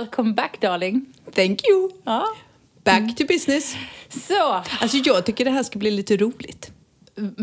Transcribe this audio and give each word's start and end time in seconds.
Welcome 0.00 0.32
back 0.34 0.60
darling. 0.60 1.06
Thank 1.34 1.60
you! 1.68 1.90
Ja. 2.04 2.24
Back 2.84 3.16
to 3.16 3.24
business. 3.28 3.76
Så, 4.28 4.52
Alltså 4.80 4.96
jag 4.96 5.26
tycker 5.26 5.44
det 5.44 5.50
här 5.50 5.62
ska 5.62 5.78
bli 5.78 5.90
lite 5.90 6.16
roligt. 6.16 6.70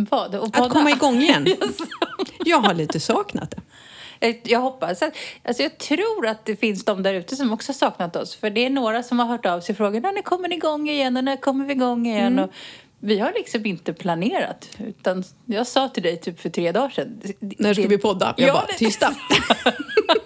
vad? 0.09 0.35
Och 0.35 0.57
Att 0.57 0.69
komma 0.69 0.89
igång 0.91 1.15
igen. 1.21 1.47
Jag 2.45 2.57
har 2.59 2.73
lite 2.73 2.99
saknat 2.99 3.51
det. 3.51 4.27
Eh, 4.27 4.35
Jag 4.43 4.59
hoppas 4.59 5.01
att, 5.01 5.13
alltså 5.43 5.63
jag 5.63 5.77
tror 5.77 6.27
att 6.27 6.45
det 6.45 6.55
finns 6.55 6.85
de 6.85 7.03
där 7.03 7.13
ute 7.13 7.35
som 7.35 7.53
också 7.53 7.69
har 7.69 7.73
saknat 7.77 8.15
oss. 8.15 8.35
För 8.35 8.49
det 8.49 8.65
är 8.65 8.69
några 8.69 9.03
som 9.03 9.19
har 9.19 9.25
hört 9.25 9.45
av 9.45 9.61
sig 9.61 9.73
och 9.73 9.77
frågat 9.77 10.03
när 10.03 10.21
kommer 10.21 10.47
ni 10.47 10.55
igång 10.55 10.89
igen 10.89 11.17
och 11.17 11.23
när 11.23 11.37
kommer 11.37 11.65
vi 11.65 11.73
igång 11.73 12.07
igen? 12.07 12.33
Mm. 12.33 12.43
Och 12.45 12.51
vi 12.99 13.19
har 13.19 13.33
liksom 13.35 13.65
inte 13.65 13.93
planerat. 13.93 14.69
Utan 14.87 15.23
jag 15.45 15.67
sa 15.67 15.89
till 15.89 16.03
dig 16.03 16.17
typ 16.21 16.39
för 16.39 16.49
tre 16.49 16.71
dagar 16.71 16.89
sedan. 16.89 17.21
När 17.39 17.73
ska 17.73 17.83
det- 17.83 17.89
vi 17.89 17.97
podda? 17.97 18.33
Jag 18.37 18.49
Ja, 18.49 18.53
bara, 18.53 18.65
tysta. 18.77 19.13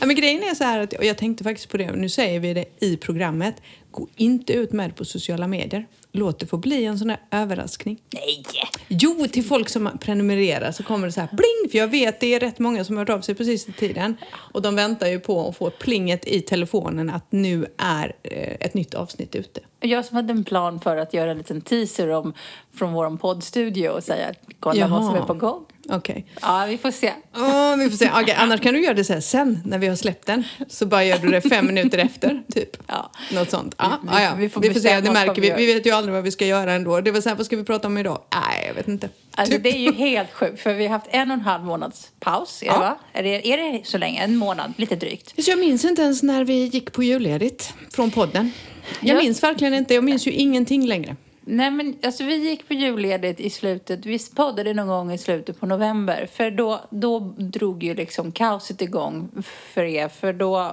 ja, 0.00 0.06
men 0.06 0.16
grejen 0.16 0.42
är 0.42 0.54
så 0.54 0.64
här 0.64 0.80
att, 0.80 0.92
och 0.92 1.04
jag 1.04 1.18
tänkte 1.18 1.44
faktiskt 1.44 1.68
på 1.68 1.76
det, 1.76 1.92
nu 1.92 2.08
säger 2.08 2.40
vi 2.40 2.54
det 2.54 2.64
i 2.80 2.96
programmet. 2.96 3.62
Gå 3.90 4.08
inte 4.16 4.52
ut 4.52 4.72
med 4.72 4.90
det 4.90 4.94
på 4.94 5.04
sociala 5.04 5.46
medier. 5.46 5.86
Låt 6.12 6.38
det 6.38 6.46
få 6.46 6.56
bli 6.56 6.84
en 6.84 6.98
sån 6.98 7.10
här 7.10 7.20
överraskning. 7.30 8.00
Nej! 8.12 8.44
Jo, 8.88 9.26
till 9.32 9.44
folk 9.44 9.68
som 9.68 9.90
prenumererar 10.00 10.72
så 10.72 10.82
kommer 10.82 11.06
det 11.06 11.12
så 11.12 11.20
här 11.20 11.28
pling, 11.28 11.70
för 11.70 11.78
jag 11.78 11.88
vet 11.88 12.20
det 12.20 12.34
är 12.34 12.40
rätt 12.40 12.58
många 12.58 12.84
som 12.84 12.96
har 12.96 13.00
hört 13.00 13.16
av 13.16 13.20
sig 13.20 13.34
precis 13.34 13.68
i 13.68 13.72
tiden. 13.72 14.16
Och 14.52 14.62
de 14.62 14.74
väntar 14.76 15.06
ju 15.06 15.20
på 15.20 15.48
att 15.48 15.56
få 15.56 15.70
plinget 15.70 16.28
i 16.28 16.40
telefonen 16.40 17.10
att 17.10 17.32
nu 17.32 17.66
är 17.78 18.16
eh, 18.22 18.56
ett 18.60 18.74
nytt 18.74 18.94
avsnitt 18.94 19.34
ute. 19.34 19.60
Jag 19.80 20.04
som 20.04 20.16
hade 20.16 20.32
en 20.32 20.44
plan 20.44 20.80
för 20.80 20.96
att 20.96 21.14
göra 21.14 21.30
en 21.30 21.38
liten 21.38 21.60
teaser 21.60 22.08
om, 22.08 22.32
från 22.74 22.92
vår 22.92 23.16
poddstudio 23.16 23.88
och 23.88 24.04
säga 24.04 24.34
kolla 24.60 24.88
vad 24.88 25.04
som 25.04 25.14
Jaha. 25.14 25.22
är 25.22 25.26
på 25.26 25.34
gång. 25.34 25.64
Okej. 25.90 26.26
Ja, 26.42 26.66
vi 26.68 26.78
får 26.78 26.90
se. 26.90 27.12
Åh, 27.36 27.76
vi 27.76 27.90
får 27.90 27.96
se. 27.96 28.10
Okej, 28.22 28.34
annars 28.38 28.60
kan 28.60 28.74
du 28.74 28.82
göra 28.84 28.94
det 28.94 29.04
så 29.04 29.12
här 29.12 29.20
sen 29.20 29.60
när 29.64 29.78
vi 29.78 29.86
har 29.86 29.96
släppt 29.96 30.26
den. 30.26 30.44
Så 30.68 30.86
bara 30.86 31.04
gör 31.04 31.18
du 31.18 31.28
det 31.28 31.40
fem 31.40 31.66
minuter 31.66 31.98
efter, 31.98 32.42
typ. 32.54 32.76
Ja. 32.86 33.10
Något 33.34 33.50
sånt. 33.50 33.74
Ja, 33.78 33.98
Vi- 34.02 34.08
ja, 34.12 34.22
ja. 34.22 34.30
vi 34.36 34.42
Vi 34.42 34.48
får 34.48 34.62
får, 34.62 34.80
se, 34.80 35.00
det 35.00 35.10
märker 35.12 35.42
vi 35.42 35.52
vi. 35.56 35.74
vet 35.74 35.86
ju 35.86 35.90
aldrig 35.90 36.14
vad 36.14 36.24
vi 36.24 36.30
ska 36.30 36.46
göra 36.46 36.72
ändå. 36.72 37.00
Det 37.00 37.10
var 37.10 37.20
så 37.20 37.28
här, 37.28 37.36
vad 37.36 37.46
ska 37.46 37.56
vi 37.56 37.64
prata 37.64 37.88
om 37.88 37.98
idag? 37.98 38.20
Nej, 38.34 38.64
jag 38.66 38.74
vet 38.74 38.88
inte. 38.88 39.08
Alltså, 39.34 39.54
Typ. 39.54 39.62
Det 39.62 39.68
är 39.76 39.78
ju 39.78 39.92
helt 39.92 40.32
sjukt, 40.32 40.60
för 40.60 40.74
vi 40.74 40.86
har 40.86 40.92
haft 40.98 41.06
en 41.10 41.30
och 41.30 41.34
en 41.34 41.40
halv 41.40 41.64
månads 41.64 42.08
paus. 42.20 42.62
Är, 42.62 42.66
Ja. 42.66 42.72
det, 42.72 42.78
va? 42.78 42.98
Är, 43.12 43.22
det, 43.22 43.52
är 43.52 43.72
det 43.72 43.86
så 43.86 43.98
länge? 43.98 44.20
En 44.20 44.36
månad? 44.36 44.72
Lite 44.76 44.96
drygt. 44.96 45.44
Så 45.44 45.50
jag 45.50 45.58
minns 45.58 45.84
inte 45.84 46.02
ens 46.02 46.22
när 46.22 46.44
vi 46.44 46.64
gick 46.66 46.92
på 46.92 47.02
julledigt 47.02 47.72
från 47.92 48.10
podden. 48.10 48.52
Jag 49.00 49.16
Ja. 49.16 49.22
minns 49.22 49.42
verkligen 49.42 49.74
inte. 49.74 49.94
Jag 49.94 50.04
minns 50.04 50.26
ju 50.26 50.30
ingenting 50.32 50.86
längre. 50.86 51.16
Nej, 51.48 51.70
men 51.70 51.96
alltså, 52.02 52.24
vi 52.24 52.48
gick 52.48 52.68
på 52.68 52.74
julledigt 52.74 53.40
i 53.40 53.50
slutet. 53.50 54.06
Vi 54.06 54.18
poddade 54.36 54.74
någon 54.74 54.86
gång 54.86 55.12
i 55.12 55.18
slutet 55.18 55.60
på 55.60 55.66
november. 55.66 56.28
För 56.32 56.50
då, 56.50 56.80
då 56.90 57.18
drog 57.38 57.82
ju 57.82 57.94
liksom 57.94 58.32
kaoset 58.32 58.82
igång 58.82 59.42
för 59.42 59.82
er. 59.82 60.08
För 60.08 60.32
då, 60.32 60.72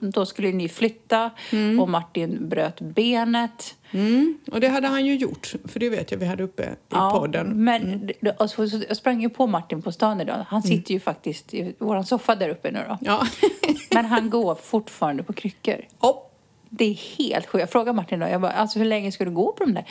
då 0.00 0.26
skulle 0.26 0.52
ni 0.52 0.68
flytta 0.68 1.30
och 1.80 1.88
Martin 1.88 2.48
bröt 2.48 2.80
benet. 2.80 3.76
Mm. 3.90 4.38
Och 4.52 4.60
det 4.60 4.68
hade 4.68 4.88
han 4.88 5.06
ju 5.06 5.16
gjort, 5.16 5.54
för 5.64 5.80
det 5.80 5.88
vet 5.88 6.10
jag 6.10 6.18
vi 6.18 6.26
hade 6.26 6.42
uppe 6.42 6.62
i 6.62 6.94
podden. 7.12 7.64
Men 7.64 8.10
och 8.38 8.50
så, 8.50 8.68
så, 8.68 8.82
jag 8.88 8.96
sprang 8.96 9.22
ju 9.22 9.28
på 9.28 9.46
Martin 9.46 9.82
på 9.82 9.92
stan 9.92 10.20
idag. 10.20 10.44
Han 10.48 10.62
sitter 10.62 10.94
ju 10.94 11.00
faktiskt 11.00 11.54
i 11.54 11.74
vår 11.78 12.02
soffa 12.02 12.34
där 12.34 12.48
uppe 12.48 12.70
nu 12.70 12.84
då. 12.88 12.98
Ja. 13.00 13.26
Men 13.94 14.04
han 14.04 14.30
går 14.30 14.54
fortfarande 14.54 15.22
på 15.22 15.32
kryckor. 15.32 15.84
Hopp. 15.98 16.29
Det 16.70 16.84
är 16.84 16.94
helt 17.18 17.46
sjukt. 17.46 17.60
Jag 17.60 17.70
frågade 17.70 17.96
Martin 17.96 18.20
då, 18.20 18.26
jag 18.26 18.40
bara, 18.40 18.52
alltså 18.52 18.78
hur 18.78 18.86
länge 18.86 19.12
ska 19.12 19.24
du 19.24 19.30
gå 19.30 19.52
på 19.52 19.64
de 19.64 19.74
där? 19.74 19.84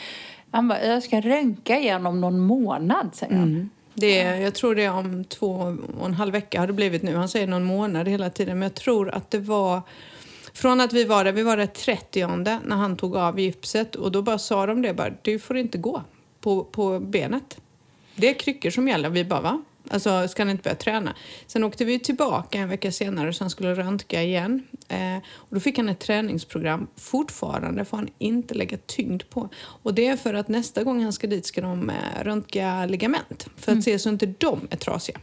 Han 0.50 0.68
bara, 0.68 0.84
jag 0.86 1.02
ska 1.02 1.20
röntga 1.20 1.78
igen 1.78 2.06
om 2.06 2.20
någon 2.20 2.40
månad, 2.40 3.10
säger 3.14 3.34
han. 3.34 3.48
Mm. 3.48 3.70
Det 3.94 4.20
är, 4.20 4.36
jag 4.36 4.54
tror 4.54 4.74
det 4.74 4.84
är 4.84 4.92
om 4.92 5.24
två 5.24 5.76
och 6.00 6.06
en 6.06 6.14
halv 6.14 6.32
vecka 6.32 6.60
har 6.60 6.66
det 6.66 6.72
blivit 6.72 7.02
nu. 7.02 7.14
Han 7.16 7.28
säger 7.28 7.46
någon 7.46 7.64
månad 7.64 8.08
hela 8.08 8.30
tiden. 8.30 8.58
Men 8.58 8.66
jag 8.66 8.74
tror 8.74 9.10
att 9.10 9.30
det 9.30 9.38
var 9.38 9.82
från 10.54 10.80
att 10.80 10.92
vi 10.92 11.04
var 11.04 11.24
där, 11.24 11.32
vi 11.32 11.42
var 11.42 11.56
där 11.56 11.66
30 11.66 12.26
när 12.26 12.76
han 12.76 12.96
tog 12.96 13.16
av 13.16 13.40
gipset 13.40 13.94
och 13.94 14.12
då 14.12 14.22
bara 14.22 14.38
sa 14.38 14.66
de 14.66 14.82
det 14.82 14.94
bara, 14.94 15.10
du 15.22 15.38
får 15.38 15.56
inte 15.56 15.78
gå 15.78 16.02
på, 16.40 16.64
på 16.64 17.00
benet. 17.00 17.60
Det 18.14 18.28
är 18.28 18.34
kryckor 18.34 18.70
som 18.70 18.88
gäller. 18.88 19.08
Vi 19.08 19.24
bara, 19.24 19.40
va? 19.40 19.62
Alltså, 19.90 20.28
ska 20.28 20.44
ni 20.44 20.50
inte 20.50 20.62
börja 20.62 20.74
träna? 20.76 21.14
Sen 21.46 21.64
åkte 21.64 21.84
vi 21.84 21.98
tillbaka 21.98 22.58
en 22.58 22.68
vecka 22.68 22.92
senare 22.92 23.32
så 23.32 23.44
han 23.44 23.50
skulle 23.50 23.74
röntga 23.74 24.22
igen. 24.22 24.62
Eh, 24.88 25.16
och 25.34 25.54
då 25.54 25.60
fick 25.60 25.76
han 25.78 25.88
ett 25.88 25.98
träningsprogram. 26.00 26.86
Fortfarande 26.96 27.84
får 27.84 27.96
han 27.96 28.08
inte 28.18 28.54
lägga 28.54 28.78
tyngd 28.86 29.22
på. 29.30 29.48
Och 29.82 29.94
det 29.94 30.06
är 30.06 30.16
för 30.16 30.34
att 30.34 30.48
nästa 30.48 30.84
gång 30.84 31.02
han 31.02 31.12
ska 31.12 31.26
dit 31.26 31.46
ska 31.46 31.60
de 31.60 31.90
eh, 31.90 32.24
röntga 32.24 32.86
ligament. 32.86 33.46
För 33.56 33.72
att 33.72 33.84
se 33.84 33.98
så 33.98 34.08
inte 34.08 34.26
de 34.26 34.60
är 34.70 34.76
trasiga. 34.76 35.18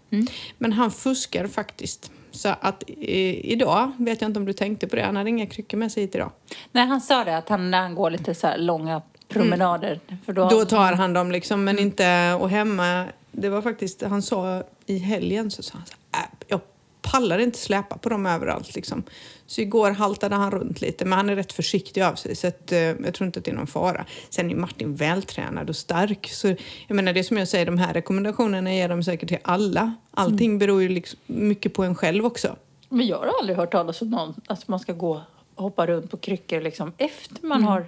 Men 0.58 0.74
han 0.74 0.92
fuskar 0.92 1.48
faktiskt. 1.48 2.12
Så 2.32 2.50
att 2.62 2.84
eh, 2.90 3.46
idag, 3.46 3.92
vet 3.98 4.22
jag 4.22 4.30
inte 4.30 4.40
om 4.40 4.46
du 4.46 4.54
tänkte 4.54 4.88
på 4.88 4.96
det, 4.96 5.02
han 5.02 5.16
hade 5.16 5.30
inga 5.30 5.46
kryckor 5.48 5.78
med 5.78 5.92
sig 5.92 6.04
hit 6.04 6.16
idag. 6.16 6.32
Nej, 6.72 6.88
han 6.88 7.02
sa 7.02 7.24
det 7.24 7.38
att 7.38 7.50
han, 7.50 7.72
när 7.72 7.82
han 7.82 7.96
går 7.96 8.10
lite 8.12 8.36
så 8.36 8.48
långa 8.58 9.02
promenader. 9.28 10.00
För 10.26 10.34
då, 10.34 10.50
Då 10.50 10.66
tar 10.66 10.94
han 10.94 11.14
dem 11.14 11.32
liksom, 11.32 11.64
men 11.64 11.80
inte... 11.80 12.34
Och 12.34 12.50
hemma, 12.50 13.06
det 13.38 13.50
var 13.50 13.62
faktiskt, 13.62 14.02
han 14.02 14.22
sa 14.22 14.64
i 14.86 14.98
helgen 14.98 15.52
så 15.52 15.64
sa 15.64 15.74
han 15.78 15.86
så 15.88 15.94
här, 16.12 16.24
äh, 16.24 16.30
jag 16.48 16.60
pallar 17.02 17.40
inte 17.40 17.58
släpa 17.58 17.98
på 17.98 18.10
dem 18.10 18.26
överallt 18.26 18.76
liksom. 18.76 19.04
Så 19.46 19.62
igår 19.62 19.92
haltade 19.92 20.36
han 20.36 20.52
runt 20.52 20.82
lite, 20.82 21.06
men 21.06 21.18
han 21.18 21.30
är 21.30 21.36
rätt 21.36 21.54
försiktig 21.54 22.02
av 22.02 22.16
sig 22.16 22.36
så 22.36 22.48
att, 22.48 22.72
eh, 22.72 22.80
jag 22.80 23.14
tror 23.14 23.26
inte 23.26 23.40
att 23.40 23.46
det 23.46 23.52
är 23.52 23.56
någon 23.56 23.68
fara. 23.68 24.06
Sen 24.30 24.52
är 24.52 24.56
Martin 24.56 24.96
vältränad 24.96 25.70
och 25.70 25.76
stark, 25.76 26.30
så 26.32 26.48
jag 26.88 26.96
menar 26.96 27.14
det 27.14 27.24
som 27.24 27.38
jag 27.38 27.48
säger, 27.48 27.66
de 27.66 27.78
här 27.78 27.94
rekommendationerna 27.94 28.74
ger 28.74 28.90
de 28.90 29.04
säkert 29.04 29.30
till 29.30 29.38
alla. 29.42 29.94
Allting 30.12 30.58
beror 30.60 30.82
ju 30.82 30.90
liksom 30.90 31.20
mycket 31.28 31.74
på 31.74 31.84
en 31.84 31.96
själv 31.96 32.26
också. 32.26 32.56
Men 32.90 33.08
jag 33.08 33.18
har 33.18 33.32
aldrig 33.40 33.58
hört 33.58 33.72
talas 33.72 34.02
om 34.02 34.10
någon, 34.10 34.34
att 34.48 34.68
man 34.68 34.80
ska 34.80 34.94
gå 34.94 35.22
och 35.56 35.64
hoppa 35.64 35.88
runt 35.88 36.12
på 36.12 36.18
kryckor 36.18 36.62
liksom 36.62 36.94
efter 36.98 37.46
man 37.48 37.64
har 37.64 37.88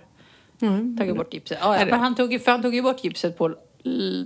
tagit 0.97 1.15
bort 1.17 1.33
gipset. 1.33 1.57
Ja, 1.61 1.75
ja, 1.75 1.81
Är 1.81 1.85
men 1.85 1.99
han 1.99 2.15
tog, 2.15 2.33
ju- 2.33 2.39
för 2.39 2.51
han 2.51 2.61
tog 2.61 2.75
ju 2.75 2.81
bort 2.81 3.03
gipset 3.03 3.37
på 3.37 3.55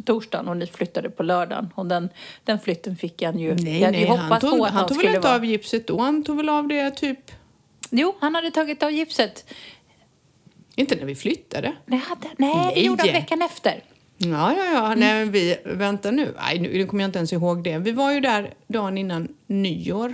torsdagen 0.06 0.48
och 0.48 0.58
ni 0.58 0.68
flyttade 0.68 1.10
på 1.10 1.24
lördagen. 1.24 1.70
Och 1.76 1.86
den, 1.86 2.10
den 2.44 2.60
flytten 2.60 2.96
fick 2.96 3.22
han 3.24 3.40
ju. 3.40 3.56
Nej, 3.56 3.80
jag 3.80 3.86
hade 3.86 3.98
nej, 3.98 4.08
han 4.08 4.40
tog, 4.42 4.58
på 4.58 4.66
att 4.66 4.72
han 4.74 4.88
tog 4.88 4.98
väl 4.98 5.06
inte 5.08 5.20
vara- 5.20 5.36
av 5.36 5.46
gipset 5.46 5.88
då? 5.88 6.00
Han 6.00 6.24
tog 6.24 6.38
väl 6.38 6.50
av 6.50 6.68
det 6.68 6.92
typ, 6.92 7.32
Jo, 7.90 8.16
han 8.20 8.36
hade 8.36 8.52
tagit 8.52 8.84
av 8.84 8.92
gipset. 8.92 9.46
inte 10.76 10.96
när 10.96 11.06
vi 11.06 11.16
flyttade. 11.16 11.74
Det 11.86 11.96
hade, 11.96 12.28
nej, 12.38 12.56
det 12.56 12.62
Nej. 12.76 12.86
gjorde 12.86 13.04
han 13.04 13.14
veckan 13.14 13.42
efter. 13.42 13.84
Ja, 14.18 14.54
ja, 14.58 14.66
ja. 14.74 14.96
Nej, 14.96 15.14
men 15.20 15.32
vi, 15.32 15.58
vänta 15.66 16.12
nu. 16.12 16.34
Nej, 16.46 16.60
nu 16.60 16.70
nu 16.78 16.86
kommer 16.86 17.04
jag 17.04 17.08
inte 17.08 17.20
ens 17.20 17.34
ihåg 17.34 17.64
det. 17.64 17.78
Vi 17.78 17.92
var 17.92 18.12
ju 18.12 18.20
där 18.20 18.54
dagen 18.68 18.98
innan 18.98 19.28
nyår. 19.48 20.14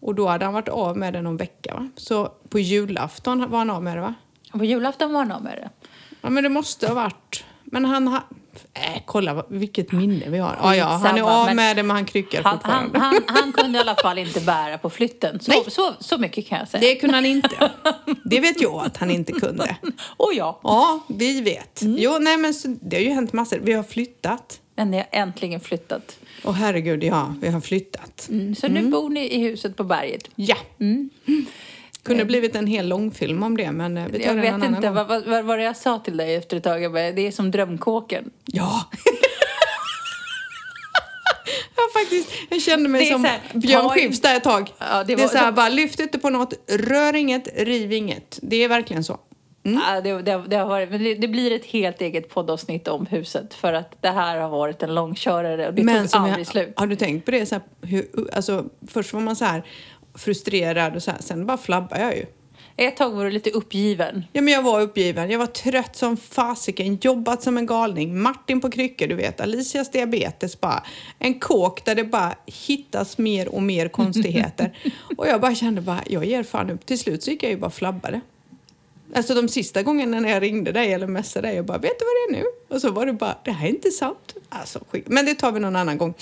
Och 0.00 0.14
då 0.14 0.26
hade 0.28 0.44
han 0.44 0.54
varit 0.54 0.68
av 0.68 0.96
med 0.96 1.12
det 1.12 1.22
någon 1.22 1.36
vecka, 1.36 1.74
va? 1.74 1.88
Så 1.96 2.32
på 2.48 2.58
julafton 2.58 3.50
var 3.50 3.58
han 3.58 3.70
av 3.70 3.82
med 3.82 3.96
det, 3.96 4.00
va? 4.00 4.14
Och 4.52 4.58
på 4.58 4.64
julafton 4.64 5.12
var 5.12 5.18
han 5.20 5.32
av 5.32 5.42
med 5.42 5.56
det. 5.58 5.70
Ja, 6.20 6.30
men 6.30 6.42
det 6.44 6.48
måste 6.50 6.86
ha 6.88 6.94
varit... 6.94 7.44
Men 7.64 7.84
han 7.84 8.08
har... 8.08 8.22
Äh, 8.74 9.02
kolla 9.04 9.44
vilket 9.48 9.92
minne 9.92 10.28
vi 10.30 10.38
har. 10.38 10.58
Ja, 10.62 10.76
ja, 10.76 10.84
han 10.84 11.18
är 11.18 11.22
av 11.22 11.54
med 11.56 11.76
det, 11.76 11.82
men 11.82 11.96
han 11.96 12.04
kryckar 12.04 12.42
Han, 12.42 12.58
han, 12.62 12.84
fortfarande. 12.84 12.98
han, 12.98 13.22
han 13.26 13.52
kunde 13.52 13.78
i 13.78 13.80
alla 13.80 13.94
fall 13.96 14.18
inte 14.18 14.40
bära 14.40 14.78
på 14.78 14.90
flytten. 14.90 15.40
Så, 15.40 15.50
Nej. 15.50 15.64
så, 15.68 15.94
så 16.00 16.18
mycket 16.18 16.46
kan 16.46 16.58
jag 16.58 16.68
säga. 16.68 16.80
Det 16.80 16.94
kunde 16.94 17.14
han 17.16 17.26
inte. 17.26 17.70
Det 18.24 18.40
vet 18.40 18.60
jag 18.60 18.84
att 18.86 18.96
han 18.96 19.10
inte 19.10 19.32
kunde. 19.32 19.76
Och 20.16 20.32
jag. 20.34 20.56
Ja, 20.62 21.00
vi 21.08 21.40
vet. 21.40 21.82
Mm. 21.82 21.96
Jo, 21.98 22.18
nej, 22.20 22.36
men 22.36 22.54
så, 22.54 22.76
det 22.82 22.96
har 22.96 23.02
ju 23.02 23.10
hänt 23.10 23.32
massor. 23.32 23.58
Vi 23.62 23.72
har 23.72 23.82
flyttat. 23.82 24.60
Men 24.76 24.90
ni 24.90 24.96
har 24.96 25.06
äntligen 25.12 25.60
flyttat. 25.60 26.18
Åh 26.44 26.52
herregud, 26.52 27.04
ja, 27.04 27.34
vi 27.40 27.48
har 27.48 27.60
flyttat. 27.60 28.26
Mm, 28.30 28.54
Så 28.54 28.68
nu 28.68 28.82
bor 28.90 29.08
ni 29.10 29.20
i 29.34 29.38
huset 29.38 29.76
på 29.76 29.84
berget. 29.84 30.28
Ja. 30.34 30.56
Kunde 32.04 32.24
blivit 32.24 32.56
en 32.56 32.66
hel 32.66 32.88
långfilm 32.88 33.42
om 33.42 33.56
det, 33.56 33.72
men 33.72 33.96
eh, 33.96 34.06
vi 34.10 34.18
tar 34.18 34.26
Jag 34.26 34.36
det 34.36 34.42
vet 34.42 34.54
inte 34.64 34.80
gång. 34.86 34.94
vad, 34.94 35.08
vad, 35.08 35.24
vad 35.24 35.44
var 35.44 35.58
jag 35.58 35.76
sa 35.76 35.98
till 35.98 36.16
dig 36.16 36.34
efter 36.34 36.56
ett 36.56 36.62
tag. 36.64 36.82
Jag 36.82 36.92
bara, 36.92 37.12
det 37.12 37.26
är 37.26 37.30
som 37.32 37.50
drömkåken. 37.50 38.30
Ja! 38.44 38.90
ja, 41.76 41.82
faktiskt. 42.00 42.30
Jag 42.50 42.62
kände 42.62 42.88
mig 42.88 43.06
som 43.06 43.24
här, 43.24 43.40
Björn 43.52 43.88
Skifs 43.88 44.20
där 44.20 44.36
ett 44.36 44.44
tag. 44.44 44.72
Ja, 44.78 44.98
det 44.98 45.04
det, 45.04 45.12
är 45.12 45.26
var- 45.26 45.28
så 45.28 45.38
här, 45.38 45.52
bara 45.52 45.68
lyft 45.68 46.00
inte 46.00 46.18
på 46.18 46.30
något, 46.30 46.54
rör 46.70 47.16
inget, 47.16 47.48
riv 47.56 47.92
inget. 47.92 48.38
Det 48.42 48.64
är 48.64 48.68
verkligen 48.68 49.04
så. 49.04 49.18
Ja, 49.66 50.00
det, 50.00 50.22
det, 50.22 50.44
det, 50.48 50.56
har 50.56 50.66
varit, 50.66 50.90
men 50.90 51.20
det, 51.20 51.28
blir 51.28 51.52
ett 51.52 51.64
helt 51.64 52.00
eget 52.00 52.28
poddavsnitt 52.28 52.88
om 52.88 53.06
huset. 53.06 53.54
För 53.54 53.72
att 53.72 54.02
det 54.02 54.08
här 54.08 54.38
har 54.38 54.48
varit 54.48 54.82
en 54.82 54.94
långkörare 54.94 55.68
och 55.68 55.74
det 55.74 55.82
tog 55.82 56.08
aldrig 56.12 56.38
jag, 56.38 56.46
slut. 56.46 56.72
Har 56.76 56.86
du 56.86 56.96
tänkt 56.96 57.24
på 57.24 57.30
det? 57.30 57.46
Så 57.46 57.54
här, 57.54 57.64
hur, 57.82 58.06
alltså, 58.32 58.64
först 58.88 59.12
var 59.12 59.20
man 59.20 59.36
så 59.36 59.44
här 59.44 59.64
frustrerad 60.14 60.96
och 60.96 61.02
så 61.02 61.10
här, 61.10 61.18
sen 61.20 61.46
bara 61.46 61.58
flabbar 61.58 61.98
jag 61.98 62.16
ju. 62.16 62.26
Ett 62.76 62.96
tag 62.96 63.10
var 63.10 63.24
du 63.24 63.30
lite 63.30 63.50
uppgiven. 63.50 64.24
Ja, 64.32 64.42
men 64.42 64.52
jag 64.52 64.62
var 64.62 64.80
uppgiven. 64.80 65.30
Jag 65.30 65.38
var 65.38 65.46
trött 65.46 65.96
som 65.96 66.16
fasiken, 66.16 66.98
jobbat 67.00 67.42
som 67.42 67.58
en 67.58 67.66
galning. 67.66 68.20
Martin 68.20 68.60
på 68.60 68.70
kryckor, 68.70 69.06
du 69.06 69.14
vet. 69.14 69.40
Alicias 69.40 69.90
diabetes, 69.90 70.60
bara. 70.60 70.82
En 71.18 71.40
kåk 71.40 71.84
där 71.84 71.94
det 71.94 72.04
bara 72.04 72.34
hittas 72.66 73.18
mer 73.18 73.48
och 73.48 73.62
mer 73.62 73.88
konstigheter. 73.88 74.78
och 75.16 75.26
jag 75.26 75.40
bara 75.40 75.54
kände 75.54 75.80
bara, 75.80 76.02
jag 76.06 76.24
ger 76.24 76.42
fan 76.42 76.70
upp. 76.70 76.86
Till 76.86 76.98
slut 76.98 77.22
så 77.22 77.30
gick 77.30 77.42
jag 77.42 77.50
ju 77.50 77.58
bara 77.58 77.70
flabbade. 77.70 78.20
Alltså 79.14 79.34
de 79.34 79.48
sista 79.48 79.82
gångerna 79.82 80.20
när 80.20 80.28
jag 80.28 80.42
ringde 80.42 80.72
dig 80.72 80.92
eller 80.92 81.06
messade 81.06 81.48
dig 81.48 81.58
och 81.58 81.64
bara 81.64 81.78
vet 81.78 81.98
du 81.98 82.04
vad 82.04 82.14
det 82.14 82.38
är 82.38 82.42
nu? 82.42 82.48
Och 82.68 82.80
så 82.80 82.90
var 82.90 83.06
det 83.06 83.12
bara 83.12 83.38
det 83.44 83.50
här 83.50 83.66
är 83.66 83.70
inte 83.70 83.90
sant. 83.90 84.34
Alltså, 84.48 84.80
skit. 84.90 85.04
Men 85.08 85.26
det 85.26 85.34
tar 85.34 85.52
vi 85.52 85.60
någon 85.60 85.76
annan 85.76 85.98
gång. 85.98 86.14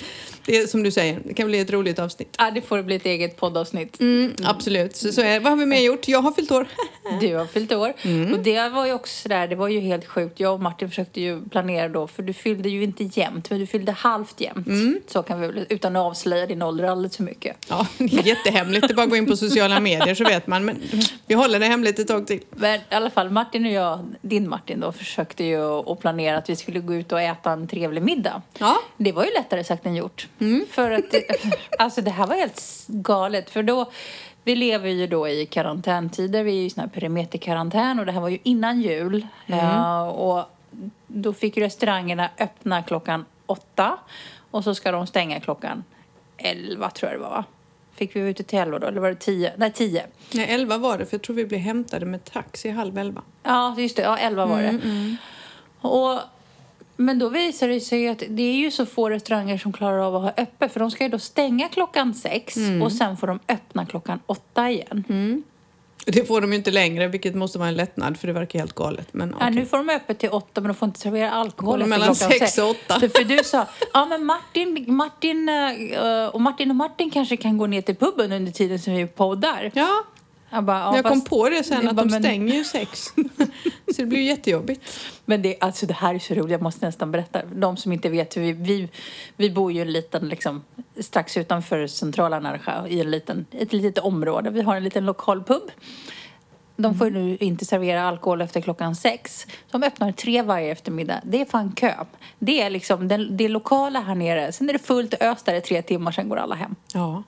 Det 0.47 0.57
är 0.57 0.67
som 0.67 0.83
du 0.83 0.91
säger, 0.91 1.21
det 1.25 1.35
kan 1.35 1.47
bli 1.47 1.59
ett 1.61 1.71
roligt 1.71 1.99
avsnitt. 1.99 2.35
Ja, 2.39 2.51
det 2.51 2.63
får 2.63 2.83
bli 2.83 2.97
ett 2.97 3.07
eget 3.07 3.37
poddavsnitt. 3.37 4.01
Mm, 4.01 4.33
absolut. 4.45 4.97
Så, 4.97 5.13
så 5.13 5.21
är, 5.21 5.41
vad 5.41 5.53
har 5.53 5.57
vi 5.57 5.67
mer 5.67 5.81
gjort? 5.81 6.09
Jag 6.09 6.19
har 6.23 6.33
fyllt 6.33 6.51
år. 6.51 6.67
Du 7.21 7.37
har 7.37 7.47
fyllt 7.47 7.73
år. 7.73 7.93
Och 8.33 8.39
det 8.39 8.69
var 8.69 8.87
ju 8.87 8.93
också 8.93 9.23
sådär, 9.23 9.49
det 9.49 9.57
var 9.57 9.69
ju 9.69 9.81
helt 9.81 10.07
sjukt. 10.07 10.41
Jag 10.41 10.55
och 10.55 10.61
Martin 10.61 10.89
försökte 10.89 11.21
ju 11.21 11.43
planera 11.49 11.89
då, 11.89 12.07
för 12.07 12.23
du 12.23 12.33
fyllde 12.33 12.69
ju 12.69 12.83
inte 12.83 13.05
jämnt, 13.05 13.51
men 13.51 13.59
du 13.59 13.67
fyllde 13.67 13.93
halvt 13.93 14.41
jämnt. 14.41 14.69
Så 15.13 15.23
kan 15.23 15.41
vi 15.41 15.47
väl, 15.47 15.67
utan 15.69 15.97
att 15.97 16.03
avslöja 16.03 16.47
din 16.47 16.63
ålder 16.63 16.85
alldeles 16.85 17.17
för 17.17 17.25
mycket. 17.25 17.57
Ja, 17.69 17.87
det 17.99 18.05
är 18.19 18.27
jättehemligt. 18.27 18.89
Det 18.89 18.93
är 18.93 18.97
bara 18.97 19.03
att 19.03 19.11
gå 19.11 19.17
in 19.17 19.27
på 19.27 19.37
sociala 19.37 19.81
medier 19.81 20.15
så 20.15 20.25
vet 20.25 20.47
man. 20.47 20.65
Men 20.65 20.83
vi 21.27 21.35
håller 21.35 21.59
det 21.59 21.67
hemligt 21.67 21.99
ett 21.99 22.09
tag 22.09 22.27
till. 22.27 22.41
Men 22.51 22.72
i 22.77 22.95
alla 22.95 23.11
fall, 23.11 23.31
Martin 23.31 23.67
och 23.67 23.73
jag, 23.73 24.01
din 24.21 24.49
Martin 24.49 24.81
då, 24.81 24.93
försökte 24.93 25.45
ju 25.45 25.63
att 25.63 26.01
planera 26.01 26.39
att 26.39 26.51
vi 26.51 26.57
skulle 26.57 26.81
gå 26.81 26.95
ut 26.95 27.13
och 27.13 27.21
äta 27.21 27.53
en 27.53 27.69
trevlig 27.69 28.03
middag. 28.03 28.43
Ja. 28.59 28.77
Det 28.97 29.13
var 29.13 29.25
ju 29.25 29.31
lättare 29.31 29.65
sagt 29.65 29.87
än 29.87 29.97
gjort. 29.97 30.29
För 30.71 30.91
att, 30.91 31.11
det, 31.11 31.25
alltså 31.79 32.01
det 32.01 32.11
här 32.11 32.27
var 32.27 32.37
helt 32.37 32.87
galet. 32.89 33.51
För 33.51 33.63
då, 33.63 33.91
vi 34.45 34.57
lever 34.57 34.89
ju 34.89 35.07
då 35.07 35.29
i 35.29 35.47
karantäntider, 35.47 36.45
vi 36.45 36.51
är 36.51 36.57
ju 36.57 36.65
i 36.65 36.71
sån 36.71 36.81
här 36.81 36.89
perimeterkarantän 36.89 37.99
och 37.99 38.07
det 38.07 38.13
här 38.13 38.21
var 38.21 38.29
ju 38.29 38.39
innan 38.43 38.81
jul. 38.81 39.27
Ja, 39.47 40.11
och 40.11 40.45
då 41.07 41.33
fick 41.33 41.57
restaurangerna 41.57 42.31
öppna 42.39 42.83
klockan 42.83 43.25
åtta 43.47 43.99
och 44.51 44.65
så 44.65 44.75
ska 44.75 44.93
de 44.93 45.07
stänga 45.07 45.41
klockan 45.41 45.85
elva 46.37 46.91
tror 46.91 47.13
jag 47.13 47.21
det 47.21 47.25
var 47.25 47.31
va? 47.31 47.45
Fick 47.95 48.17
vi 48.17 48.21
vara 48.21 48.31
ute 48.31 48.43
till 48.43 48.59
elva 48.59 48.79
då, 48.79 48.87
eller 48.87 49.01
var 49.01 49.09
det 49.09 49.15
tio? 49.15 49.53
Nej, 49.57 49.73
tio. 49.73 50.07
Nej, 50.35 50.47
elva 50.51 50.79
var 50.79 50.99
det, 50.99 51.07
för 51.07 51.15
jag 51.15 51.23
tror 51.23 51.37
vi 51.37 51.45
blev 51.47 51.61
hämtade 51.61 52.07
med 52.07 52.25
taxi 52.25 52.71
halv 52.71 52.99
elva. 52.99 53.23
Ja, 53.43 53.75
just 53.79 53.97
det. 53.97 54.03
Ja, 54.03 54.19
11 54.19 54.47
var 54.47 54.63
det. 54.63 54.81
Och, 55.89 56.21
men 56.97 57.19
då 57.19 57.29
visar 57.29 57.69
det 57.69 57.81
sig 57.81 58.09
att 58.09 58.23
det 58.29 58.43
är 58.43 58.55
ju 58.57 58.71
så 58.71 58.87
få 58.87 59.11
restauranger 59.11 59.59
som 59.59 59.73
klarar 59.73 59.99
av 59.99 60.17
att 60.17 60.23
ha 60.23 60.43
öppet. 60.43 60.73
För 60.73 60.81
de 60.81 60.91
ska 60.91 61.05
ju 61.05 61.11
då 61.11 61.19
stänga 61.19 61.69
klockan 61.69 62.15
sex 62.15 62.57
och 62.83 62.93
sen 62.93 63.17
får 63.17 63.27
de 63.27 63.39
öppna 63.49 63.87
klockan 63.87 64.21
åtta 64.27 64.71
igen. 64.71 65.05
Det 66.07 66.25
får 66.29 66.41
de 66.41 66.53
ju 66.53 66.59
inte 66.59 66.71
längre, 66.71 67.09
vilket 67.09 67.35
måste 67.35 67.59
vara 67.59 67.69
en 67.69 67.75
lättnad, 67.75 68.17
för 68.19 68.27
det 68.27 68.33
verkar 68.33 68.59
helt 68.59 68.75
galet. 68.75 69.09
Men, 69.13 69.29
Ja, 69.31 69.37
okej. 69.37 69.51
nu 69.51 69.67
får 69.67 69.77
de 69.79 69.91
öppet 69.91 70.19
till 70.19 70.29
åtta 70.31 70.61
men 70.61 70.69
de 70.69 70.75
får 70.75 70.87
inte 70.87 71.01
servera 71.01 71.31
alkohol 71.33 71.83
efter 71.83 71.89
mellan 71.89 72.15
sex 72.15 72.59
och 72.59 72.71
åtta. 72.71 73.01
För, 73.01 73.09
för 73.09 73.25
du 73.25 73.45
sa, 73.45 73.67
ja 73.93 74.07
men 74.07 74.25
Martin, 74.25 74.85
Martin 74.89 75.49
eh, 75.49 76.27
och 76.27 76.41
Martin 76.41 76.71
och 76.71 76.77
Martin 76.77 77.11
kanske 77.11 77.37
kan 77.37 77.59
gå 77.59 77.67
ner 77.67 77.83
till 77.83 77.97
puben 77.97 78.33
under 78.33 78.53
tiden 78.53 78.79
som 78.79 78.95
vi 78.95 79.07
poddar. 79.07 79.71
Ja, 79.75 80.05
Jag, 80.53 80.65
bara, 80.65 80.79
ja, 80.79 80.87
men 80.87 80.97
jag 80.97 81.05
kom 81.05 81.25
på 81.25 81.49
det 81.49 81.65
sen 81.65 81.89
att 81.89 81.97
bara, 81.97 82.05
de 82.05 82.11
men- 82.11 82.23
stänger 82.23 82.55
ju 82.55 82.65
sex. 82.65 83.05
så 83.95 84.03
det 84.03 84.07
blir 84.07 84.19
ju 84.19 84.25
jättejobbigt. 84.25 84.83
Men 85.25 85.43
det, 85.43 85.57
alltså 85.61 85.87
det 85.87 85.95
här 85.95 86.15
är 86.15 86.19
så 86.19 86.35
roligt, 86.35 86.53
jag 86.53 86.63
måste 86.63 86.87
nästan 86.87 87.13
berätta. 87.13 87.43
De 87.55 87.77
som 87.77 87.93
inte 87.93 88.09
vet, 88.09 88.37
vi, 88.37 88.53
vi, 88.53 88.89
vi 89.37 89.51
bor 89.51 89.73
ju 89.73 89.83
en 89.83 89.93
liten, 89.93 90.29
liksom, 90.29 90.65
strax 91.01 91.37
utanför 91.37 91.87
centrala 91.87 92.41
Närsjö, 92.41 92.87
i 92.89 93.01
en 93.01 93.11
liten, 93.11 93.47
ett 93.51 93.73
litet 93.73 93.99
område. 93.99 94.51
Vi 94.51 94.63
har 94.63 94.77
en 94.77 94.85
liten 94.85 95.07
lokal 95.07 95.45
pub. 95.45 95.71
De 96.77 96.99
får 96.99 97.07
ju 97.07 97.13
nu 97.13 97.37
inte 97.37 97.65
servera 97.65 98.03
alkohol 98.03 98.43
efter 98.43 98.61
klockan 98.61 98.95
sex. 98.95 99.47
De 99.71 99.83
öppnar 99.83 100.13
tre 100.13 100.43
varje 100.43 100.73
eftermiddag. 100.73 101.21
Det 101.25 101.41
är 101.41 101.45
fan 101.45 101.73
kö. 101.73 101.95
Det 102.39 102.63
är 102.63 102.71
liksom 102.71 103.09
det, 103.09 103.17
det 103.17 103.49
lokala 103.49 104.01
här 104.01 104.15
nere. 104.15 104.53
Sen 104.53 104.69
är 104.69 104.73
det 104.73 104.79
fullt 104.79 105.15
ös 105.21 105.43
där 105.43 105.55
i 105.55 105.61
tre 105.61 105.83
timmar, 105.83 106.13
sen 106.13 106.29
går 106.29 106.37
alla 106.37 106.55
hem. 106.55 106.75
Ja. 106.95 107.23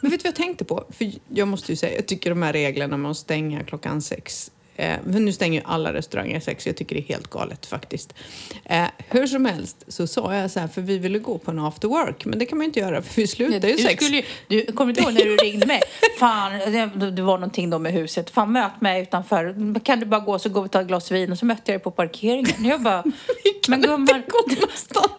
Men 0.00 0.10
vet 0.10 0.20
du 0.20 0.22
vad 0.22 0.28
jag 0.28 0.34
tänkte 0.34 0.64
på? 0.64 0.84
För 0.90 1.12
jag 1.28 1.48
måste 1.48 1.72
ju 1.72 1.76
säga, 1.76 1.94
jag 1.94 2.06
tycker 2.06 2.30
de 2.30 2.42
här 2.42 2.52
reglerna 2.52 2.96
med 2.96 3.10
att 3.10 3.16
stänga 3.16 3.64
klockan 3.64 4.02
sex 4.02 4.50
Eh, 4.78 4.96
nu 5.06 5.32
stänger 5.32 5.60
ju 5.60 5.66
alla 5.66 5.92
restauranger 5.92 6.40
sex, 6.40 6.66
jag 6.66 6.76
tycker 6.76 6.94
det 6.96 7.00
är 7.02 7.08
helt 7.14 7.30
galet 7.30 7.66
faktiskt. 7.66 8.14
Eh, 8.64 8.84
hur 9.08 9.26
som 9.26 9.44
helst 9.44 9.84
så 9.88 10.06
sa 10.06 10.34
jag 10.34 10.50
så 10.50 10.60
här, 10.60 10.68
för 10.68 10.80
vi 10.82 10.98
ville 10.98 11.18
gå 11.18 11.38
på 11.38 11.50
en 11.50 11.58
after 11.58 11.88
work, 11.88 12.24
men 12.24 12.38
det 12.38 12.46
kan 12.46 12.58
man 12.58 12.64
ju 12.64 12.66
inte 12.68 12.80
göra 12.80 13.02
för 13.02 13.14
vi 13.16 13.26
slutar 13.26 13.68
ju 13.68 13.76
Du, 13.76 13.82
sex. 13.82 14.04
skulle, 14.04 14.22
du 14.48 14.72
kommer 14.72 14.90
inte 14.90 15.00
ihåg 15.02 15.12
när 15.12 15.24
du 15.24 15.36
ringde 15.36 15.66
mig? 15.66 15.80
Fan, 16.18 16.52
det, 16.98 17.10
det 17.10 17.22
var 17.22 17.38
någonting 17.38 17.70
då 17.70 17.78
med 17.78 17.92
huset. 17.92 18.30
Fan, 18.30 18.52
möt 18.52 18.80
mig 18.80 19.02
utanför. 19.02 19.80
Kan 19.84 20.00
du 20.00 20.06
bara 20.06 20.20
gå 20.20 20.38
så 20.38 20.48
går 20.48 20.62
vi 20.62 20.66
och 20.68 20.72
tar 20.72 20.80
ett 20.80 20.86
glas 20.88 21.10
vin? 21.10 21.32
Och 21.32 21.38
så 21.38 21.46
mötte 21.46 21.62
jag 21.72 21.78
dig 21.80 21.84
på 21.84 21.90
parkeringen. 21.90 22.64
Jag 22.64 22.80
bara, 22.82 23.04
men 23.68 23.82
gumman, 23.82 24.22
du, 24.46 24.56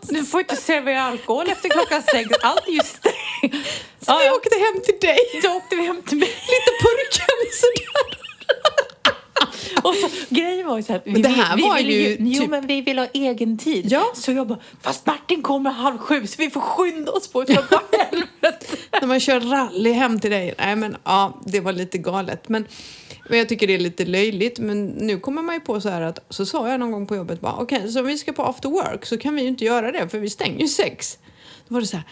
du 0.02 0.26
får 0.26 0.40
inte 0.40 0.56
servera 0.56 1.02
alkohol 1.04 1.46
efter 1.50 1.70
klockan 1.70 2.02
sex. 2.12 2.30
Allt 2.44 2.68
är 2.68 2.72
ju 2.72 2.80
stängt. 2.80 3.66
Så 4.02 4.12
Ja, 4.12 4.18
vi 4.22 4.26
ja. 4.26 4.34
åkte 4.36 4.56
hem 4.60 4.82
till 4.86 5.08
dig, 5.08 5.18
Så 5.44 5.58
åkte 5.58 5.76
vi 5.76 5.86
hem 5.86 6.02
till 6.02 6.18
mig. 6.18 6.28
lite 6.30 6.72
purkande 6.84 7.46
sådär. 7.62 8.18
Och 9.84 9.94
så, 9.96 10.10
grejen 10.30 10.68
var 10.68 10.78
ju 10.78 10.84
så 10.84 10.94
här, 10.94 11.02
vi, 11.06 11.12
Men 11.12 11.22
det 11.22 11.30
här 11.30 11.56
vi, 11.56 11.62
vi 11.62 11.68
var 11.70 11.80
ju 11.80 12.18
Jo, 12.20 12.42
typ- 12.42 12.50
men 12.50 12.68
vi 12.68 12.82
vill 12.82 12.98
ha 13.00 13.08
egen 13.14 13.58
tid. 13.58 13.92
Ja. 13.92 14.12
Så 14.16 14.32
jag 14.32 14.48
bara, 14.48 14.60
fast 14.82 15.06
Martin 15.06 15.42
kommer 15.42 15.72
halv 15.72 15.98
sju 15.98 16.28
så 16.28 16.36
vi 16.38 16.50
får 16.50 16.62
skynda 16.62 17.12
oss 17.12 17.28
på. 17.32 17.46
Jag 17.48 17.64
bara, 17.70 17.82
helvete. 18.10 18.66
När 19.02 19.08
man 19.08 19.20
kör 19.20 19.40
rally 19.40 19.92
hem 19.92 20.20
till 20.20 20.32
dig. 20.32 20.54
Nej 20.58 20.76
men 20.76 20.98
ja, 21.04 21.42
det 21.46 21.60
var 21.60 21.74
lite 21.74 21.98
galet. 21.98 22.50
Men, 22.50 22.68
men 23.30 23.38
jag 23.40 23.50
tycker 23.50 23.68
det 23.68 23.74
är 23.76 23.80
lite 23.80 24.06
löjligt. 24.06 24.60
Men 24.60 24.86
nu 24.88 25.20
kommer 25.20 25.42
man 25.42 25.56
ju 25.56 25.62
på 25.62 25.82
så 25.82 25.90
här 25.90 26.02
att, 26.02 26.26
så 26.30 26.46
sa 26.46 26.70
jag 26.70 26.80
någon 26.80 26.92
gång 26.92 27.08
på 27.08 27.16
jobbet 27.16 27.42
bara, 27.42 27.54
okej 27.54 27.92
så 27.92 28.00
om 28.00 28.06
vi 28.06 28.18
ska 28.18 28.32
på 28.34 28.44
after 28.44 28.70
work 28.70 29.06
så 29.06 29.18
kan 29.18 29.36
vi 29.36 29.42
ju 29.42 29.48
inte 29.48 29.66
göra 29.66 29.92
det 29.92 30.10
för 30.10 30.20
vi 30.20 30.30
stänger 30.30 30.60
ju 30.60 30.68
sex. 30.68 31.18
Då 31.68 31.74
var 31.74 31.82
det 31.82 31.88
så 31.88 31.98
här, 31.98 32.06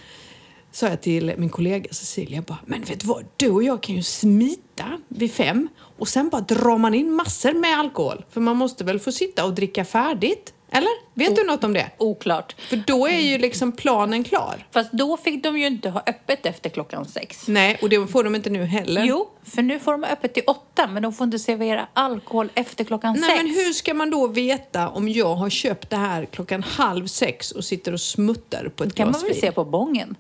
sa 0.72 0.88
jag 0.88 1.02
till 1.02 1.34
min 1.38 1.50
kollega 1.50 1.94
Cecilia 1.94 2.42
bara, 2.42 2.58
men 2.66 2.82
vet 2.84 3.00
du 3.00 3.08
vad, 3.08 3.26
du 3.38 3.50
och 3.50 3.64
jag 3.64 3.84
kan 3.84 3.96
ju 3.96 4.04
smita 4.04 4.86
vid 5.08 5.32
fem 5.32 5.70
och 5.98 6.08
sen 6.08 6.30
bara 6.30 6.42
drar 6.42 6.78
man 6.78 6.94
in 6.94 7.14
massor 7.14 7.54
med 7.54 7.80
alkohol. 7.80 8.26
För 8.32 8.42
man 8.42 8.58
måste 8.58 8.84
väl 8.84 9.00
få 9.00 9.12
sitta 9.12 9.46
och 9.46 9.54
dricka 9.54 9.86
färdigt? 9.86 10.52
Eller? 10.72 10.90
Vet 11.14 11.36
du 11.36 11.44
något 11.44 11.64
om 11.64 11.74
det? 11.74 11.90
Oklart. 11.98 12.56
För 12.62 12.84
då 12.88 13.08
är 13.08 13.20
ju 13.20 13.38
liksom 13.38 13.72
planen 13.72 14.24
klar. 14.24 14.68
Fast 14.72 14.92
då 14.92 15.18
fick 15.18 15.44
de 15.44 15.58
ju 15.58 15.68
inte 15.68 15.90
ha 15.90 16.04
öppet 16.08 16.46
efter 16.46 16.70
klockan 16.70 17.06
sex. 17.06 17.48
Nej, 17.48 17.78
och 17.82 17.90
det 17.90 18.08
får 18.08 18.24
de 18.24 18.36
inte 18.36 18.50
nu 18.50 18.64
heller. 18.66 19.04
Jo, 19.04 19.30
för 19.44 19.62
nu 19.62 19.80
får 19.80 19.92
de 19.92 20.04
ha 20.04 20.10
öppet 20.10 20.34
till 20.34 20.44
åtta 20.48 20.88
men 20.88 21.04
de 21.04 21.14
får 21.14 21.26
inte 21.26 21.40
servera 21.40 21.88
alkohol 21.94 22.50
efter 22.56 22.84
klockan 22.84 23.14
Nej, 23.20 23.30
sex. 23.30 23.38
men 23.44 23.48
hur 23.48 23.74
ska 23.74 23.94
man 23.94 24.10
då 24.10 24.28
veta 24.28 24.90
om 24.90 25.10
jag 25.10 25.36
har 25.36 25.50
köpt 25.50 25.90
det 25.90 25.96
här 25.98 26.26
klockan 26.26 26.64
halv 26.64 27.08
sex 27.08 27.52
och 27.52 27.64
sitter 27.66 27.94
och 27.94 28.02
smuttar 28.02 28.72
på 28.76 28.84
ett 28.84 28.90
Det 28.90 28.96
kan 28.96 29.08
glas 29.08 29.16
man 29.22 29.22
väl 29.28 29.32
vin? 29.32 29.42
se 29.42 29.52
på 29.52 29.66
bången? 29.66 30.16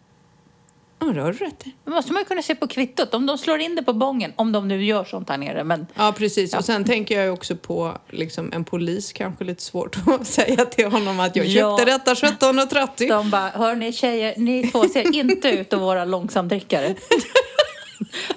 Ja, 1.07 1.13
det 1.13 1.21
har 1.21 1.31
du 1.31 1.37
rätt 1.37 1.67
i. 1.67 1.75
Det 1.85 1.91
måste 1.91 2.13
man 2.13 2.21
ju 2.21 2.25
kunna 2.25 2.41
se 2.41 2.55
på 2.55 2.67
kvittot. 2.67 3.13
Om 3.13 3.25
de 3.25 3.37
slår 3.37 3.59
in 3.59 3.75
det 3.75 3.83
på 3.83 3.93
bången, 3.93 4.33
om 4.35 4.51
de 4.51 4.67
nu 4.67 4.85
gör 4.85 5.03
sånt 5.03 5.29
här 5.29 5.37
nere. 5.37 5.63
Men 5.63 5.87
Ja, 5.95 6.13
precis. 6.17 6.53
Och 6.55 6.65
sen 6.65 6.83
tänker 6.83 7.15
jag 7.15 7.25
ju 7.25 7.31
också 7.31 7.55
på 7.55 7.97
liksom, 8.09 8.51
en 8.53 8.63
polis, 8.63 9.13
kanske 9.13 9.43
lite 9.43 9.63
svårt 9.63 9.97
att 10.07 10.27
säga 10.27 10.65
till 10.65 10.85
honom 10.87 11.19
att 11.19 11.35
jag 11.35 11.45
Ja. 11.45 11.77
köpte 11.77 11.91
detta 11.91 12.13
17.30. 12.13 13.07
de 13.09 13.29
bara, 13.29 13.49
hörni 13.49 13.93
tjejer, 13.93 14.33
ni 14.37 14.67
två 14.71 14.83
ser 14.87 15.15
inte 15.15 15.49
ut 15.49 15.73
att 15.73 15.79
vara 15.79 16.05
långsamdrickare. 16.05 16.95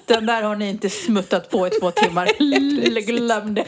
Den 0.06 0.26
där 0.26 0.42
har 0.42 0.56
ni 0.56 0.68
inte 0.70 0.90
smuttat 0.90 1.50
på 1.50 1.66
i 1.66 1.70
två 1.70 1.90
timmar. 1.90 2.26
Glöm 3.06 3.54
det. 3.54 3.64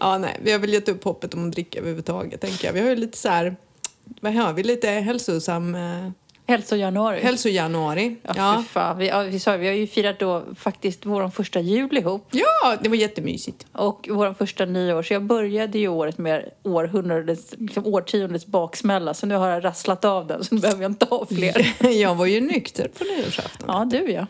Ja, 0.00 0.18
nej, 0.18 0.40
vi 0.42 0.52
har 0.52 0.58
väl 0.58 0.72
gett 0.72 0.88
upp 0.88 1.04
hoppet 1.04 1.34
om 1.34 1.46
att 1.46 1.52
dricka 1.52 1.78
överhuvudtaget, 1.78 2.40
tänker 2.40 2.66
jag. 2.66 2.72
Vi 2.72 2.80
har 2.80 2.88
ju 2.88 2.96
lite 2.96 3.18
så 3.18 3.28
här, 3.28 3.56
vad 4.20 4.34
har 4.34 4.52
vi, 4.52 4.62
lite 4.62 4.88
hälsosam, 4.90 5.74
eh, 5.74 6.10
Hälsojanuari. 6.48 7.20
hälsojanuari. 7.20 8.16
Ja, 8.22 8.32
Ja. 8.36 8.64
fan. 8.68 8.98
Vi, 8.98 9.12
vi, 9.30 9.38
sa, 9.40 9.56
vi 9.56 9.66
har 9.66 9.74
ju 9.74 9.86
firat 9.86 10.18
då 10.18 10.42
faktiskt 10.58 11.06
vår 11.06 11.28
första 11.30 11.60
jul 11.60 11.96
ihop. 11.96 12.26
ja, 12.30 12.76
det 12.82 12.88
var 12.88 12.96
jättemysigt. 12.96 13.66
Och 13.72 14.08
vår 14.12 14.34
första 14.34 14.64
nyår. 14.64 15.02
Så 15.02 15.12
jag 15.12 15.22
började 15.24 15.78
ju 15.78 15.88
året 15.88 16.18
med 16.18 16.44
århundradets, 16.62 17.54
liksom 17.58 17.86
årtiondets 17.86 18.46
baksmälla. 18.46 19.14
Så 19.14 19.26
nu 19.26 19.34
har 19.34 19.48
jag 19.48 19.64
rasslat 19.64 20.04
av 20.04 20.26
den 20.26 20.44
så 20.44 20.54
nu 20.54 20.60
behöver 20.60 20.82
jag 20.82 20.90
inte 20.90 21.06
ha 21.06 21.26
fler. 21.26 21.76
Jag 22.00 22.14
var 22.14 22.26
ju 22.26 22.40
nykter 22.40 22.88
på 22.98 23.04
nyårsafton. 23.04 23.64
Ja, 23.68 23.84
du 23.98 24.10
ja. 24.12 24.26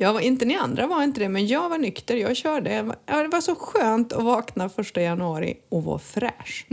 Jag 0.00 0.12
var, 0.12 0.20
inte 0.20 0.44
ni 0.44 0.56
andra 0.56 0.86
var 0.86 1.02
inte 1.02 1.20
det, 1.20 1.28
men 1.28 1.46
jag 1.46 1.68
var 1.68 1.78
nykter. 1.78 2.16
Jag 2.16 2.36
körde. 2.36 2.94
Ja, 3.06 3.22
det 3.22 3.28
var 3.28 3.40
så 3.40 3.54
skönt 3.54 4.12
att 4.12 4.22
vakna 4.24 4.68
första 4.68 5.02
januari 5.02 5.54
och 5.68 5.84
vara 5.84 5.98
fräsch. 5.98 6.66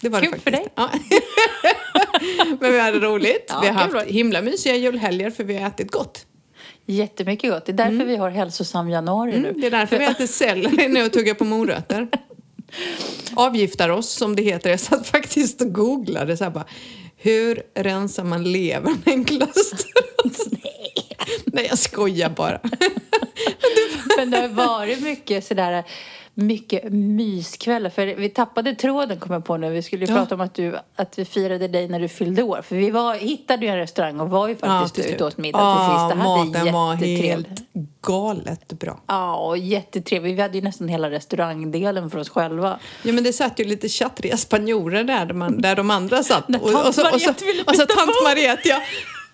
Det 0.00 0.08
var 0.08 0.20
Kul 0.20 0.30
det 0.32 0.38
för 0.40 0.50
faktiskt. 0.50 0.72
Ja. 0.74 0.90
men 2.60 2.72
vi 2.72 2.80
hade 2.80 2.98
roligt. 2.98 3.46
Ja, 3.48 3.60
vi 3.60 3.66
har 3.66 3.74
haft 3.74 4.06
himla 4.06 4.42
mysiga 4.42 4.76
julhelger 4.76 5.30
för 5.30 5.44
vi 5.44 5.56
har 5.56 5.68
ätit 5.68 5.90
gott. 5.90 6.26
Jättemycket 6.86 7.50
gott. 7.50 7.66
Det 7.66 7.72
är 7.72 7.76
därför 7.76 8.04
vi 8.04 8.16
har 8.16 8.30
hälsosam 8.30 8.90
januari 8.90 9.30
nu. 9.30 9.48
Mm, 9.48 9.60
det 9.60 9.66
är 9.66 9.70
därför 9.70 9.98
vi 9.98 10.04
äter 10.04 10.26
selleri 10.26 10.88
nu 10.88 11.04
och 11.04 11.12
tuggar 11.12 11.34
på 11.34 11.44
morötter. 11.44 12.08
Avgiftar 13.34 13.88
oss, 13.88 14.10
som 14.10 14.36
det 14.36 14.42
heter. 14.42 14.70
Jag 14.70 14.80
satt 14.80 15.06
faktiskt 15.06 15.60
och 15.60 15.72
googlade 15.72 16.36
så 16.36 16.44
här 16.44 16.50
bara. 16.50 16.64
Hur 17.16 17.62
rensar 17.74 18.24
man 18.24 18.52
levern 18.52 19.02
enklast? 19.06 19.86
Nej. 20.50 21.16
Nej, 21.44 21.66
jag 21.68 21.78
skojar 21.78 22.30
bara. 22.30 22.60
Men 24.16 24.30
det 24.30 24.38
har 24.40 24.48
varit 24.48 25.02
mycket 25.02 25.44
sådär... 25.44 25.84
mycket 26.34 26.92
myskvällar. 26.92 27.90
För 27.90 28.06
vi 28.06 28.28
tappade 28.28 28.74
tråden 28.74 29.20
kom 29.20 29.32
jag 29.32 29.44
på 29.44 29.56
nu. 29.56 29.70
Vi 29.70 29.82
skulle 29.82 30.04
ju 30.06 30.12
Ja. 30.12 30.18
prata 30.18 30.34
om 30.34 30.40
att, 30.40 30.54
du, 30.54 30.76
att 30.96 31.18
vi 31.18 31.24
firade 31.24 31.68
dig 31.68 31.88
när 31.88 32.00
du 32.00 32.08
fyllde 32.08 32.42
år. 32.42 32.62
För 32.62 32.76
vi 32.76 32.90
var, 32.90 33.14
hittade 33.14 33.66
ju 33.66 33.72
en 33.72 33.78
restaurang 33.78 34.20
och 34.20 34.30
var 34.30 34.48
ju 34.48 34.56
faktiskt 34.56 34.94
till 34.94 35.04
ute 35.04 35.08
slut. 35.10 35.20
och 35.20 35.26
åt 35.26 35.36
middag 35.38 35.76
till 35.76 35.94
sist. 35.94 36.08
Det 36.08 36.24
maten 36.24 36.72
var 36.72 36.94
helt 36.94 37.48
galet 38.02 38.72
bra. 38.72 39.00
Ja, 39.06 39.34
och 39.36 39.58
jättetrevligt. 39.58 40.36
Vi 40.38 40.42
hade 40.42 40.58
ju 40.58 40.64
nästan 40.64 40.88
hela 40.88 41.10
restaurangdelen 41.10 42.10
för 42.10 42.18
oss 42.18 42.28
själva. 42.28 42.78
Ja 43.02 43.12
men 43.12 43.24
det 43.24 43.32
satt 43.32 43.60
ju 43.60 43.64
lite 43.64 43.88
tjattriga 43.88 44.36
spanjorer 44.36 45.04
där, 45.04 45.26
där, 45.26 45.34
man, 45.34 45.60
där 45.60 45.76
de 45.76 45.90
andra 45.90 46.22
satt. 46.22 46.48
Och, 46.48 46.54
och, 46.62 46.70
så, 46.70 46.88
och, 46.88 46.94
så, 46.94 47.02
Mariette 47.02 47.44
ville 47.44 47.62
och 47.62 47.76
så 47.76 47.86
tant. 47.86 48.10
Mariette, 48.24 48.68
ja, 48.68 48.80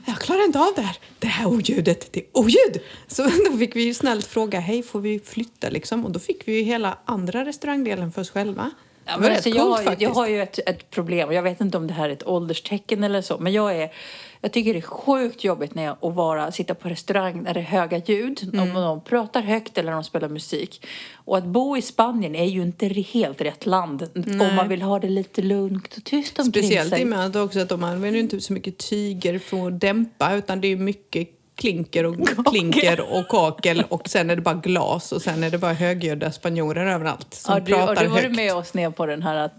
jag 0.07 0.19
klarar 0.19 0.45
inte 0.45 0.59
av 0.59 0.73
det 0.77 0.83
här. 0.83 0.97
Det 1.19 1.27
här 1.27 1.47
oljudet, 1.47 2.13
det 2.13 2.21
är 2.21 2.27
oljud! 2.33 2.83
Så 3.07 3.23
då 3.51 3.59
fick 3.59 3.77
vi 3.77 3.83
ju 3.83 3.95
snällt 3.95 4.27
fråga, 4.27 4.61
hej 4.61 4.83
får 4.83 5.01
vi 5.01 5.21
flytta 5.21 5.71
liksom? 5.71 6.05
Och 6.05 6.11
då 6.11 6.19
fick 6.19 6.49
vi 6.49 6.57
ju 6.57 6.63
hela 6.63 6.99
andra 7.05 7.45
restaurangdelen 7.45 8.13
för 8.13 8.21
oss 8.21 8.31
själva. 8.31 8.71
Ja, 9.05 9.13
det 9.13 9.21
men 9.21 9.23
var 9.23 9.29
rätt 9.29 9.37
alltså, 9.37 9.51
jag, 9.51 9.85
coolt 9.87 10.01
jag 10.01 10.11
har 10.11 10.29
ju 10.29 10.43
ett, 10.43 10.59
ett 10.69 10.91
problem. 10.91 11.33
Jag 11.33 11.43
vet 11.43 11.61
inte 11.61 11.79
om 11.79 11.87
det 11.87 11.95
här 11.95 12.09
är 12.09 12.13
ett 12.13 12.27
ålderstecken 12.27 13.05
eller 13.05 13.23
så. 13.23 13.39
Men 13.39 13.53
jag, 13.53 13.77
är, 13.77 13.93
jag 14.41 14.53
tycker 14.53 14.73
det 14.73 14.79
är 14.79 14.83
sjukt 14.83 15.45
jobbigt 15.45 15.75
när 15.75 15.85
jag 15.85 15.97
att 16.01 16.15
vara, 16.15 16.53
sitta 16.53 16.75
på 16.75 16.89
restaurang 16.89 17.43
när 17.43 17.55
det 17.55 17.61
är 17.61 17.65
höga 17.65 17.99
ljud. 17.99 18.51
Mm. 18.53 18.77
Om 18.77 18.83
de 18.83 19.01
pratar 19.01 19.43
högt 19.43 19.79
eller 19.79 19.93
om 19.93 19.97
de 19.97 20.05
spelar 20.05 20.29
musik. 20.29 20.87
Och 21.15 21.39
att 21.39 21.45
bo 21.45 21.77
i 21.77 21.83
Spanien 21.83 22.35
är 22.35 22.45
ju 22.45 22.63
inte 22.63 22.87
helt 22.87 23.41
rätt 23.41 23.67
land. 23.67 24.09
Om 24.41 24.55
man 24.57 24.69
vill 24.69 24.83
ha 24.83 24.99
det 24.99 25.09
lite 25.09 25.43
lugnt 25.43 25.97
och 25.97 26.05
tyst 26.05 26.39
omkring 26.39 26.63
Speciellt 26.63 26.91
sig. 26.91 27.01
i 27.01 27.05
och 27.05 27.09
med 27.09 27.27
att 27.27 27.37
också 27.37 27.61
att 27.61 27.69
de 27.69 27.85
använder 27.85 28.17
ju 28.17 28.21
inte 28.21 28.41
så 28.41 28.53
mycket 28.53 28.79
tyger 28.79 29.39
för 29.39 29.67
att 29.67 29.81
dämpa 29.81 30.35
utan 30.35 30.61
det 30.61 30.69
är 30.69 30.77
mycket 30.77 31.29
klinker 31.57 32.05
och 32.07 32.47
klinker 32.51 33.01
och 33.15 33.29
kakel 33.29 33.85
och 33.89 34.09
sen 34.09 34.31
är 34.31 34.37
det 34.37 34.43
bara 34.43 34.55
glas 34.55 35.13
och 35.13 35.23
sen 35.23 35.45
är 35.45 35.51
det 35.51 35.59
bara 35.59 35.73
högljudda 35.73 36.33
spanjorer 36.33 36.87
överallt 36.87 37.35
som 37.35 37.55
Ja, 37.55 37.61
du, 37.61 37.75
och 37.75 37.79
pratar 37.79 38.03
du 38.03 38.09
var 38.09 38.17
du 38.17 38.23
högt. 38.23 38.37
med 38.37 38.55
oss 38.55 38.75
ner 38.75 38.91
på 38.91 39.07
den 39.07 39.23
här 39.23 39.51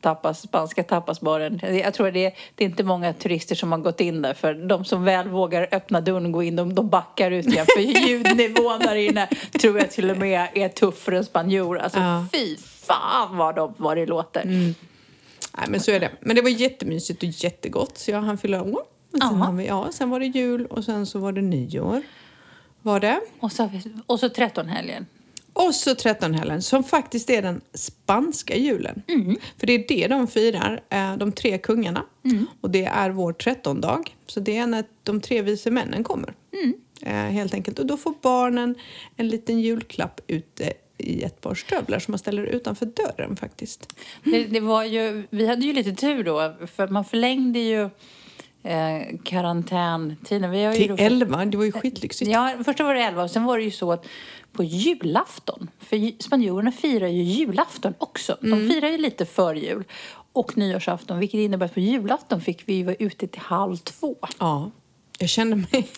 tapas, 0.00 0.40
spanska 0.42 0.82
tapasbaren. 0.82 1.60
Jag 1.84 1.94
tror 1.94 2.10
det 2.10 2.34
det 2.54 2.64
är 2.64 2.68
inte 2.68 2.84
många 2.84 3.12
turister 3.12 3.54
som 3.54 3.72
har 3.72 3.78
gått 3.78 4.00
in 4.00 4.22
där 4.22 4.34
för 4.34 4.54
de 4.54 4.84
som 4.84 5.04
väl 5.04 5.28
vågar 5.28 5.68
öppna 5.72 6.00
dörren 6.00 6.26
och 6.26 6.32
gå 6.32 6.42
in, 6.42 6.56
de, 6.56 6.74
de 6.74 6.88
backar 6.88 7.30
ut 7.30 7.46
igen. 7.46 7.66
För 7.74 7.80
ljudnivån 8.08 8.78
där 8.78 8.94
inne 8.94 9.28
tror 9.60 9.78
jag 9.78 9.90
till 9.90 10.10
och 10.10 10.16
med 10.16 10.48
är 10.54 10.68
tuff 10.68 10.98
för 10.98 11.12
en 11.12 11.24
spanjor. 11.24 11.78
Alltså 11.78 11.98
Ja. 11.98 12.26
fy 12.32 12.56
fan 12.86 13.36
vad, 13.36 13.54
de, 13.56 13.74
vad 13.76 13.96
det 13.96 14.06
låter. 14.06 14.44
Nej, 14.44 15.66
men 15.68 15.80
så 15.80 15.90
är 15.90 16.00
det. 16.00 16.10
Men 16.20 16.36
det 16.36 16.42
var 16.42 16.48
jättemysigt 16.50 17.22
och 17.22 17.28
jättegott 17.28 17.98
så 17.98 18.10
jag 18.10 18.20
hann 18.22 18.38
fylla 18.38 18.62
år. 18.62 18.82
Sen, 19.20 19.36
har 19.36 19.52
vi, 19.52 19.66
ja, 19.66 19.88
sen 19.92 20.10
var 20.10 20.20
det 20.20 20.26
jul 20.26 20.66
och 20.66 20.84
sen 20.84 21.06
så 21.06 21.18
var 21.18 21.32
det 21.32 21.42
nyår. 21.42 22.02
Var 22.82 23.00
det. 23.00 23.20
Och 23.40 23.52
så, 23.52 23.70
och 24.06 24.20
så 24.20 24.28
13-helgen. 24.28 25.06
Och 25.52 25.74
så 25.74 25.94
trettonhelgen 25.94 26.62
som 26.62 26.84
faktiskt 26.84 27.30
är 27.30 27.42
den 27.42 27.60
spanska 27.74 28.56
julen. 28.56 29.02
För 29.58 29.66
det 29.66 29.72
är 29.72 29.84
det 29.88 30.08
de 30.08 30.26
firar, 30.26 30.80
eh, 30.90 31.16
de 31.16 31.32
tre 31.32 31.58
kungarna. 31.58 32.04
Och 32.60 32.70
det 32.70 32.84
är 32.84 33.10
vår 33.10 33.32
trettondag. 33.32 34.04
Så 34.26 34.40
det 34.40 34.56
är 34.56 34.66
när 34.66 34.84
de 35.02 35.20
tre 35.20 35.42
vise 35.42 35.70
männen 35.70 36.04
kommer. 36.04 36.34
Eh, 37.02 37.12
helt 37.14 37.54
enkelt. 37.54 37.78
Och 37.78 37.86
då 37.86 37.96
får 37.96 38.14
barnen 38.22 38.74
en 39.16 39.28
liten 39.28 39.60
julklapp 39.60 40.20
ute 40.26 40.72
i 40.98 41.22
ett 41.22 41.40
par 41.40 41.54
stövlar 41.54 41.98
som 41.98 42.12
man 42.12 42.18
ställer 42.18 42.42
utanför 42.44 42.86
dörren 42.86 43.36
faktiskt. 43.36 43.96
Det, 44.24 44.44
det 44.44 44.60
var 44.60 44.84
ju, 44.84 45.26
vi 45.30 45.46
hade 45.46 45.66
ju 45.66 45.72
lite 45.72 45.92
tur 45.92 46.24
då, 46.24 46.54
för 46.66 46.88
man 46.88 47.04
förlängde 47.04 47.58
ju 47.58 47.90
eh, 48.66 49.16
karantäntiden. 49.24 50.50
Vi 50.50 50.64
har 50.64 50.74
ju 50.74 50.96
Till 50.96 51.06
elva, 51.06 51.44
det 51.44 51.56
var 51.56 51.64
ju 51.64 51.72
skitlyxigt. 51.72 52.30
Ja, 52.30 52.54
först 52.64 52.80
var 52.80 52.94
det 52.94 53.02
11 53.02 53.22
och 53.22 53.30
sen 53.30 53.44
var 53.44 53.58
det 53.58 53.64
ju 53.64 53.70
så 53.70 53.92
att 53.92 54.06
på 54.52 54.64
julafton, 54.64 55.70
för 55.80 56.22
spanjorerna 56.22 56.72
firar 56.72 57.08
ju 57.08 57.22
julafton 57.22 57.94
också. 57.98 58.38
De 58.40 58.52
Mm. 58.52 58.68
firar 58.70 58.88
ju 58.88 58.98
lite 58.98 59.26
för 59.26 59.54
jul 59.54 59.84
och 60.32 60.56
nyårsafton, 60.56 61.18
vilket 61.18 61.38
innebär 61.38 61.66
att 61.66 61.74
på 61.74 61.80
julafton 61.80 62.40
fick 62.40 62.62
vi 62.68 62.82
vara 62.82 62.96
ute 62.98 63.26
till 63.26 63.40
halv 63.40 63.76
två. 63.76 64.16
Ja. 64.38 64.70
Jag 65.18 65.28
kände 65.28 65.56
mig... 65.56 65.66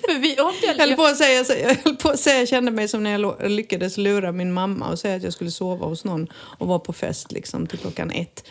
För 0.00 0.18
vi, 0.20 0.34
Jag 0.34 0.78
höll, 0.86 0.96
på 0.96 1.02
att 1.04 1.16
säga, 1.16 1.44
jag 1.68 1.74
höll 1.84 1.96
på 1.96 2.08
att 2.08 2.20
säga 2.20 2.38
jag 2.38 2.48
kände 2.48 2.70
mig 2.70 2.88
som 2.88 3.02
när 3.02 3.10
jag 3.18 3.50
lyckades 3.50 3.96
lura 3.96 4.32
min 4.32 4.52
mamma 4.52 4.88
och 4.90 4.98
säga 4.98 5.16
att 5.16 5.22
jag 5.22 5.32
skulle 5.32 5.50
sova 5.50 5.86
hos 5.86 6.04
någon 6.04 6.26
och 6.34 6.66
vara 6.66 6.78
på 6.78 6.92
fest 6.92 7.32
liksom 7.32 7.66
till 7.66 7.78
klockan 7.78 8.10
ett. 8.10 8.44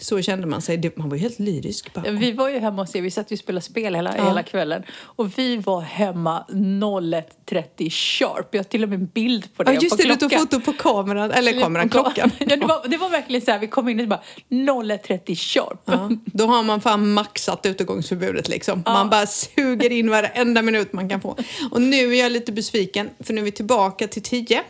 Så 0.00 0.22
kände 0.22 0.46
man 0.46 0.62
sig. 0.62 0.76
Det, 0.76 0.96
man 0.96 1.08
var 1.08 1.16
ju 1.16 1.22
helt 1.22 1.38
lyrisk. 1.38 1.94
Bara, 1.94 2.10
vi 2.10 2.32
var 2.32 2.48
ju 2.48 2.58
hemma 2.58 2.82
hos 2.82 2.96
er, 2.96 3.02
vi 3.02 3.10
satt 3.10 3.30
ju 3.32 3.34
och 3.34 3.38
spelade 3.38 3.64
spel 3.64 3.94
hela, 3.94 4.16
Ja. 4.16 4.24
hela 4.28 4.42
kvällen. 4.42 4.82
Och 5.00 5.38
vi 5.38 5.56
var 5.56 5.80
hemma 5.80 6.44
01.30 6.48 7.90
sharp. 7.90 8.48
Jag 8.50 8.58
har 8.58 8.64
till 8.64 8.82
och 8.82 8.88
med 8.88 8.98
en 9.00 9.06
bild 9.06 9.54
på 9.54 9.62
det. 9.62 9.72
ja, 9.72 9.80
just 9.80 9.98
det, 9.98 10.04
du 10.08 10.16
tog 10.16 10.32
foto 10.32 10.60
på 10.60 10.72
kameran, 10.72 11.30
eller 11.30 11.60
kameran, 11.60 11.88
klockan. 11.88 12.30
ja, 12.38 12.56
det, 12.56 12.66
var, 12.66 12.88
det 12.88 12.96
var 12.96 13.10
verkligen 13.10 13.42
så 13.42 13.50
här, 13.50 13.58
vi 13.58 13.66
kom 13.66 13.88
in 13.88 14.00
och 14.00 14.08
bara 14.08 14.20
01.30 14.50 15.34
sharp. 15.36 15.82
Ja, 15.84 16.10
då 16.24 16.46
har 16.46 16.62
man 16.62 16.80
fan 16.80 17.12
maxat 17.12 17.66
utegångsförbudet 17.66 18.48
liksom. 18.48 18.82
Man 18.86 19.10
bara 19.10 19.26
suger 19.26 19.92
in 19.92 20.10
varenda 20.10 20.62
minut 20.62 20.92
man 20.92 21.08
kan 21.08 21.20
få. 21.20 21.36
Och 21.70 21.82
nu 21.82 22.14
är 22.16 22.20
jag 22.22 22.32
lite 22.32 22.52
besviken, 22.52 23.10
för 23.20 23.32
nu 23.34 23.40
är 23.40 23.44
vi 23.44 23.52
tillbaka 23.52 24.08
till 24.08 24.22
tio. 24.22 24.62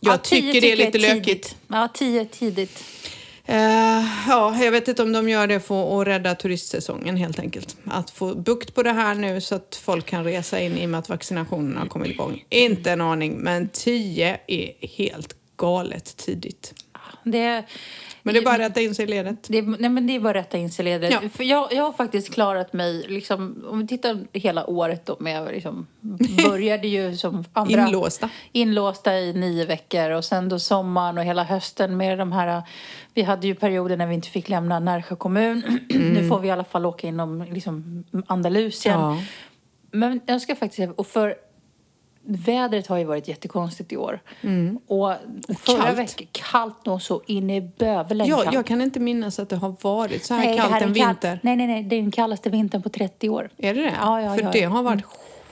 Jag 0.00 0.14
Ja, 0.14 0.16
tycker 0.18 0.60
det 0.60 0.72
är 0.72 0.76
lite 0.76 0.98
jag 0.98 1.16
lökigt. 1.16 1.56
Ja, 1.68 1.88
tio 1.94 2.20
är 2.20 2.24
tidigt. 2.24 2.84
Uh, 3.50 4.06
ja, 4.28 4.64
jag 4.64 4.72
vet 4.72 4.88
inte 4.88 5.02
om 5.02 5.12
de 5.12 5.28
gör 5.28 5.46
det 5.46 5.60
för 5.60 6.00
att 6.00 6.06
rädda 6.06 6.34
turistsäsongen 6.34 7.16
helt 7.16 7.38
enkelt. 7.38 7.76
Att 7.84 8.10
få 8.10 8.34
bukt 8.34 8.74
på 8.74 8.82
det 8.82 8.92
här 8.92 9.14
nu 9.14 9.40
så 9.40 9.54
att 9.54 9.80
folk 9.82 10.06
kan 10.06 10.24
resa 10.24 10.60
in 10.60 10.78
i 10.78 10.86
och 10.86 10.90
med 10.90 10.98
att 10.98 11.08
vaccinationerna 11.08 11.80
har 11.80 11.86
kommit 11.86 12.10
igång. 12.10 12.44
Inte 12.48 12.90
en 12.90 13.00
aning, 13.00 13.36
men 13.38 13.68
10 13.68 14.40
är 14.46 14.86
helt 14.86 15.36
galet 15.56 16.16
tidigt. 16.16 16.74
Det, 17.24 17.64
Men 18.22 18.34
det 18.34 18.40
är 18.40 18.44
bara 18.44 18.54
att 18.54 18.60
rätta 18.60 18.80
in 18.80 18.94
sig 18.94 19.04
i 19.04 19.08
ledet. 19.08 19.46
det, 19.48 19.62
nej, 19.62 19.90
men 19.90 20.06
det 20.06 20.16
är 20.16 20.20
bara 20.20 20.30
att 20.30 20.36
rätta 20.36 20.58
in 20.58 20.70
sig 20.70 20.82
i 20.82 20.88
ledet. 20.88 21.10
Ja. 21.10 21.28
För 21.28 21.44
jag, 21.44 21.72
jag 21.72 21.82
har 21.82 21.92
faktiskt 21.92 22.34
klarat 22.34 22.72
mig, 22.72 23.04
liksom, 23.08 23.64
om 23.68 23.78
vi 23.78 23.86
tittar 23.86 24.18
hela 24.32 24.66
året 24.66 25.06
då, 25.06 25.16
med, 25.20 25.48
liksom, 25.52 25.86
började 26.48 26.88
ju 26.88 27.16
som 27.16 27.44
andra... 27.52 27.86
Inlåsta. 27.86 28.30
Inlåsta 28.52 29.18
i 29.18 29.32
nio 29.32 29.66
veckor 29.66 30.10
och 30.10 30.24
sen 30.24 30.48
då 30.48 30.58
sommaren 30.58 31.18
och 31.18 31.24
hela 31.24 31.44
hösten 31.44 31.96
med 31.96 32.18
de 32.18 32.32
här... 32.32 32.62
Vi 33.14 33.22
hade 33.22 33.46
ju 33.46 33.54
perioder 33.54 33.96
när 33.96 34.06
vi 34.06 34.14
inte 34.14 34.28
fick 34.28 34.48
lämna 34.48 34.80
Närsjö 34.80 35.16
kommun. 35.16 35.78
nu 35.88 36.28
får 36.28 36.40
vi 36.40 36.48
i 36.48 36.50
alla 36.50 36.64
fall 36.64 36.86
åka 36.86 37.06
inom 37.06 37.42
liksom, 37.42 38.04
Andalusien. 38.26 39.00
Ja. 39.00 39.22
Men 39.90 40.20
jag 40.26 40.40
ska 40.40 40.56
faktiskt 40.56 40.92
och 40.96 41.06
för 41.06 41.34
vädret 42.26 42.86
har 42.86 42.98
ju 42.98 43.04
varit 43.04 43.28
jättekonstigt 43.28 43.92
i 43.92 43.96
år. 43.96 44.20
Och 44.86 45.12
förra 45.58 45.82
kallt. 45.82 45.98
veckan, 45.98 46.26
kallt 46.32 46.86
nog 46.86 47.02
så 47.02 47.22
in 47.26 47.50
i 47.50 47.60
bövelen 47.60 48.26
Ja, 48.26 48.36
kallt. 48.36 48.54
jag 48.54 48.66
kan 48.66 48.80
inte 48.80 49.00
minnas 49.00 49.38
att 49.38 49.48
det 49.48 49.56
har 49.56 49.74
varit 49.80 50.24
så 50.24 50.34
här 50.34 50.44
Nej, 50.46 50.58
kallt 50.58 50.70
här 50.72 50.80
är 50.80 50.86
en 50.86 50.94
kall- 50.94 51.06
vinter. 51.08 51.40
Nej, 51.42 51.56
nej, 51.56 51.66
nej, 51.66 51.82
det 51.82 51.96
är 51.96 52.00
den 52.02 52.10
kallaste 52.10 52.50
vintern 52.50 52.82
på 52.82 52.88
30 52.88 53.28
år. 53.28 53.50
Är 53.56 53.74
det 53.74 53.80
det? 53.82 53.92
Ja, 54.00 54.20
ja, 54.22 54.34
För 54.34 54.42
ja. 54.42 54.50
det 54.52 54.62
har 54.62 54.82
varit 54.82 55.04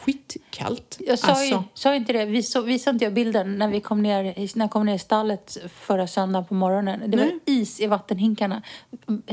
skitkallt. 0.08 0.98
Jag 1.06 1.18
sa, 1.18 1.26
ju, 1.26 1.54
Alltså, 1.54 1.64
sa 1.74 1.94
inte 1.94 2.12
det, 2.12 2.24
vi 2.24 2.42
så, 2.42 2.60
visade 2.60 2.94
inte 2.94 3.04
jag 3.04 3.14
bilden 3.14 3.58
när 3.58 3.68
vi 3.68 3.80
kom 3.80 4.02
ner, 4.02 4.22
när 4.56 4.64
jag 4.64 4.70
kom 4.70 4.86
ner 4.86 4.94
i 4.94 4.98
stallet 4.98 5.56
förra 5.74 6.06
söndagen 6.06 6.46
på 6.46 6.54
morgonen? 6.54 7.10
Det 7.10 7.16
var 7.16 7.24
Nej. 7.24 7.38
is 7.44 7.80
i 7.80 7.86
vattenhinkarna. 7.86 8.62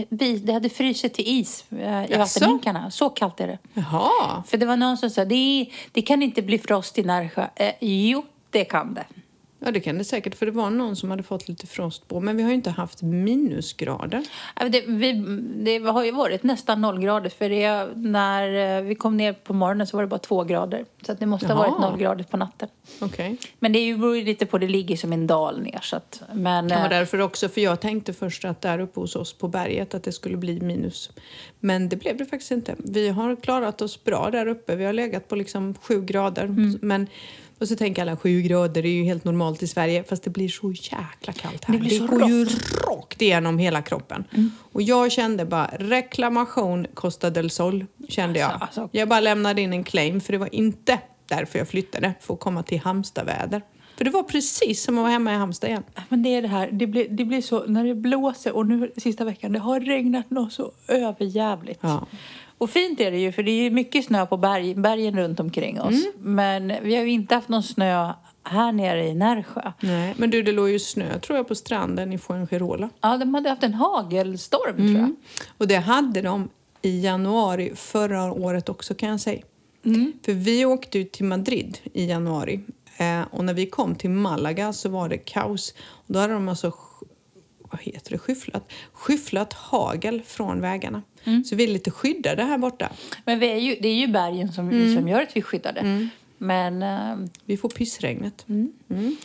Vi, 0.10 0.38
det 0.38 0.54
hade 0.54 0.70
frysit 0.70 1.14
till 1.14 1.28
is 1.28 1.66
eh, 1.72 1.78
i 1.78 2.08
Jaså? 2.10 2.18
vattenhinkarna. 2.18 2.92
Så 2.92 3.10
kallt 3.10 3.40
är 3.40 3.48
det. 3.48 3.58
Jaha. 3.74 4.44
För 4.48 4.58
det 4.58 4.66
var 4.66 4.78
någon 4.78 4.98
som 4.98 5.10
sa, 5.10 5.26
det, 5.26 5.70
det 5.92 6.02
kan 6.02 6.24
inte 6.24 6.42
bli 6.42 6.60
frost 6.60 6.98
i 6.98 7.04
Närsjö. 7.04 7.48
Eh, 7.56 7.74
jo, 7.80 8.26
det 8.50 8.66
kan 8.66 8.94
det. 8.94 9.06
Ja, 9.66 9.72
det 9.72 9.80
kan 9.80 9.98
det 9.98 10.04
säkert. 10.04 10.36
För 10.36 10.46
det 10.46 10.52
var 10.52 10.70
någon 10.70 10.96
som 10.96 11.12
hade 11.12 11.24
fått 11.24 11.48
lite 11.48 11.68
frost 11.68 12.08
på. 12.08 12.20
Men 12.20 12.38
vi 12.38 12.44
har 12.44 12.50
ju 12.50 12.56
inte 12.56 12.70
haft 12.70 13.02
minusgrader. 13.02 14.24
Det, 14.70 14.84
vi, 14.88 15.14
det 15.56 15.78
har 15.78 16.06
ju 16.06 16.12
varit 16.12 16.44
nästan 16.44 16.82
noll 16.82 17.00
grader 17.00 17.30
för 17.30 17.50
det, 17.50 17.90
när 17.96 18.78
eh, 18.78 18.84
vi 18.84 18.96
kom 18.96 19.18
ner 19.18 19.34
på 19.34 19.54
morgonen 19.54 19.88
så 19.88 19.98
var 19.98 20.04
det 20.04 20.08
bara 20.08 20.20
två 20.20 20.44
grader. 20.44 20.86
Så 21.06 21.12
att 21.12 21.20
det 21.20 21.26
måste 21.26 21.48
ha 21.48 21.56
varit 21.56 21.74
Jaha. 21.78 21.90
noll 21.90 22.00
grader 22.00 22.24
på 22.24 22.38
natten. 22.38 22.70
Okej. 23.02 23.38
Men 23.60 23.74
det 23.74 23.94
beror 23.98 24.18
ju 24.18 24.24
lite 24.24 24.46
på, 24.46 24.58
det 24.58 24.68
ligger 24.68 24.98
som 24.98 25.14
en 25.14 25.28
dal 25.28 25.62
ner 25.62 25.80
så 25.82 25.96
att, 25.96 26.22
men... 26.34 26.70
kan 26.70 26.78
vara 26.78 26.94
eh, 26.94 27.00
därför 27.00 27.22
också, 27.22 27.50
för 27.50 27.62
jag 27.62 27.82
tänkte 27.82 28.14
först 28.14 28.46
att 28.46 28.62
där 28.62 28.80
uppe 28.80 29.00
hos 29.00 29.16
oss 29.16 29.34
på 29.34 29.48
berget 29.48 29.94
att 29.94 30.04
det 30.04 30.12
skulle 30.12 30.38
bli 30.38 30.62
minus. 30.62 31.10
Men 31.60 31.90
det 31.90 31.96
blev 31.96 32.18
det 32.18 32.26
faktiskt 32.26 32.52
inte. 32.52 32.76
Vi 32.78 33.10
har 33.10 33.36
klarat 33.36 33.82
oss 33.82 34.04
bra 34.04 34.30
där 34.32 34.48
uppe. 34.48 34.76
Vi 34.76 34.86
har 34.86 34.94
legat 34.94 35.28
på 35.28 35.36
liksom 35.36 35.74
sju 35.82 36.02
grader. 36.02 36.44
Mm. 36.44 36.80
Men, 36.82 37.08
och 37.66 37.70
så 37.70 37.76
tänker 37.76 38.02
alla 38.02 38.18
sju 38.18 38.42
grader 38.42 38.86
är 38.86 38.90
ju 38.90 39.04
helt 39.04 39.24
normalt 39.24 39.64
i 39.64 39.68
Sverige. 39.68 40.04
Fast 40.04 40.24
det 40.24 40.30
blir 40.30 40.50
så 40.50 40.72
jäkla 40.72 41.34
kallt 41.34 41.66
här. 41.66 41.74
Det 41.74 41.80
blir 41.80 42.00
så 42.00 42.08
går 42.08 42.30
ju 42.30 42.46
rakt 42.88 43.22
igenom 43.22 43.58
hela 43.58 43.82
kroppen. 43.82 44.24
Mm. 44.32 44.52
Och 44.72 44.82
jag 44.82 45.12
kände 45.12 45.46
bara 45.46 45.72
reklamation 45.80 46.88
Costa 46.94 47.30
del 47.30 47.50
Sol. 47.50 47.86
Kände 48.10 48.40
jag. 48.40 48.52
Alltså, 48.52 48.82
alltså. 48.82 48.98
Jag 48.98 49.10
bara 49.10 49.20
lämnade 49.20 49.62
in 49.62 49.74
en 49.74 49.84
claim 49.84 50.22
för 50.22 50.34
det 50.34 50.38
var 50.40 50.56
inte 50.56 51.00
därför 51.26 51.60
jag 51.60 51.68
flyttade. 51.68 52.14
För 52.22 52.34
att 52.34 52.40
komma 52.40 52.64
till 52.64 52.80
Halmstadväder. 52.80 53.62
För 53.98 54.06
det 54.06 54.12
var 54.12 54.24
precis 54.24 54.84
som 54.84 54.98
att 54.98 55.02
vara 55.02 55.12
hemma 55.12 55.34
i 55.34 55.36
Halmstad 55.36 55.70
igen. 55.70 55.84
Men 56.10 56.24
det 56.24 56.30
är 56.30 56.42
det 56.42 56.48
här, 56.48 56.70
det 56.72 56.88
blir, 56.88 57.10
det 57.10 57.26
blir 57.26 57.42
så 57.42 57.66
när 57.66 57.86
det 57.86 57.96
blåser 57.96 58.56
och 58.56 58.66
nu 58.66 58.92
sista 58.98 59.26
veckan, 59.26 59.52
det 59.52 59.60
har 59.60 59.80
regnat 59.80 60.30
något 60.30 60.54
så 60.54 60.72
överjävligt. 60.88 61.80
Ja. 61.82 62.06
Och 62.58 62.70
fint 62.70 63.00
är 63.00 63.12
det 63.12 63.18
ju 63.18 63.32
för 63.32 63.44
det 63.44 63.52
är 63.52 63.64
ju 63.64 63.72
mycket 63.72 64.06
snö 64.06 64.26
på 64.26 64.38
berg, 64.38 64.76
bergen 64.76 65.18
runt 65.18 65.40
omkring 65.40 65.82
oss. 65.82 66.06
Men 66.20 66.74
vi 66.82 66.96
har 66.96 67.04
ju 67.04 67.12
inte 67.12 67.36
haft 67.36 67.50
någon 67.50 67.64
snö 67.64 68.14
här 68.44 68.72
nere 68.72 69.08
i 69.08 69.16
Närsjö. 69.16 69.72
Nej, 69.80 70.14
men 70.18 70.30
du, 70.30 70.44
det 70.44 70.52
låg 70.52 70.70
ju 70.70 70.80
snö 70.80 71.20
tror 71.20 71.38
jag 71.38 71.48
på 71.48 71.56
stranden 71.56 72.14
i 72.14 72.18
Fuengirola. 72.18 72.90
Ja, 73.02 73.18
de 73.18 73.34
hade 73.34 73.50
haft 73.50 73.64
en 73.64 73.74
hagelstorm 73.74 74.78
tror 74.78 74.90
jag. 75.00 75.16
Och 75.58 75.68
det 75.68 75.76
hade 75.78 76.22
de 76.22 76.50
i 76.82 77.00
januari 77.02 77.72
förra 77.76 78.32
året 78.32 78.70
också 78.70 78.94
kan 78.96 79.10
jag 79.10 79.20
säga. 79.20 79.42
För 80.26 80.34
vi 80.34 80.66
åkte 80.66 80.98
ju 80.98 81.04
till 81.04 81.26
Madrid 81.26 81.78
i 81.94 82.06
januari 82.06 82.60
eh, 82.98 83.22
och 83.32 83.46
när 83.46 83.54
vi 83.54 83.66
kom 83.66 83.96
till 83.96 84.10
Malaga 84.10 84.74
så 84.74 84.90
var 84.90 85.10
det 85.10 85.18
kaos. 85.18 85.74
Och 85.80 86.14
då 86.14 86.20
hade 86.20 86.34
de 86.34 86.50
alltså 86.50 86.74
vad 87.72 87.82
heter 87.82 88.12
det, 88.12 88.18
skyfflat, 88.18 88.72
skyfflat 88.94 89.54
hagel 89.54 90.22
från 90.26 90.62
vägarna. 90.62 91.02
Så 91.46 91.56
vi 91.56 91.64
är 91.64 91.68
lite 91.68 91.92
skyddade 91.92 92.44
här 92.44 92.58
borta. 92.58 92.90
Men 93.26 93.40
vi 93.40 93.48
är 93.48 93.58
ju, 93.58 93.76
det 93.82 93.88
är 93.88 93.96
ju 93.96 94.08
bergen 94.08 94.54
som, 94.54 94.94
som 94.96 95.08
gör 95.08 95.22
att 95.22 95.36
vi 95.36 95.40
är 95.40 95.44
skyddade. 95.44 96.10
Men 96.38 96.84
eh, 96.84 97.28
Vi 97.46 97.58
får 97.58 97.70
pissregnet. 97.70 98.46
Mm, 98.50 98.72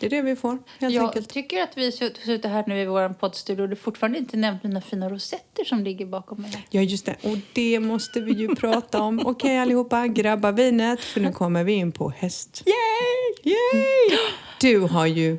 det 0.00 0.06
är 0.06 0.10
det 0.10 0.22
vi 0.22 0.36
får 0.36 0.58
helt 0.78 0.94
jag 0.94 1.04
enkelt. 1.04 1.28
tycker 1.28 1.62
att 1.62 1.76
vi 1.78 1.92
suttit 1.92 2.44
här 2.44 2.64
nu 2.66 2.80
i 2.82 2.86
vår 2.86 3.08
poddstudio 3.08 3.62
och 3.62 3.68
du 3.68 3.76
fortfarande 3.76 4.18
inte 4.18 4.36
nämnt 4.36 4.62
mina 4.64 4.80
fina 4.80 5.08
rosetter 5.08 5.64
som 5.64 5.84
ligger 5.84 6.06
bakom 6.06 6.42
mig. 6.42 6.66
Ja, 6.70 6.80
just 6.80 7.06
det. 7.06 7.16
Och 7.22 7.36
det 7.52 7.80
måste 7.80 8.20
vi 8.20 8.32
ju 8.32 8.54
prata 8.54 9.02
om. 9.02 9.20
Okej 9.26 9.58
allihopa, 9.58 10.06
grabba 10.06 10.52
vinet 10.52 11.00
för 11.00 11.20
nu 11.20 11.32
kommer 11.32 11.64
vi 11.64 11.72
in 11.72 11.92
på 11.92 12.10
häst. 12.10 12.62
Yay! 12.66 13.54
Yay! 13.54 14.18
Du 14.60 14.78
har 14.80 15.06
ju, 15.06 15.38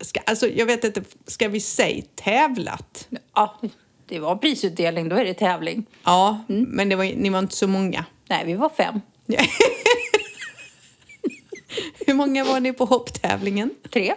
ska, 0.00 0.20
alltså 0.20 0.48
jag 0.48 0.66
vet 0.66 0.84
inte, 0.84 1.02
ska 1.26 1.48
vi 1.48 1.60
säga 1.60 2.02
tävlat? 2.14 3.08
Ja, 3.34 3.60
det 4.10 4.18
var 4.18 4.36
prisutdelning, 4.36 5.08
då 5.08 5.16
är 5.16 5.24
det 5.24 5.34
tävling. 5.34 5.84
Ja, 6.04 6.44
men 6.46 6.88
det 6.88 6.96
var, 6.96 7.04
ni 7.04 7.30
var 7.30 7.38
inte 7.38 7.56
så 7.56 7.66
många. 7.68 8.04
Nej, 8.28 8.44
vi 8.46 8.54
var 8.54 8.68
fem. 8.68 9.00
Hur 12.06 12.14
många 12.14 12.44
var 12.44 12.60
ni 12.60 12.72
på 12.72 12.84
hopptävlingen? 12.84 13.70
Tre. 13.92 14.14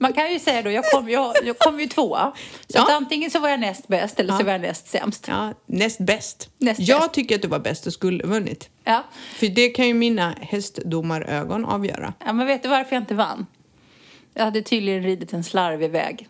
Man 0.00 0.12
kan 0.12 0.32
ju 0.32 0.38
säga 0.38 0.62
då, 0.62 0.70
jag 0.70 0.84
kom, 0.84 1.08
jag, 1.10 1.34
jag 1.44 1.58
kom 1.58 1.80
ju 1.80 1.86
tvåa. 1.86 2.32
Så 2.68 2.78
Ja. 2.78 2.96
antingen 2.96 3.30
så 3.30 3.38
var 3.38 3.48
jag 3.48 3.60
näst 3.60 3.88
bäst 3.88 4.20
eller 4.20 4.32
så 4.32 4.40
Ja. 4.40 4.44
var 4.44 4.52
jag 4.52 4.60
näst 4.60 4.88
sämst. 4.88 5.24
Ja, 5.28 5.54
näst 5.66 6.00
bäst. 6.00 6.50
Näst 6.58 6.80
jag 6.80 7.00
bäst. 7.00 7.12
tycker 7.14 7.34
att 7.34 7.42
du 7.42 7.48
var 7.48 7.58
bäst 7.58 7.86
och 7.86 7.92
skulle 7.92 8.24
vunnit. 8.24 8.68
Ja. 8.84 9.04
För 9.36 9.46
det 9.46 9.68
kan 9.68 9.86
ju 9.88 9.94
mina 9.94 10.34
hästdomarögon 10.40 11.64
avgöra. 11.64 12.14
ja, 12.26 12.32
men 12.32 12.46
vet 12.46 12.62
du 12.62 12.68
varför 12.68 12.96
jag 12.96 13.02
inte 13.02 13.14
vann? 13.14 13.46
Jag 14.34 14.44
hade 14.44 14.62
tydligen 14.62 15.02
ridit 15.02 15.32
en 15.32 15.44
slarvig 15.44 15.90
väg. 15.90 16.28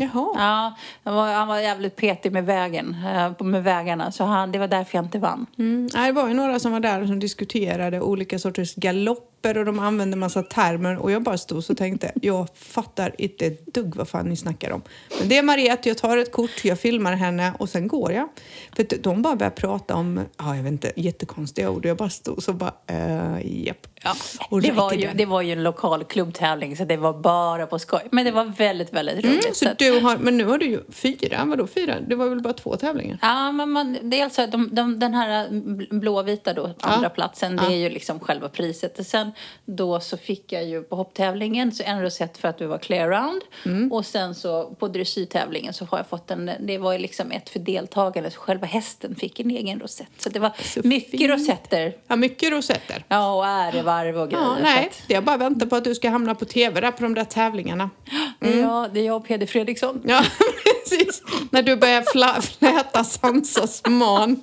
Jaha. 0.00 0.28
Ja, 0.34 0.74
han 1.04 1.14
var, 1.14 1.32
han 1.32 1.48
var 1.48 1.58
jävligt 1.58 1.96
petig 1.96 2.32
med 2.32 2.46
vägen, 2.46 2.96
eh, 3.04 3.44
med 3.44 3.64
vägarna. 3.64 4.12
Så 4.12 4.24
han, 4.24 4.52
det 4.52 4.58
var 4.58 4.68
därför 4.68 4.98
jag 4.98 5.04
inte 5.04 5.18
vann. 5.18 5.46
Mm. 5.58 5.88
Det 5.92 6.12
var 6.12 6.28
ju 6.28 6.34
några 6.34 6.58
som 6.58 6.72
var 6.72 6.80
där 6.80 7.06
som 7.06 7.18
diskuterade 7.18 8.00
olika 8.00 8.38
sorters 8.38 8.74
galopper 8.74 9.28
och 9.46 9.64
de 9.64 9.78
använde 9.78 10.16
massa 10.16 10.42
termer 10.42 10.96
och 10.96 11.10
jag 11.10 11.22
bara 11.22 11.38
stod 11.38 11.58
och 11.70 11.76
tänkte, 11.76 12.12
jag 12.22 12.48
fattar 12.54 13.14
inte 13.18 13.46
ett 13.46 13.66
dugg 13.74 13.96
vad 13.96 14.08
fan 14.08 14.26
ni 14.28 14.36
snackar 14.36 14.70
om. 14.70 14.82
Men 15.18 15.28
det 15.28 15.38
är 15.38 15.42
Mariette, 15.42 15.88
jag 15.88 15.98
tar 15.98 16.16
ett 16.18 16.32
kort, 16.32 16.64
jag 16.64 16.80
filmar 16.80 17.12
henne 17.12 17.52
och 17.58 17.68
sen 17.68 17.88
går 17.88 18.12
jag. 18.12 18.28
För 18.76 18.82
att 18.82 18.92
de 19.02 19.22
bara 19.22 19.36
började 19.36 19.56
prata 19.56 19.94
om, 19.94 20.20
ja 20.38 20.56
jag 20.56 20.62
vet 20.62 20.72
inte, 20.72 20.92
jättekonstiga 20.96 21.70
ord 21.70 21.84
och 21.84 21.90
jag 21.90 21.96
bara 21.96 22.10
stod 22.10 22.42
så 22.42 22.52
bara, 22.52 22.72
äh, 22.86 23.64
japp. 23.66 23.86
Ja, 24.04 24.14
Och 24.50 24.62
det, 24.62 24.72
var 24.72 24.92
ju, 24.92 25.08
det 25.14 25.26
var 25.26 25.42
ju 25.42 25.52
en 25.52 25.62
lokal 25.62 26.04
klubbtävling 26.04 26.76
så 26.76 26.84
det 26.84 26.96
var 26.96 27.12
bara 27.12 27.66
på 27.66 27.78
skoj. 27.78 28.00
Men 28.12 28.24
det 28.24 28.30
var 28.30 28.44
väldigt, 28.44 28.92
väldigt 28.92 29.14
roligt. 29.24 29.44
Mm, 29.44 29.54
så 29.54 29.64
så 29.64 29.68
att- 29.70 29.78
du 29.78 30.00
har, 30.00 30.18
men 30.18 30.36
nu 30.36 30.44
har 30.44 30.58
du 30.58 30.66
ju 30.66 30.80
fyra, 30.90 31.44
vadå 31.46 31.66
fyra? 31.66 31.94
Det 32.08 32.14
var 32.14 32.28
väl 32.28 32.40
bara 32.42 32.52
två 32.52 32.76
tävlingar? 32.76 33.18
Ja, 33.22 33.52
men 33.52 33.70
man, 33.70 33.96
dels 34.02 34.34
så 34.34 34.42
att 34.42 34.52
de, 34.52 34.68
de, 34.74 34.98
den 35.00 35.14
här 35.14 35.48
bl- 35.48 36.00
blåvita 36.00 36.52
då, 36.54 36.70
andra 36.80 37.10
platsen, 37.10 37.56
det 37.56 37.66
är 37.66 37.76
ju 37.76 37.90
liksom 37.90 38.20
själva 38.20 38.48
priset. 38.48 38.98
Och 38.98 39.06
sen 39.32 39.74
då 39.76 40.00
så 40.00 40.16
fick 40.16 40.52
jag 40.52 40.64
ju 40.64 40.82
på 40.82 40.96
hopptävlingen 40.96 41.72
så 41.72 41.82
en 41.86 42.02
rosett 42.02 42.38
för 42.38 42.48
att 42.48 42.58
du 42.58 42.66
var 42.66 42.78
clear 42.78 43.08
round. 43.08 43.42
Mm. 43.66 43.92
Och 43.92 44.06
sen 44.06 44.34
så 44.34 44.64
på 44.78 44.88
dressyrtävlingen 44.88 45.72
så 45.72 45.84
har 45.84 45.98
jag 45.98 46.06
fått 46.06 46.30
en, 46.30 46.50
det 46.60 46.78
var 46.78 46.92
ju 46.92 46.98
liksom 46.98 47.30
ett 47.32 47.48
för 47.48 47.58
deltagarna 47.58 48.30
så 48.30 48.40
själva 48.40 48.66
hästen 48.66 49.14
fick 49.16 49.40
en 49.40 49.50
egen 49.50 49.80
rosett. 49.80 50.08
Så 50.18 50.28
det 50.28 50.38
var 50.38 50.50
Så 50.62 50.80
mycket 50.84 51.10
fint. 51.20 51.30
rosetter. 51.30 51.94
Ja, 52.06 52.16
mycket 52.16 52.50
rosetter. 52.52 53.04
Ja, 53.08 53.32
och 53.34 53.46
ärevarv 53.46 54.16
och 54.20 54.28
grejer. 54.30 54.44
Ja, 54.44 54.56
nej, 54.62 54.86
att- 54.86 55.02
jag 55.10 55.24
bara 55.24 55.36
väntar 55.36 55.66
på 55.66 55.76
att 55.76 55.84
du 55.84 55.94
ska 55.94 56.10
hamna 56.10 56.34
på 56.34 56.44
tv 56.44 56.80
där 56.80 56.90
på 56.90 57.02
de 57.02 57.14
där 57.14 57.24
tävlingarna. 57.24 57.90
Ja, 58.40 58.88
det 58.94 59.00
är 59.00 59.04
jag 59.04 59.16
och 59.16 59.26
Peder 59.26 59.46
Fredriksson. 59.46 60.02
Ja, 60.06 60.22
precis. 60.64 61.22
När 61.50 61.62
du 61.62 61.76
börjar 61.76 62.02
fläta 62.42 63.04
Sansas 63.04 63.82
man. 63.88 64.42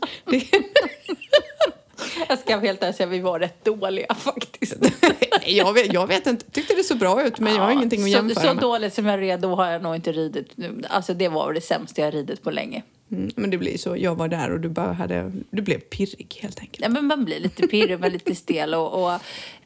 Jag 2.29 2.39
ska 2.39 2.57
helt 2.57 2.83
ärlig 2.83 2.95
säga, 2.95 3.07
vi 3.07 3.19
var 3.19 3.39
rätt 3.39 3.65
dåliga 3.65 4.13
faktiskt. 4.15 4.77
jag, 5.45 5.73
vet, 5.73 5.93
jag 5.93 6.07
vet 6.07 6.27
inte, 6.27 6.51
tyckte 6.51 6.73
det 6.75 6.83
så 6.83 6.95
bra 6.95 7.23
ut 7.23 7.39
men 7.39 7.53
jag 7.53 7.61
har 7.61 7.69
Ja, 7.69 7.73
ingenting 7.73 7.99
att 7.99 8.05
så, 8.05 8.09
jämföra 8.09 8.43
Så 8.47 8.53
med. 8.53 8.61
dåligt 8.63 8.93
som 8.93 9.05
jag 9.05 9.21
red 9.21 9.39
då 9.39 9.55
har 9.55 9.71
jag 9.71 9.81
nog 9.81 9.95
inte 9.95 10.11
ridit. 10.11 10.51
nu. 10.55 10.81
Alltså 10.89 11.13
det 11.13 11.27
var 11.27 11.53
det 11.53 11.61
sämsta 11.61 12.01
jag 12.01 12.13
ridit 12.13 12.43
på 12.43 12.51
länge. 12.51 12.83
Mm, 13.11 13.31
men 13.35 13.49
det 13.49 13.57
blir 13.57 13.77
så, 13.77 13.97
jag 13.97 14.15
var 14.15 14.27
där 14.27 14.51
och 14.51 14.59
du 14.59 14.69
bara 14.69 14.93
hade, 14.93 15.31
du 15.49 15.61
blev 15.61 15.79
pirrig 15.79 16.37
helt 16.41 16.59
enkelt. 16.59 16.81
Ja, 16.83 16.89
men 16.89 17.05
man 17.05 17.25
blir 17.25 17.39
lite 17.39 17.67
pirrig, 17.67 17.99
man 17.99 18.11
lite 18.11 18.35
stel 18.35 18.73
och, 18.73 19.03
och 19.03 19.19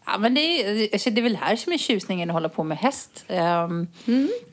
ja, 0.05 0.17
men 0.19 0.33
det, 0.33 0.41
är, 0.41 0.89
alltså 0.93 1.09
det 1.09 1.21
är 1.21 1.23
väl 1.23 1.35
här 1.35 1.55
som 1.55 1.73
är 1.73 1.77
tjusningen 1.77 2.29
att 2.29 2.33
hålla 2.33 2.49
på 2.49 2.63
med 2.63 2.77
häst. 2.77 3.25
Ehm, 3.27 3.87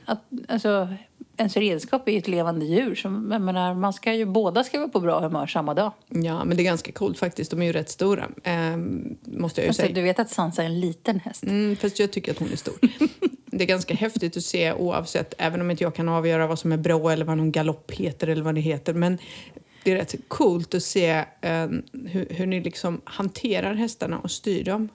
att, 0.05 0.23
alltså, 0.49 0.89
ens 1.37 1.57
redskap 1.57 2.09
är 2.09 2.13
ju 2.13 2.19
ett 2.19 2.29
levande 2.29 2.67
djur. 2.67 2.95
Så, 2.95 3.11
menar, 3.11 3.75
man 3.75 3.93
ska 3.93 4.15
ju, 4.15 4.25
båda 4.27 4.65
ska 4.65 4.79
vara 4.79 4.89
på 4.89 5.01
bra 5.01 5.21
humör 5.21 5.47
samma 5.47 5.75
dag. 5.75 5.93
Ja, 6.09 6.45
men 6.45 6.57
det 6.57 6.63
är 6.63 6.65
ganska 6.65 6.93
coolt 6.93 7.19
faktiskt. 7.19 7.51
De 7.51 7.63
är 7.63 7.67
ju 7.67 7.73
rätt 7.73 7.91
stora, 7.91 8.29
ehm, 8.45 9.17
måste 9.25 9.61
jag 9.61 9.65
ju 9.65 9.69
Alltså, 9.69 9.83
säga. 9.83 9.95
du 9.95 10.03
vet 10.03 10.19
att 10.19 10.31
Sansa 10.31 10.63
är 10.63 10.67
en 10.67 10.81
liten 10.81 11.21
häst. 11.21 11.43
Mm, 11.43 11.77
fast 11.77 11.99
jag 11.99 12.11
tycker 12.13 12.33
att 12.33 12.39
hon 12.39 12.53
är 12.53 12.57
stor. 12.57 12.75
Det 13.51 13.65
är 13.65 13.69
ganska 13.69 13.95
häftigt 13.95 14.37
att 14.37 14.43
se 14.43 14.73
oavsett, 14.73 15.35
även 15.39 15.61
om 15.61 15.71
inte 15.71 15.85
jag 15.85 15.95
kan 15.95 16.09
avgöra 16.09 16.47
vad 16.47 16.59
som 16.59 16.73
är 16.73 16.77
bra 16.77 17.11
eller 17.13 17.25
vad 17.25 17.37
någon 17.37 17.53
galopp 17.53 17.91
heter 17.91 18.27
eller 18.27 18.43
vad 18.43 18.55
det 18.55 18.61
heter. 18.61 18.95
Men 18.95 19.19
det 19.85 19.93
är 19.93 19.97
rätt 19.97 20.15
coolt 20.29 20.75
att 20.75 20.83
se 20.83 21.11
eh, 21.41 21.67
hur, 22.07 22.27
hur 22.31 22.47
ni 22.47 22.61
liksom 22.61 23.01
hanterar 23.05 23.75
hästarna 23.75 24.19
och 24.19 24.31
styr 24.31 24.65
dem. 24.65 24.89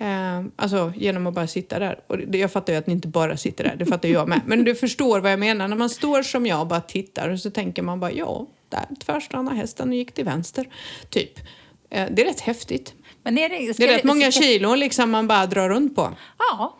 Eh, 0.00 0.42
alltså 0.56 0.92
genom 0.96 1.26
att 1.26 1.34
bara 1.34 1.46
sitta 1.46 1.78
där. 1.78 1.98
Och 2.06 2.18
det, 2.18 2.38
jag 2.38 2.52
fattar 2.52 2.72
ju 2.72 2.78
att 2.78 2.86
ni 2.86 2.92
inte 2.92 3.08
bara 3.08 3.36
sitter 3.36 3.64
där, 3.64 3.76
det 3.76 3.86
fattar 3.86 4.08
jag 4.08 4.28
med. 4.28 4.40
Men 4.46 4.64
du 4.64 4.74
förstår 4.74 5.20
vad 5.20 5.32
jag 5.32 5.38
menar. 5.38 5.68
När 5.68 5.76
man 5.76 5.90
står 5.90 6.22
som 6.22 6.46
jag 6.46 6.60
och 6.60 6.66
bara 6.66 6.80
tittar 6.80 7.28
och 7.28 7.40
så 7.40 7.50
tänker 7.50 7.82
man 7.82 8.00
bara 8.00 8.12
ja, 8.12 8.46
där 8.68 8.84
tvärstannade 9.04 9.56
hästen 9.56 9.88
och 9.88 9.94
gick 9.94 10.12
till 10.12 10.24
vänster. 10.24 10.68
Typ. 11.10 11.38
Eh, 11.90 12.06
det 12.10 12.22
är 12.22 12.26
rätt 12.26 12.40
häftigt. 12.40 12.94
Men 13.22 13.38
är 13.38 13.48
det, 13.48 13.72
Det 13.78 13.84
är 13.84 13.88
rätt 13.96 14.04
många 14.04 14.32
ska- 14.32 14.40
kilon 14.42 14.78
liksom 14.78 15.10
man 15.10 15.26
bara 15.28 15.46
drar 15.46 15.68
runt 15.68 15.96
på. 15.96 16.14
Ja, 16.38 16.76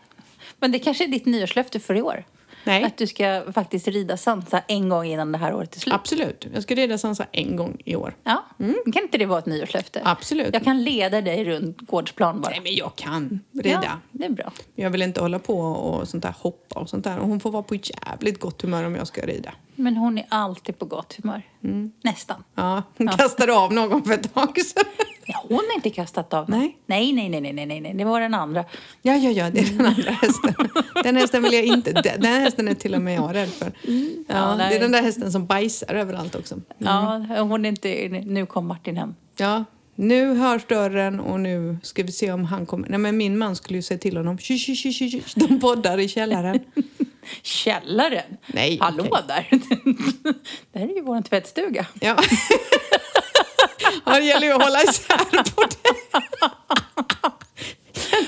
men 0.61 0.73
det 0.73 0.79
kanske 0.79 1.05
är 1.05 1.09
ditt 1.09 1.27
nyårslöfte 1.27 1.81
för 1.81 1.95
i 1.95 2.03
år. 2.03 2.25
Nej. 2.65 2.85
Att 2.85 2.97
du 2.97 3.07
ska 3.07 3.43
faktiskt 3.53 3.89
rida 3.89 4.17
Sansa 4.17 4.63
en 4.69 4.89
gång 4.89 5.05
innan 5.07 5.33
det 5.33 5.39
här 5.39 5.55
året 5.55 5.77
är 5.77 5.81
slut. 5.81 5.95
Absolut. 5.95 6.47
Jag 6.55 6.63
ska 6.63 6.75
rida 6.75 6.99
Sansa 6.99 7.27
en 7.33 7.57
gång 7.57 7.77
i 7.85 7.97
år. 7.97 8.17
Ja, 8.25 8.45
kan 8.93 9.03
inte 9.03 9.19
det 9.19 9.27
vara 9.27 9.39
ett 9.39 9.47
nyårslöfte? 9.47 10.03
Absolut. 10.05 10.51
Jag 10.53 10.65
kan 10.65 10.83
leda 10.83 11.21
dig 11.21 11.45
runt 11.45 11.81
gårdsplan 11.81 12.41
bara. 12.41 12.51
Nej, 12.51 12.61
men 12.63 12.75
jag 12.75 12.97
kan 12.97 13.41
rida. 13.53 13.83
Ja, 13.85 13.93
det 14.11 14.25
är 14.25 14.31
bra. 14.31 14.53
Jag 14.75 14.91
vill 14.91 15.03
inte 15.03 15.21
hålla 15.21 15.39
på 15.39 15.61
och 15.61 16.09
sånt 16.09 16.23
där 16.23 16.35
hoppa 16.39 16.81
och 16.81 16.89
sånt 16.89 17.05
där. 17.05 17.19
Och 17.19 17.29
hon 17.29 17.41
får 17.41 17.51
vara 17.51 17.63
på 17.63 17.75
jävligt 17.75 18.41
gott 18.41 18.63
humör 18.63 18.85
om 18.85 18.95
jag 18.95 19.07
ska 19.07 19.27
rida. 19.27 19.53
Men 19.81 19.97
hon 19.97 20.19
är 20.19 20.27
alltid 20.29 20.79
på 20.79 20.85
gott 20.85 21.17
humör. 21.23 21.43
Mm. 21.65 21.93
Nästan. 22.03 22.45
Ja, 22.55 22.83
hon 22.99 23.09
kastade 23.09 23.53
av 23.55 23.73
någon 23.73 24.05
för 24.05 24.13
ett 24.13 24.35
tag 24.35 24.61
sedan. 24.61 24.85
Ja, 25.27 25.45
hon 25.49 25.57
har 25.57 25.75
inte 25.75 25.91
kastat 25.91 26.35
av 26.35 26.51
Nej. 26.51 26.77
Nej, 26.87 27.13
nej, 27.13 27.29
nej, 27.29 27.41
nej, 27.41 27.67
nej, 27.67 27.81
nej. 27.81 27.95
Det 27.95 28.05
var 28.05 28.21
den 28.21 28.35
andra. 28.35 28.65
Ja, 29.03 29.17
ja, 29.17 29.31
ja, 29.31 29.51
det 29.51 29.61
är 29.61 29.77
den 29.77 29.87
andra 29.87 30.11
hästen. 30.11 30.55
Den 31.03 31.17
hästen 31.17 31.43
vill 31.43 31.53
jag 31.53 31.65
inte... 31.65 31.93
Den 32.19 32.41
hästen 32.43 32.69
är 32.69 32.75
till 32.75 32.95
och 32.95 33.03
med 33.03 33.17
jag 33.17 33.35
rädd 33.35 33.49
för. 33.49 33.73
Ja, 33.83 34.23
Ja, 34.29 34.55
det 34.57 34.77
är 34.77 34.81
den 34.81 34.93
där 34.93 35.03
hästen 35.03 35.33
som 35.33 35.47
bajsar 35.47 35.95
överallt 35.95 36.35
också. 36.35 36.61
Ja, 36.79 37.25
hon 37.39 37.65
är 37.65 37.69
inte... 37.69 38.09
Nu 38.09 38.47
kom 38.47 38.67
Martin 38.67 38.97
hem. 38.97 39.15
Ja, 39.37 39.65
nu 39.95 40.35
hörs 40.35 40.67
dörren 40.67 41.21
och 41.21 41.41
nu 41.41 41.79
ska 41.83 42.03
vi 42.03 42.13
se 42.13 42.33
om 42.33 42.45
han 42.45 42.67
kommer. 42.67 42.89
Nej, 42.89 42.99
men 42.99 43.17
min 43.17 43.39
man 43.39 43.57
skulle 43.57 43.79
ju 43.79 43.83
säga 43.83 43.99
till 43.99 44.17
honom. 44.17 44.39
Tjy, 44.39 44.59
tjy, 44.59 44.75
tjy, 44.77 44.93
tjy. 44.93 45.23
De 45.35 45.61
poddar 45.61 45.99
i 45.99 46.09
källaren. 46.09 46.59
Källaren? 47.43 48.37
Nej, 48.47 48.79
Hallå 48.81 49.05
okej. 49.11 49.23
där! 49.29 49.49
det 50.73 50.79
här 50.79 50.89
är 50.89 50.95
ju 50.95 51.03
vår 51.03 51.23
tvättstuga. 51.23 51.87
Ja. 52.01 52.17
ja, 54.05 54.13
det 54.13 54.25
gäller 54.25 54.47
ju 54.47 54.53
att 54.53 54.63
hålla 54.63 54.83
isär 54.83 55.43
på 55.55 55.63
det. 55.63 55.91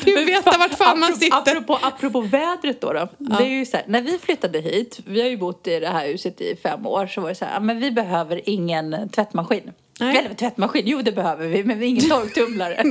Du 0.04 0.24
vet 0.24 0.46
vart 0.46 0.74
fan 0.74 1.00
man 1.00 1.16
sitter. 1.16 1.36
Apropå, 1.36 1.78
apropå 1.82 2.20
vädret 2.20 2.80
då. 2.80 2.92
då 2.92 3.08
det 3.18 3.44
är 3.44 3.48
ju 3.48 3.66
så 3.66 3.76
här, 3.76 3.86
när 3.88 4.02
vi 4.02 4.18
flyttade 4.18 4.60
hit, 4.60 5.00
vi 5.06 5.20
har 5.22 5.28
ju 5.28 5.36
bott 5.36 5.66
i 5.66 5.80
det 5.80 5.88
här 5.88 6.06
huset 6.06 6.40
i 6.40 6.56
fem 6.62 6.86
år, 6.86 7.06
så 7.06 7.20
var 7.20 7.28
det 7.28 7.34
så 7.34 7.44
här, 7.44 7.54
ja, 7.54 7.60
men 7.60 7.80
vi 7.80 7.90
behöver 7.90 8.40
ingen 8.44 9.08
tvättmaskin. 9.08 9.72
Nej. 10.00 10.16
Eller 10.16 10.35
tvättmaskin, 10.35 10.83
jo 10.87 11.02
det 11.02 11.12
behöver 11.12 11.48
vi, 11.48 11.64
men 11.64 11.78
vi 11.78 11.85
har 11.85 11.90
ingen 11.90 12.09
torktumlare. 12.11 12.85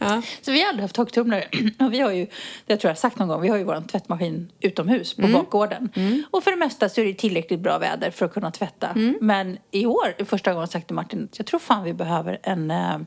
Ja. 0.00 0.22
Så 0.42 0.52
vi 0.52 0.60
har 0.62 0.68
aldrig 0.68 0.82
haft 0.82 0.94
torktumlare. 0.94 1.44
Och 1.78 1.92
vi 1.92 2.00
har 2.00 2.12
ju, 2.12 2.26
det 2.66 2.76
tror 2.76 2.90
jag 2.90 2.98
sagt 2.98 3.18
någon 3.18 3.28
gång, 3.28 3.40
vi 3.42 3.48
har 3.48 3.56
ju 3.56 3.64
vår 3.64 3.82
tvättmaskin 3.88 4.52
utomhus 4.60 5.14
på 5.14 5.20
Mm. 5.22 5.32
bakgården. 5.32 5.88
Och 6.30 6.44
för 6.44 6.50
det 6.50 6.56
mesta 6.56 6.88
så 6.88 7.00
är 7.00 7.04
det 7.04 7.14
tillräckligt 7.14 7.60
bra 7.60 7.78
väder 7.78 8.10
för 8.10 8.26
att 8.26 8.34
kunna 8.34 8.50
tvätta. 8.50 8.88
Mm. 8.88 9.18
Men 9.20 9.58
i 9.70 9.86
år, 9.86 10.14
är 10.18 10.24
första 10.24 10.52
gången 10.52 10.68
sagt 10.68 10.86
till 10.86 10.94
Martin, 10.96 11.28
jag 11.36 11.46
tror 11.46 11.60
fan 11.60 11.84
vi 11.84 11.94
behöver 11.94 12.38
en 12.42 12.70
eh, 12.70 12.98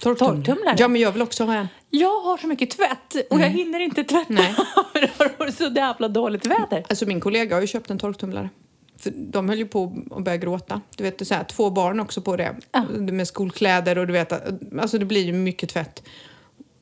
torktumlare. 0.00 0.76
Ja, 0.78 0.88
men 0.88 1.00
jag 1.00 1.12
vill 1.12 1.22
också 1.22 1.44
ha 1.44 1.54
en. 1.54 1.68
Jag 1.90 2.20
har 2.20 2.36
så 2.36 2.46
mycket 2.46 2.70
tvätt 2.70 3.30
och 3.30 3.40
jag 3.40 3.48
hinner 3.48 3.80
inte 3.80 4.04
tvätta 4.04 4.32
Mm. 4.32 4.42
Nej. 4.44 4.54
det 4.94 5.10
har 5.18 5.30
varit 5.38 5.54
så 5.54 5.64
jävla 5.76 6.08
dåligt 6.08 6.46
väder. 6.46 6.84
Alltså 6.88 7.06
min 7.06 7.20
kollega 7.20 7.56
har 7.56 7.60
ju 7.60 7.66
köpt 7.66 7.90
en 7.90 7.98
torktumlare. 7.98 8.50
För 8.98 9.12
de 9.16 9.48
höll 9.48 9.58
ju 9.58 9.66
på 9.66 10.02
att 10.10 10.24
börja 10.24 10.36
gråta. 10.38 10.80
Du 10.96 11.04
vet, 11.04 11.26
så 11.26 11.34
här, 11.34 11.44
två 11.44 11.70
barn 11.70 12.00
också 12.00 12.20
på 12.20 12.36
det. 12.36 12.56
Ja. 12.72 12.84
Med 12.88 13.28
skolkläder 13.28 13.98
och 13.98 14.06
du 14.06 14.12
vet, 14.12 14.32
alltså 14.80 14.98
det 14.98 15.04
blir 15.04 15.24
ju 15.24 15.32
mycket 15.32 15.68
tvätt. 15.68 16.02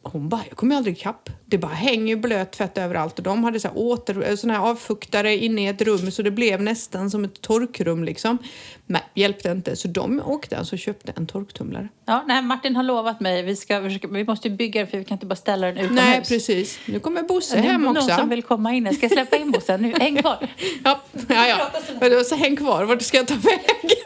Hon 0.05 0.29
bara, 0.29 0.41
jag 0.49 0.57
kommer 0.57 0.77
aldrig 0.77 0.97
ikapp. 0.97 1.31
Det 1.47 1.59
bara 1.59 1.73
hänger 1.73 2.17
blöt 2.17 2.53
tvätt 2.53 2.79
överallt. 2.79 3.19
Och 3.19 3.23
de 3.25 3.45
hade 3.45 3.61
så 3.61 3.69
här, 3.69 3.79
åter, 3.79 4.37
såna 4.37 4.53
här 4.53 4.61
avfuktare 4.61 5.37
inne 5.37 5.65
i 5.65 5.67
ett 5.67 5.83
rum 5.83 6.11
så 6.11 6.23
det 6.23 6.31
blev 6.31 6.63
nästan 6.63 7.11
som 7.11 7.25
ett 7.25 7.41
torkrum 7.41 8.05
liksom. 8.05 8.39
Men 8.87 9.01
hjälpte 9.15 9.51
inte. 9.51 9.77
Så 9.77 9.89
de 9.89 10.21
åkte 10.25 10.59
alltså 10.59 10.75
och 10.75 10.79
köpte 10.79 11.13
en 11.17 11.27
torktumlare. 11.27 11.89
Ja, 12.05 12.25
nej, 12.27 12.43
Martin 12.43 12.77
har 12.77 12.83
lovat 12.83 13.21
mig, 13.21 13.43
vi, 13.43 13.57
ska 13.57 13.83
försöka, 13.83 14.09
vi 14.09 14.25
måste 14.25 14.51
bygga 14.51 14.81
den 14.81 14.91
för 14.91 14.99
vi 14.99 15.05
kan 15.05 15.15
inte 15.15 15.27
bara 15.27 15.37
ställa 15.37 15.67
den 15.67 15.77
utomhus. 15.79 16.05
Nej, 16.05 16.23
precis. 16.29 16.79
Nu 16.87 17.01
kommer 17.01 17.23
Bosse 17.23 17.57
är 17.57 17.63
hem 17.63 17.83
någon 17.83 17.97
också. 17.97 18.17
som 18.17 18.29
vill 18.29 18.43
komma 18.43 18.73
in. 18.73 18.85
Jag 18.87 18.95
ska 18.95 19.09
släppa 19.09 19.37
in 19.37 19.51
Bosse. 19.51 19.77
Nu, 19.77 19.95
häng 20.01 20.17
kvar. 20.17 20.49
Ja, 20.85 21.01
ja, 21.29 21.47
ja. 21.47 21.71
Men 22.01 22.25
så 22.25 22.35
häng 22.35 22.57
kvar. 22.57 22.85
Vart 22.85 23.03
ska 23.03 23.17
jag 23.17 23.27
ta 23.27 23.35
vägen? 23.35 23.61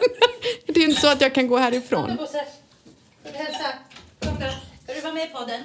Det 0.66 0.76
är 0.76 0.78
ju 0.78 0.88
inte 0.88 1.00
så 1.00 1.08
att 1.08 1.20
jag 1.20 1.34
kan 1.34 1.46
gå 1.48 1.56
härifrån. 1.56 2.16
Bosse. 2.16 2.44
Hälsa? 3.24 3.68
Kom 4.24 4.34
då. 4.40 4.46
Ska 4.84 4.94
du 4.94 5.00
vara 5.00 5.14
med 5.14 5.32
på 5.32 5.44
den? 5.44 5.60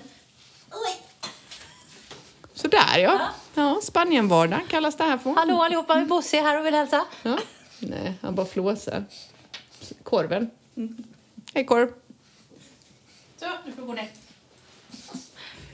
Sådär 2.63 2.97
ja. 2.97 3.29
Ja, 3.55 3.79
Spanienvardag 3.83 4.59
kallas 4.69 4.97
det 4.97 5.03
här 5.03 5.17
för. 5.17 5.33
Hallå 5.33 5.63
allihopa, 5.63 6.05
Bosse 6.05 6.37
är 6.37 6.41
här 6.41 6.59
och 6.59 6.65
vill 6.65 6.73
hälsa. 6.73 7.05
Ja. 7.23 7.37
Nej, 7.79 8.13
han 8.21 8.35
bara 8.35 8.45
flåsar. 8.45 9.03
Korven. 10.03 10.49
Hej 11.53 11.65
korv. 11.65 11.87
Så, 13.39 13.45
nu 13.65 13.71
får 13.71 13.81
du 13.81 13.87
gå 13.87 13.93
ner. 13.93 14.09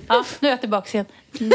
Ja, 0.08 0.25
nu 0.39 0.47
är 0.47 0.52
jag 0.52 0.60
tillbaka 0.60 0.89
igen. 0.97 1.06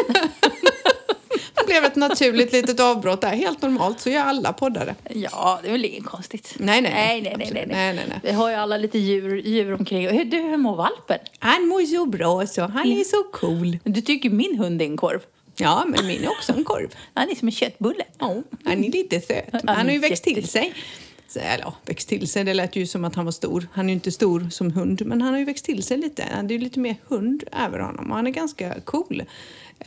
Blev 1.74 1.84
ett 1.84 1.96
naturligt 1.96 2.52
litet 2.52 2.80
avbrott 2.80 3.20
där. 3.20 3.28
Helt 3.28 3.62
normalt, 3.62 4.00
så 4.00 4.10
gör 4.10 4.20
alla 4.20 4.52
poddare. 4.52 4.94
Ja, 5.10 5.60
det 5.62 5.68
är 5.68 5.72
väl 5.72 5.84
inget 5.84 6.04
konstigt. 6.04 6.54
Nej, 6.58 6.80
nej. 6.80 6.92
nej, 6.92 7.22
nej, 7.22 7.36
nej, 7.38 7.50
nej, 7.52 7.66
Nej, 7.66 7.94
nej, 7.94 8.04
nej. 8.08 8.20
Vi 8.22 8.32
har 8.32 8.50
ju 8.50 8.54
alla 8.54 8.76
lite 8.76 8.98
djur, 8.98 9.36
djur 9.36 9.74
omkring. 9.74 10.08
Hur, 10.08 10.24
du, 10.24 10.36
hur 10.36 10.56
mår 10.56 10.76
valpen? 10.76 11.18
Han 11.38 11.68
mår 11.68 11.82
så 11.86 12.06
bra 12.06 12.46
så. 12.46 12.62
Han 12.62 12.92
är 12.92 13.04
så 13.04 13.22
cool. 13.32 13.78
Du 13.84 14.00
tycker 14.00 14.30
min 14.30 14.58
hund 14.58 14.82
är 14.82 14.86
en 14.86 14.96
korv. 14.96 15.20
Ja, 15.56 15.84
men 15.86 16.06
min 16.06 16.24
är 16.24 16.28
också 16.28 16.52
en 16.52 16.64
korv. 16.64 16.88
Han 17.14 17.30
är 17.30 17.34
som 17.34 17.48
en 17.48 17.52
köttbulle. 17.52 18.04
Ja, 18.18 18.42
han 18.64 18.84
är 18.84 18.90
lite 18.90 19.20
söt. 19.20 19.62
Han 19.66 19.86
har 19.86 19.92
ju 19.92 19.98
växt 19.98 20.24
till 20.24 20.48
sig. 20.48 20.74
Eller 21.36 21.64
ja, 21.64 21.74
växt 21.86 22.08
till 22.08 22.28
sig, 22.28 22.44
det 22.44 22.54
lät 22.54 22.76
ju 22.76 22.86
som 22.86 23.04
att 23.04 23.14
han 23.14 23.24
var 23.24 23.32
stor. 23.32 23.68
Han 23.72 23.84
är 23.84 23.88
ju 23.88 23.94
inte 23.94 24.12
stor 24.12 24.48
som 24.50 24.72
hund, 24.72 25.06
men 25.06 25.22
han 25.22 25.32
har 25.32 25.38
ju 25.38 25.44
växt 25.44 25.64
till 25.64 25.82
sig 25.82 25.98
lite. 25.98 26.22
Det 26.42 26.54
är 26.54 26.58
ju 26.58 26.64
lite 26.64 26.80
mer 26.80 26.96
hund 27.08 27.44
över 27.66 27.78
honom 27.78 28.10
och 28.10 28.16
han 28.16 28.26
är 28.26 28.30
ganska 28.30 28.80
cool. 28.84 29.22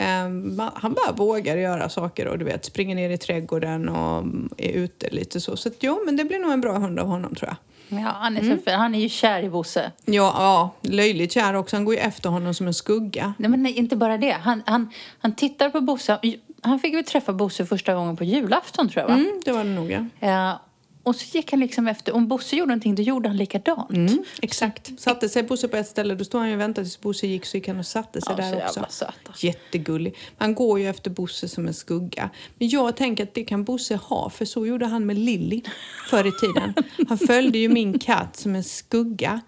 Ehm, 0.00 0.62
han 0.74 0.92
bara 0.94 1.12
vågar 1.12 1.56
göra 1.56 1.88
saker 1.88 2.26
och 2.28 2.38
du 2.38 2.44
vet, 2.44 2.64
springer 2.64 2.94
ner 2.94 3.10
i 3.10 3.18
trädgården 3.18 3.88
och 3.88 4.24
är 4.56 4.70
ute 4.72 5.08
lite 5.10 5.40
så. 5.40 5.56
Så 5.56 5.68
att, 5.68 5.74
ja, 5.82 5.98
men 6.06 6.16
det 6.16 6.24
blir 6.24 6.38
nog 6.38 6.52
en 6.52 6.60
bra 6.60 6.78
hund 6.78 6.98
av 6.98 7.06
honom 7.06 7.34
tror 7.34 7.48
jag. 7.48 7.56
Ja, 8.00 8.08
han 8.14 8.36
är, 8.36 8.40
Mm. 8.40 8.58
han 8.66 8.94
är 8.94 9.00
ju 9.00 9.08
kär 9.08 9.42
i 9.42 9.48
Bosse. 9.50 9.92
Ja, 10.04 10.12
ja, 10.38 10.70
löjligt 10.90 11.32
kär 11.32 11.54
också. 11.54 11.76
Han 11.76 11.84
går 11.84 11.94
ju 11.94 12.00
efter 12.00 12.28
honom 12.30 12.54
som 12.54 12.66
en 12.66 12.74
skugga. 12.74 13.34
Nej, 13.38 13.50
men 13.50 13.62
nej, 13.62 13.72
inte 13.72 13.96
bara 13.96 14.18
det. 14.18 14.30
Han, 14.40 14.62
han, 14.66 14.90
han 15.18 15.34
tittar 15.34 15.70
på 15.70 15.80
Bosse. 15.80 16.18
Han 16.62 16.80
fick 16.80 16.94
väl 16.94 17.04
träffa 17.04 17.32
Bosse 17.32 17.66
första 17.66 17.94
gången 17.94 18.16
på 18.16 18.24
julafton 18.24 18.88
tror 18.88 19.00
jag 19.02 19.08
va? 19.08 19.14
Mm, 19.14 19.40
det 19.44 19.52
var 19.52 19.64
det 19.64 19.70
nog 19.70 19.90
ja. 19.90 20.04
Ja, 20.28 20.60
och 21.08 21.16
så 21.16 21.36
gick 21.38 21.50
han 21.50 21.60
liksom 21.60 21.88
efter, 21.88 22.14
om 22.14 22.28
Bosse 22.28 22.56
gjorde 22.56 22.68
någonting 22.68 22.94
då 22.94 23.02
gjorde 23.02 23.28
han 23.28 23.36
likadant. 23.36 23.90
Mm, 23.90 24.24
exakt. 24.42 25.00
Satte 25.00 25.28
sig 25.28 25.42
Bosse 25.42 25.68
på 25.68 25.76
ett 25.76 25.88
ställe, 25.88 26.14
då 26.14 26.24
stod 26.24 26.40
han 26.40 26.48
ju 26.48 26.54
och 26.54 26.60
väntade 26.60 26.84
tills 26.84 27.00
Bosse 27.00 27.26
gick 27.26 27.46
så 27.46 27.56
gick 27.56 27.68
han 27.68 27.78
och 27.78 27.86
satte 27.86 28.20
sig 28.20 28.34
Ja, 28.38 28.44
där 28.44 28.64
också. 28.66 28.86
söta. 28.88 29.32
Jättegullig. 29.38 30.16
Han 30.38 30.54
går 30.54 30.80
ju 30.80 30.88
efter 30.88 31.10
Bosse 31.10 31.48
som 31.48 31.66
en 31.66 31.74
skugga. 31.74 32.30
Men 32.58 32.68
jag 32.68 32.96
tänker 32.96 33.24
att 33.24 33.34
det 33.34 33.44
kan 33.44 33.64
Bosse 33.64 33.96
ha, 33.96 34.30
för 34.30 34.44
så 34.44 34.66
gjorde 34.66 34.86
han 34.86 35.06
med 35.06 35.18
Lilly 35.18 35.62
förr 36.10 36.26
i 36.28 36.32
tiden. 36.32 36.74
Han 37.08 37.18
följde 37.18 37.58
ju 37.58 37.68
min 37.68 37.98
katt 37.98 38.36
som 38.36 38.54
en 38.54 38.64
skugga. 38.64 39.40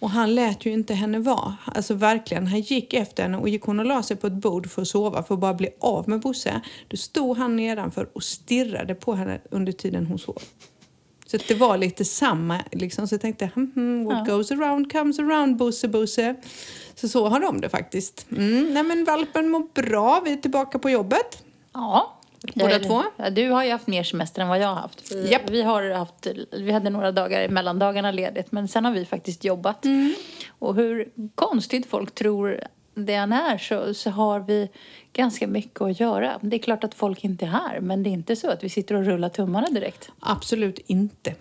Och 0.00 0.10
han 0.10 0.34
lät 0.34 0.66
ju 0.66 0.72
inte 0.72 0.94
henne 0.94 1.18
vara. 1.18 1.56
Alltså 1.64 1.94
verkligen, 1.94 2.46
han 2.46 2.60
gick 2.60 2.94
efter 2.94 3.22
henne 3.22 3.38
och 3.38 3.48
gick 3.48 3.62
hon 3.62 3.80
och 3.80 3.86
la 3.86 4.02
sig 4.02 4.16
på 4.16 4.26
ett 4.26 4.32
bord 4.32 4.70
för 4.70 4.82
att 4.82 4.88
sova 4.88 5.22
för 5.22 5.34
att 5.34 5.40
bara 5.40 5.54
bli 5.54 5.68
av 5.80 6.08
med 6.08 6.20
Bosse. 6.20 6.60
Då 6.88 6.96
stod 6.96 7.36
han 7.38 7.56
nedanför 7.56 8.08
och 8.12 8.22
stirrade 8.22 8.94
på 8.94 9.14
henne 9.14 9.40
under 9.50 9.72
tiden 9.72 10.06
hon 10.06 10.18
sov. 10.18 10.42
Så 11.30 11.36
att 11.36 11.48
det 11.48 11.54
var 11.54 11.76
lite 11.76 12.04
samma, 12.04 12.58
liksom. 12.72 13.08
så 13.08 13.14
jag 13.14 13.20
tänkte, 13.20 13.50
hmm, 13.54 13.72
hmm, 13.74 14.04
what 14.04 14.28
goes 14.28 14.50
around 14.50 14.92
comes 14.92 15.18
around, 15.18 15.56
Bosse, 15.56 15.88
Bosse. 15.88 16.34
Så 16.94 17.08
så 17.08 17.28
har 17.28 17.40
de 17.40 17.60
det 17.60 17.68
faktiskt. 17.68 18.26
Mm, 18.30 18.74
nej 18.74 18.82
men 18.82 19.04
valpen 19.04 19.48
mår 19.48 19.66
bra, 19.74 20.22
vi 20.24 20.32
är 20.32 20.36
tillbaka 20.36 20.78
på 20.78 20.90
jobbet. 20.90 21.42
Ja. 21.72 22.14
Båda 22.54 22.78
två? 22.78 23.02
Ja, 23.16 23.30
du 23.30 23.50
har 23.50 23.64
ju 23.64 23.70
haft 23.70 23.86
mer 23.86 24.02
semester 24.02 24.42
än 24.42 24.48
vad 24.48 24.58
jag 24.58 24.68
har 24.68 24.74
haft. 24.74 25.12
Vi, 25.12 25.30
Japp. 25.30 25.50
vi, 25.50 25.62
har 25.62 25.90
haft, 25.90 26.26
vi 26.52 26.72
hade 26.72 26.90
några 26.90 27.12
dagar 27.12 27.42
i 27.42 27.48
mellandagarna 27.48 28.10
ledigt 28.10 28.52
men 28.52 28.68
sen 28.68 28.84
har 28.84 28.92
vi 28.92 29.04
faktiskt 29.04 29.44
jobbat. 29.44 29.84
Mm. 29.84 30.14
Och 30.58 30.74
hur 30.74 31.08
konstigt 31.34 31.86
folk 31.86 32.14
tror 32.14 32.60
det 32.94 33.14
än 33.14 33.32
är 33.32 33.58
så, 33.58 33.94
så 33.94 34.10
har 34.10 34.40
vi 34.40 34.68
ganska 35.18 35.46
mycket 35.46 35.80
att 35.80 36.00
göra. 36.00 36.38
Det 36.42 36.56
är 36.56 36.60
klart 36.60 36.84
att 36.84 36.94
folk 36.94 37.24
inte 37.24 37.44
är 37.44 37.48
här 37.48 37.80
men 37.80 38.02
det 38.02 38.10
är 38.10 38.12
inte 38.12 38.36
så 38.36 38.50
att 38.50 38.64
vi 38.64 38.68
sitter 38.68 38.94
och 38.94 39.04
rullar 39.04 39.28
tummarna 39.28 39.66
direkt. 39.66 40.10
Absolut 40.20 40.78
inte. 40.86 41.34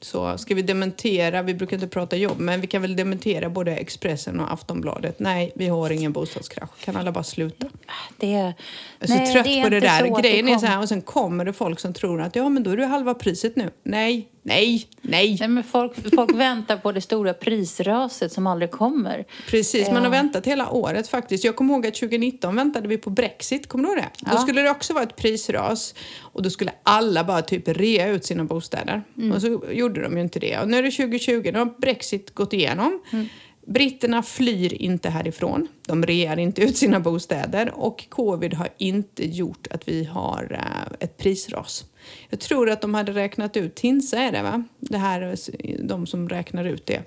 Så 0.00 0.38
ska 0.38 0.54
vi 0.54 0.62
dementera, 0.62 1.42
vi 1.42 1.54
brukar 1.54 1.76
inte 1.76 1.88
prata 1.88 2.16
jobb, 2.16 2.38
men 2.38 2.60
vi 2.60 2.66
kan 2.66 2.82
väl 2.82 2.96
dementera 2.96 3.50
både 3.50 3.76
Expressen 3.76 4.40
och 4.40 4.52
Aftonbladet. 4.52 5.18
Nej, 5.18 5.52
vi 5.54 5.68
har 5.68 5.90
ingen 5.90 6.12
bostadskrasch. 6.12 6.84
Kan 6.84 6.96
alla 6.96 7.12
bara 7.12 7.24
sluta? 7.24 7.66
Det 8.16 8.34
är, 8.34 8.54
Jag 8.98 9.10
är 9.10 9.26
så 9.26 9.32
trött 9.32 9.46
är 9.46 9.62
på 9.62 9.68
det 9.68 9.80
där. 9.80 10.20
Grejen 10.22 10.46
det 10.46 10.52
är 10.52 10.58
så 10.58 10.66
här, 10.66 10.80
och 10.80 10.88
sen 10.88 11.02
kommer 11.02 11.44
det 11.44 11.52
folk 11.52 11.80
som 11.80 11.94
tror 11.94 12.20
att 12.22 12.36
ja, 12.36 12.48
men 12.48 12.62
då 12.62 12.70
är 12.70 12.76
det 12.76 12.86
halva 12.86 13.14
priset 13.14 13.56
nu. 13.56 13.70
Nej, 13.82 14.28
nej, 14.42 14.86
nej. 15.02 15.36
Nej, 15.40 15.48
men 15.48 15.64
folk, 15.64 15.92
folk 16.14 16.34
väntar 16.34 16.76
på 16.76 16.92
det 16.92 17.00
stora 17.00 17.34
prisraset 17.34 18.32
som 18.32 18.46
aldrig 18.46 18.70
kommer. 18.70 19.24
Precis, 19.50 19.86
man 19.86 19.96
har 19.96 20.04
Ja. 20.04 20.10
väntat 20.10 20.46
hela 20.46 20.70
året 20.70 21.08
faktiskt. 21.08 21.44
Jag 21.44 21.56
kommer 21.56 21.74
ihåg 21.74 21.86
att 21.86 21.94
2019 21.94 22.56
väntade 22.56 22.88
vi 22.88 22.98
på 22.98 23.10
Brexit, 23.10 23.68
kommer 23.68 23.84
du 23.84 23.90
ihåg 23.90 23.98
det? 24.02 24.08
Då 24.18 24.30
Ja. 24.34 24.38
skulle 24.38 24.60
det 24.62 24.70
också 24.70 24.92
vara 24.94 25.04
ett 25.04 25.16
prisras 25.16 25.94
och 26.20 26.42
då 26.42 26.50
skulle 26.50 26.72
alla 26.82 27.24
bara 27.24 27.42
typ 27.42 27.68
rea 27.68 28.08
ut 28.08 28.24
sina 28.24 28.44
bostäder. 28.44 29.02
Mm. 29.16 29.32
Och 29.32 29.40
så 29.42 29.62
gjorde 29.72 30.02
de 30.02 30.16
ju 30.16 30.22
inte 30.22 30.38
det. 30.38 30.58
Och 30.58 30.68
nu 30.68 30.76
är 30.76 30.82
det 30.82 30.90
2020, 30.90 31.50
nu 31.52 31.58
har 31.58 31.80
Brexit 31.80 32.34
gått 32.34 32.52
igenom. 32.52 33.02
Mm. 33.12 33.28
Britterna 33.66 34.22
flyr 34.22 34.74
inte 34.74 35.10
härifrån. 35.10 35.68
De 35.86 36.06
rear 36.06 36.36
inte 36.36 36.62
ut 36.62 36.76
sina 36.76 37.00
bostäder 37.00 37.72
och 37.74 38.08
covid 38.08 38.54
har 38.54 38.68
inte 38.78 39.26
gjort 39.26 39.66
att 39.70 39.88
vi 39.88 40.04
har 40.04 40.52
eh, 40.52 40.92
ett 41.00 41.18
prisras. 41.18 41.84
Jag 42.30 42.40
tror 42.40 42.70
att 42.70 42.80
de 42.80 42.94
hade 42.94 43.12
räknat 43.12 43.56
ut, 43.56 43.74
Tinsa 43.74 44.18
är 44.18 44.32
det 44.32 44.42
va? 44.42 44.64
Det 44.80 44.98
här, 44.98 45.20
är 45.22 45.36
de 45.82 46.06
som 46.06 46.28
räknar 46.28 46.64
ut 46.64 46.86
det. 46.86 47.02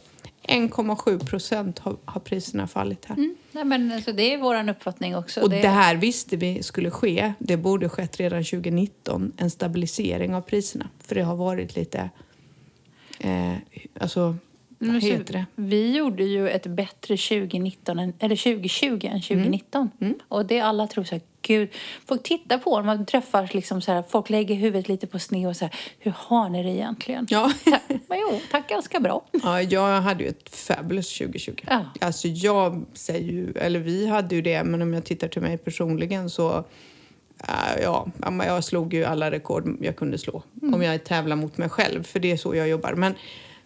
1,7 0.47 1.25
procent 1.25 1.79
har, 1.79 1.95
har 2.05 2.21
priserna 2.21 2.67
fallit 2.67 3.05
här. 3.05 3.15
Mm. 3.15 3.35
Nej, 3.51 3.65
men 3.65 3.91
alltså, 3.91 4.11
det 4.11 4.33
är 4.33 4.37
vår 4.37 4.69
uppfattning 4.69 5.15
också. 5.15 5.41
Och 5.41 5.49
det 5.49 5.67
här 5.67 5.95
visste 5.95 6.37
vi 6.37 6.63
skulle 6.63 6.91
ske. 6.91 7.33
Det 7.39 7.57
borde 7.57 7.89
skett 7.89 8.17
redan 8.17 8.43
2019, 8.43 9.31
en 9.37 9.51
stabilisering 9.51 10.35
av 10.35 10.41
priserna. 10.41 10.89
För 10.99 11.15
det 11.15 11.21
har 11.21 11.35
varit 11.35 11.75
lite, 11.75 12.09
eh, 13.19 13.53
alltså, 13.99 14.35
vad 14.77 15.03
heter 15.03 15.33
det? 15.33 15.45
Vi 15.55 15.95
gjorde 15.95 16.23
ju 16.23 16.49
ett 16.49 16.67
bättre 16.67 17.17
2019 17.17 17.99
än, 17.99 18.13
eller 18.19 18.35
2020 18.35 18.99
än 19.03 19.21
2019. 19.21 19.89
Mm. 20.01 20.13
Och 20.27 20.45
det 20.45 20.59
alla 20.59 20.87
tror 20.87 21.03
så 21.03 21.15
här, 21.15 21.21
gud, 21.41 21.69
folk 22.07 22.23
tittar 22.23 22.57
på 22.57 22.75
när 22.75 22.85
man 22.85 23.05
träffar 23.05 23.49
liksom 23.53 23.81
så 23.81 23.91
här, 23.91 24.03
folk 24.09 24.29
lägger 24.29 24.55
huvudet 24.55 24.87
lite 24.87 25.07
på 25.07 25.19
sned 25.19 25.47
och 25.47 25.55
så 25.55 25.65
här, 25.65 25.75
hur 25.99 26.13
har 26.17 26.49
ni 26.49 26.63
det 26.63 26.69
egentligen? 26.69 27.27
Ja. 27.29 27.51
Men 28.07 28.19
jo, 28.19 28.39
tack 28.51 28.69
ganska 28.69 28.99
bra. 28.99 29.25
ja, 29.43 29.61
jag 29.61 30.01
hade 30.01 30.23
ju 30.23 30.29
ett 30.29 30.55
fabulous 30.55 31.17
2020. 31.17 31.53
Ja. 31.67 31.85
Alltså 32.01 32.27
jag 32.27 32.85
säger 32.93 33.31
ju, 33.31 33.51
eller 33.51 33.79
vi 33.79 34.07
hade 34.07 34.35
ju 34.35 34.41
det, 34.41 34.63
men 34.63 34.81
om 34.81 34.93
jag 34.93 35.05
tittar 35.05 35.27
till 35.27 35.41
mig 35.41 35.57
personligen 35.57 36.29
så 36.29 36.65
äh, 37.47 37.81
ja, 37.81 38.07
jag 38.45 38.63
slog 38.63 38.93
ju 38.93 39.05
alla 39.05 39.31
rekord 39.31 39.77
jag 39.81 39.95
kunde 39.95 40.17
slå. 40.17 40.43
Om 40.61 40.81
jag 40.81 41.03
tävlar 41.03 41.35
mot 41.35 41.57
mig 41.57 41.69
själv, 41.69 42.03
för 42.03 42.19
det 42.19 42.31
är 42.31 42.37
så 42.37 42.55
jag 42.55 42.69
jobbar. 42.69 42.93
Men 42.93 43.13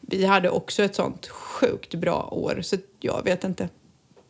vi 0.02 0.26
hade 0.26 0.50
också 0.50 0.84
ett 0.84 0.96
sånt 0.96 1.28
sjukt 1.28 1.94
bra 1.96 2.30
år, 2.32 2.60
så 2.62 2.76
jag 3.00 3.24
vet 3.24 3.44
inte. 3.44 3.70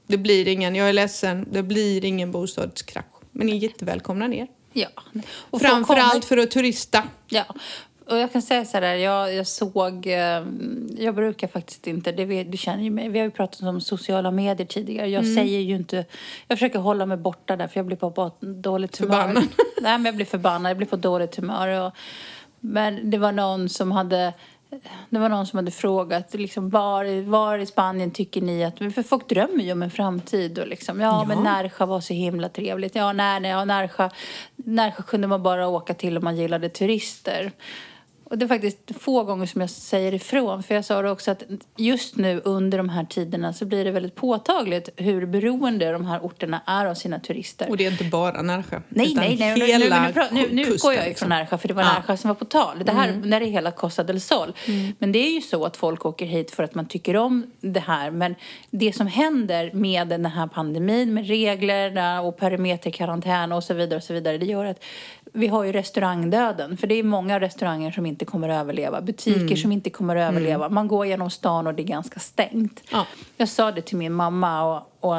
Det 0.08 0.18
blir 0.18 0.48
ingen, 0.48 0.76
jag 0.76 0.90
är 0.90 0.94
ledsen, 0.94 1.48
det 1.52 1.64
blir 1.64 2.06
ingen 2.06 2.32
bostadskrasch. 2.32 3.06
Men 3.32 3.48
ni 3.48 3.54
är 3.54 3.60
jättevälkomna 3.60 4.28
ner. 4.28 4.48
Ja. 4.74 4.88
Och 5.38 5.62
folk 5.62 5.62
Framför 5.62 5.94
kommer- 5.94 6.02
allt 6.02 6.26
för 6.26 6.38
att 6.38 6.52
turista. 6.52 7.04
Ja. 7.28 7.44
och 8.10 8.18
jag 8.18 8.32
kan 8.34 8.42
säga 8.42 8.66
så 8.66 8.78
här, 8.78 8.96
jag, 8.96 9.34
jag 9.34 9.48
såg, 9.48 10.08
eh, 10.08 10.46
jag 10.98 11.16
brukar 11.16 11.48
faktiskt 11.48 11.88
inte, 11.88 12.12
det 12.12 12.44
du 12.44 12.58
känner 12.58 12.84
ju 12.84 12.90
mig, 12.90 13.10
vi 13.10 13.20
har 13.20 13.26
ju 13.26 13.32
pratat 13.32 13.62
om 13.62 13.82
sociala 13.82 14.32
medier 14.32 14.68
tidigare. 14.68 15.08
Jag 15.10 15.24
Mm. 15.24 15.36
säger 15.36 15.60
ju 15.60 15.76
inte, 15.76 16.06
jag 16.48 16.58
försöker 16.58 16.80
hålla 16.80 17.06
mig 17.06 17.18
borta 17.18 17.56
där 17.56 17.68
för 17.68 17.80
jag 17.80 17.86
blir 17.86 17.98
på, 17.98 18.12
på 18.12 18.32
dåligt 18.42 18.98
humör. 18.98 19.22
Förbannad. 19.22 19.44
Nej 19.82 19.98
men 19.98 20.06
jag 20.06 20.16
blir 20.16 20.26
förbannad, 20.26 20.70
jag 20.70 20.78
blir 20.78 20.88
på 20.88 20.96
dåligt 20.96 21.36
humör. 21.36 21.86
Och, 21.86 21.94
men 22.60 23.10
det 23.10 23.18
var 23.18 23.32
någon 23.32 23.70
som 23.70 23.92
hade 23.92 24.34
det 25.10 25.20
var 25.20 25.30
någon 25.30 25.48
som 25.48 25.58
hade 25.58 25.72
frågat 25.72 26.34
liksom, 26.34 26.70
var, 26.70 27.22
var 27.22 27.58
i 27.58 27.66
Spanien 27.66 28.12
tycker 28.12 28.42
ni 28.42 28.64
att... 28.64 28.78
För 28.78 29.04
folk 29.04 29.30
drömmer 29.30 29.64
ju 29.64 29.72
om 29.72 29.84
en 29.84 29.92
framtid. 29.92 30.60
Och 30.60 30.68
liksom, 30.68 31.00
ja, 31.02 31.08
Ja. 31.08 31.26
men 31.28 31.44
Närsjö 31.44 31.86
var 31.86 32.00
så 32.02 32.14
himla 32.14 32.50
trevligt. 32.50 32.96
Ja, 32.96 33.14
nej, 33.14 33.40
nej, 33.40 33.52
ja, 33.52 33.66
Närsjö, 33.66 34.10
Närsjö 34.56 35.04
kunde 35.04 35.28
man 35.28 35.44
bara 35.44 35.68
åka 35.68 35.94
till 35.94 36.18
om 36.18 36.24
man 36.24 36.38
gillade 36.38 36.70
turister. 36.70 37.52
Och 38.30 38.38
det 38.38 38.46
är 38.46 38.48
faktiskt 38.48 38.92
få 39.00 39.24
gånger 39.24 39.46
som 39.46 39.62
jag 39.62 39.70
säger 39.70 40.14
ifrån. 40.14 40.64
För 40.64 40.76
jag 40.76 40.86
sa 40.86 41.02
det 41.02 41.12
också 41.12 41.32
att 41.32 41.44
just 41.78 42.16
nu 42.16 42.42
under 42.46 42.78
de 42.78 42.90
här 42.90 43.06
tiderna 43.06 43.54
så 43.54 43.66
blir 43.66 43.86
det 43.86 43.92
väldigt 43.92 44.16
påtagligt 44.16 44.90
hur 44.96 45.26
beroende 45.26 45.92
de 45.92 46.06
här 46.06 46.20
orterna 46.20 46.62
är 46.66 46.86
av 46.86 46.94
sina 46.96 47.20
turister. 47.20 47.70
Och 47.70 47.78
det 47.78 47.86
är 47.86 47.92
inte 47.92 48.04
bara 48.04 48.42
Närsjö. 48.42 48.82
Nej, 48.90 49.14
nej, 49.16 49.38
nej. 49.40 49.60
Nu, 49.60 49.66
Hela 49.66 50.08
nu, 50.08 50.14
nu, 50.16 50.24
nu, 50.32 50.42
nu 50.42 50.64
kusten, 50.64 50.74
utgår 50.74 50.94
jag 50.94 51.06
liksom. 51.06 51.26
ifrån 51.26 51.40
Närsjö, 51.40 51.58
för 51.58 51.68
det 51.68 51.74
var 51.74 51.84
Ja. 51.84 51.94
Närsjö 51.94 52.18
som 52.18 52.28
var 52.28 52.36
på 52.36 52.46
tal. 52.46 52.84
Det 52.86 52.92
här 52.92 53.22
när 53.24 53.40
det 53.40 53.46
är 53.46 53.52
hela 53.52 53.72
Costa 53.72 54.04
del 54.04 54.22
Sol. 54.22 54.54
Men 55.00 55.12
det 55.12 55.20
är 55.20 55.32
ju 55.32 55.42
så 55.42 55.66
att 55.66 55.78
folk 55.78 56.06
åker 56.06 56.26
hit 56.26 56.52
för 56.52 56.64
att 56.64 56.76
man 56.76 56.86
tycker 56.86 57.16
om 57.16 57.52
det 57.62 57.80
här. 57.80 58.12
Men 58.12 58.36
det 58.70 58.96
som 58.96 59.08
händer 59.08 59.72
med 59.74 60.08
den 60.08 60.26
här 60.26 60.48
pandemin, 60.48 61.14
med 61.14 61.28
reglerna 61.28 62.22
och 62.22 62.38
perimeterkarantän 62.38 63.52
och 63.52 63.64
så 63.64 63.74
vidare, 63.74 63.98
och 63.98 64.04
så 64.04 64.14
vidare, 64.14 64.38
det 64.38 64.46
gör 64.46 64.66
att 64.66 64.84
vi 65.34 65.48
har 65.48 65.64
ju 65.64 65.72
restaurangdöden. 65.72 66.78
För 66.78 66.88
det 66.88 66.96
är 66.96 67.04
många 67.04 67.40
restauranger 67.40 67.92
som 67.92 68.06
inte 68.06 68.19
kommer 68.26 68.50
att 68.50 68.62
överleva. 68.62 69.02
Butiker 69.02 69.56
som 69.56 69.72
inte 69.72 69.90
kommer 69.90 70.16
att 70.16 70.32
överleva. 70.32 70.70
Man 70.70 70.88
går 70.88 71.06
genom 71.06 71.30
stan 71.30 71.68
och 71.68 71.74
det 71.74 71.82
är 71.82 71.88
ganska 71.88 72.20
stängt. 72.20 72.84
Ja. 72.92 73.06
Jag 73.38 73.50
sa 73.50 73.72
det 73.72 73.82
till 73.82 73.98
min 73.98 74.14
mamma 74.14 74.64
och, 74.64 74.94
och 75.00 75.16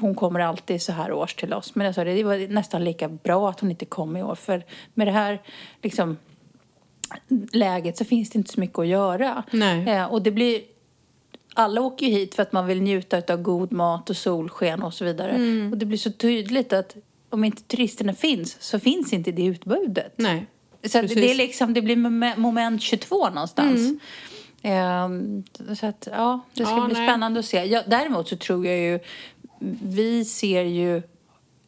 hon 0.00 0.14
kommer 0.14 0.40
alltid 0.40 0.82
så 0.82 0.92
här 0.92 1.12
års 1.12 1.34
till 1.34 1.52
oss. 1.52 1.74
Men 1.74 1.86
jag 1.86 1.94
sa 1.94 2.04
det, 2.04 2.14
det 2.14 2.24
var 2.24 2.48
nästan 2.48 2.84
lika 2.84 3.08
bra 3.08 3.50
att 3.50 3.60
hon 3.60 3.70
inte 3.70 3.84
kom 3.84 4.16
i 4.16 4.22
år. 4.22 4.34
För 4.34 4.64
med 4.94 5.06
det 5.06 5.12
här 5.12 5.42
liksom, 5.82 6.16
läget 7.52 7.96
så 7.96 8.04
finns 8.04 8.30
det 8.30 8.38
inte 8.38 8.52
så 8.52 8.60
mycket 8.60 8.78
att 8.78 8.86
göra. 8.86 9.42
Eh, 9.88 10.04
och 10.04 10.22
det 10.22 10.30
blir... 10.30 10.60
Alla 11.54 11.80
åker 11.80 12.06
ju 12.06 12.12
hit 12.12 12.34
för 12.34 12.42
att 12.42 12.52
man 12.52 12.66
vill 12.66 12.82
njuta 12.82 13.22
av 13.34 13.42
god 13.42 13.72
mat 13.72 14.10
och 14.10 14.16
solsken 14.16 14.82
och 14.82 14.94
så 14.94 15.04
vidare. 15.04 15.30
Mm. 15.30 15.72
Och 15.72 15.78
det 15.78 15.86
blir 15.86 15.98
så 15.98 16.12
tydligt 16.12 16.72
att 16.72 16.96
om 17.30 17.44
inte 17.44 17.62
turisterna 17.62 18.14
finns 18.14 18.62
så 18.62 18.78
finns 18.78 19.12
inte 19.12 19.32
det 19.32 19.44
utbudet. 19.44 20.12
Nej. 20.16 20.46
Så. 20.84 20.98
Mm. 20.98 21.10
det, 21.14 21.30
är 21.30 21.34
liksom, 21.34 21.74
det 21.74 21.82
blir 21.82 21.96
mom- 21.96 22.36
moment 22.36 22.82
22 22.82 23.30
någonstans. 23.30 24.00
Ehm, 24.62 25.44
så 25.80 25.86
att, 25.86 26.08
ja, 26.12 26.40
det 26.54 26.64
ska 26.64 26.74
Ja, 26.76 26.84
bli 26.86 26.94
nej. 26.94 27.08
spännande 27.08 27.40
att 27.40 27.46
se. 27.46 27.64
Ja, 27.64 27.82
däremot 27.86 28.28
så 28.28 28.36
tror 28.36 28.66
jag 28.66 28.78
ju, 28.78 28.98
vi 29.82 30.24
ser 30.24 30.62
ju 30.62 31.02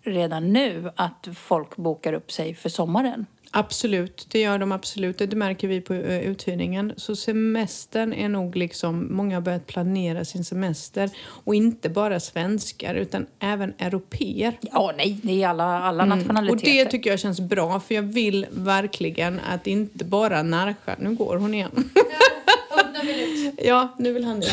redan 0.04 0.52
nu 0.52 0.90
att 0.96 1.28
folk 1.34 1.76
bokar 1.76 2.12
upp 2.12 2.32
sig 2.32 2.54
för 2.54 2.68
sommaren. 2.68 3.26
Absolut, 3.54 4.26
det 4.30 4.40
gör 4.40 4.58
de 4.58 4.72
absolut. 4.72 5.18
Det 5.18 5.36
märker 5.36 5.68
vi 5.68 5.80
på 5.80 5.94
eh, 5.94 6.20
uthyrningen. 6.30 6.92
Så 6.96 7.16
semestern 7.16 8.12
är 8.12 8.28
nog 8.28 8.56
liksom, 8.56 9.16
många 9.16 9.36
har 9.36 9.40
börjat 9.40 9.66
planera 9.66 10.24
sin 10.24 10.44
semester. 10.44 11.10
Och 11.24 11.54
inte 11.54 11.88
bara 11.88 12.20
svenskar 12.20 12.94
utan 12.94 13.26
även 13.38 13.74
europeer. 13.78 14.58
Ja, 14.60 14.92
nej, 14.96 15.18
det 15.22 15.42
är 15.42 15.48
alla, 15.48 15.64
alla 15.64 16.02
Mm. 16.02 16.18
Och 16.18 16.26
nationaliteter. 16.26 16.84
det 16.84 16.90
tycker 16.90 17.10
jag 17.10 17.20
känns 17.20 17.40
bra 17.40 17.80
för 17.80 17.94
jag 17.94 18.02
vill 18.02 18.46
verkligen 18.50 19.40
att 19.40 19.66
inte 19.66 20.04
bara 20.04 20.42
Närsjö, 20.42 20.94
nu 20.98 21.14
går 21.14 21.36
hon 21.36 21.54
igen. 21.54 21.90
Ja, 23.56 23.94
nu 23.98 24.12
vill 24.12 24.24
han 24.24 24.40
det. 24.40 24.52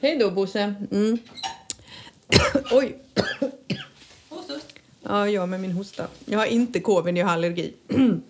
Hej 0.00 0.18
då 0.18 0.30
Bosse. 0.30 0.74
Mm. 0.90 1.18
Oj. 2.72 2.96
Ja, 5.02 5.28
jag 5.28 5.48
med 5.48 5.60
min 5.60 5.72
hosta. 5.72 6.06
Jag 6.24 6.38
har 6.38 6.46
inte 6.46 6.80
covid, 6.80 7.18
jag 7.18 7.26
har 7.26 7.32
allergi. 7.32 7.74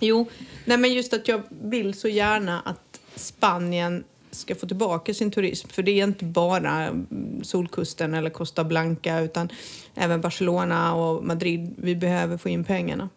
jo, 0.00 0.26
nej 0.64 0.78
men 0.78 0.92
just 0.92 1.12
att 1.12 1.28
jag 1.28 1.42
vill 1.48 1.94
så 1.94 2.08
gärna 2.08 2.60
att 2.60 3.00
Spanien 3.16 4.04
ska 4.30 4.54
få 4.54 4.66
tillbaka 4.66 5.14
sin 5.14 5.30
turism. 5.30 5.68
För 5.68 5.82
det 5.82 6.00
är 6.00 6.04
inte 6.04 6.24
bara 6.24 6.86
mm, 6.86 7.44
Solkusten 7.44 8.14
eller 8.14 8.30
Costa 8.30 8.64
Blanca 8.64 9.20
utan 9.20 9.48
även 9.94 10.20
Barcelona 10.20 10.94
och 10.94 11.24
Madrid. 11.24 11.74
Vi 11.76 11.96
behöver 11.96 12.36
få 12.36 12.48
in 12.48 12.64
pengarna. 12.64 13.08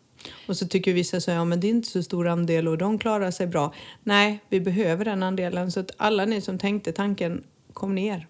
Och 0.47 0.57
så 0.57 0.67
tycker 0.67 0.93
vissa 0.93 1.21
så 1.21 1.31
ja, 1.31 1.45
men 1.45 1.59
det 1.59 1.67
är 1.67 1.69
inte 1.69 1.89
så 1.89 2.03
stor 2.03 2.27
andel 2.27 2.67
och 2.67 2.77
de 2.77 2.99
klarar 2.99 3.31
sig 3.31 3.47
bra. 3.47 3.73
Nej, 4.03 4.39
vi 4.49 4.59
behöver 4.59 5.05
den 5.05 5.23
andelen. 5.23 5.71
Så 5.71 5.79
att 5.79 5.91
alla 5.97 6.25
ni 6.25 6.41
som 6.41 6.57
tänkte 6.57 6.91
tanken, 6.91 7.43
kom 7.73 7.95
ner. 7.95 8.27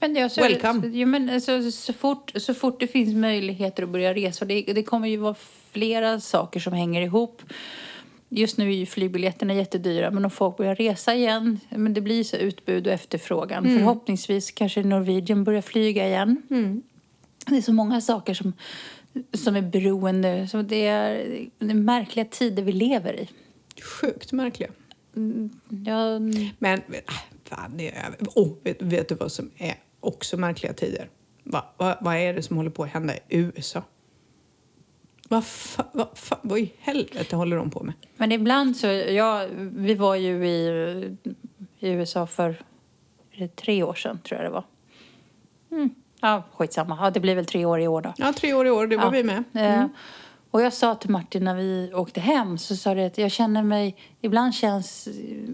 Men 0.00 0.14
jag, 0.14 0.32
så, 0.32 0.40
Welcome. 0.40 0.88
Jo, 0.88 1.08
men 1.08 1.30
alltså, 1.30 1.70
så, 1.70 1.92
fort, 1.92 2.32
så 2.34 2.54
fort 2.54 2.80
det 2.80 2.86
finns 2.86 3.14
möjligheter 3.14 3.82
att 3.82 3.88
börja 3.88 4.14
resa, 4.14 4.44
det, 4.44 4.62
det 4.62 4.82
kommer 4.82 5.08
ju 5.08 5.16
vara 5.16 5.34
flera 5.72 6.20
saker 6.20 6.60
som 6.60 6.72
hänger 6.72 7.02
ihop. 7.02 7.42
Just 8.28 8.58
nu 8.58 8.72
är 8.72 8.76
ju 8.76 8.86
flygbiljetterna 8.86 9.54
jättedyra, 9.54 10.10
men 10.10 10.24
om 10.24 10.30
folk 10.30 10.56
börjar 10.56 10.74
resa 10.74 11.14
igen, 11.14 11.60
men 11.68 11.94
det 11.94 12.00
blir 12.00 12.24
så 12.24 12.36
utbud 12.36 12.86
och 12.86 12.92
efterfrågan. 12.92 13.64
Förhoppningsvis 13.64 14.50
kanske 14.50 14.82
Norwegian 14.82 15.44
börjar 15.44 15.62
flyga 15.62 16.06
igen. 16.06 16.42
Det 17.46 17.56
är 17.56 17.62
så 17.62 17.72
många 17.72 18.00
saker 18.00 18.34
som, 18.34 18.52
som 19.32 19.56
är 19.56 19.62
beroende. 19.62 20.48
Så 20.48 20.62
det, 20.62 20.86
är, 20.86 21.14
det 21.58 21.70
är 21.70 21.74
märkliga 21.74 22.24
tider 22.24 22.62
vi 22.62 22.72
lever 22.72 23.20
i. 23.20 23.28
Sjukt 23.82 24.32
märkliga. 24.32 24.70
Jag, 25.86 26.22
Men 26.58 26.78
äh, 26.78 27.14
fan, 27.48 27.76
det 27.76 27.94
är 27.94 28.06
över. 28.06 28.18
Oh, 28.34 28.52
vet, 28.62 28.82
vet 28.82 29.08
du 29.08 29.14
vad 29.14 29.32
som 29.32 29.50
är 29.56 29.74
också 30.00 30.36
märkliga 30.36 30.72
tider? 30.72 31.08
Va, 31.44 31.64
va, 31.76 31.98
vad 32.00 32.16
är 32.16 32.34
det 32.34 32.42
som 32.42 32.56
håller 32.56 32.70
på 32.70 32.82
att 32.84 32.90
hända 32.90 33.14
i 33.16 33.20
USA? 33.28 33.82
Vad 35.28 35.44
fa, 35.46 35.84
va, 35.92 36.08
fa, 36.14 36.38
vad 36.42 36.58
i 36.58 36.72
helvete 36.78 37.36
håller 37.36 37.56
de 37.56 37.70
på 37.70 37.82
med? 37.82 37.94
Men 38.16 38.32
ibland 38.32 38.76
så, 38.76 38.86
ja, 38.86 39.46
vi 39.58 39.94
var 39.94 40.14
ju 40.14 40.46
i, 40.48 41.16
i 41.78 41.88
USA 41.88 42.26
för 42.26 42.62
tre 43.56 43.82
år 43.82 43.94
sedan, 43.94 44.18
tror 44.24 44.40
jag 44.40 44.50
det 44.50 44.54
var. 44.54 44.64
Mm. 45.70 45.90
Ja, 46.20 46.42
skitsamma. 46.54 46.98
Ja, 47.00 47.10
det 47.10 47.20
blir 47.20 47.34
väl 47.34 47.46
tre 47.46 47.64
år 47.64 47.80
i 47.80 47.88
år 47.88 48.00
då. 48.02 48.14
Ja, 48.16 48.32
tre 48.32 48.54
år 48.54 48.66
i 48.66 48.70
år, 48.70 48.86
det 48.86 48.96
var 48.96 49.04
Ja. 49.04 49.10
vi 49.10 49.22
med. 49.24 49.44
Eh, 49.54 49.86
Och 50.50 50.62
jag 50.62 50.72
sa 50.72 50.94
till 50.94 51.10
Martin 51.10 51.44
när 51.44 51.54
vi 51.54 51.90
åkte 51.94 52.20
hem, 52.20 52.58
så 52.58 52.76
sa 52.76 52.94
det 52.94 53.06
att 53.06 53.18
jag 53.18 53.30
känner 53.30 53.62
mig, 53.62 53.96
ibland 54.20 54.54
känns, 54.54 55.08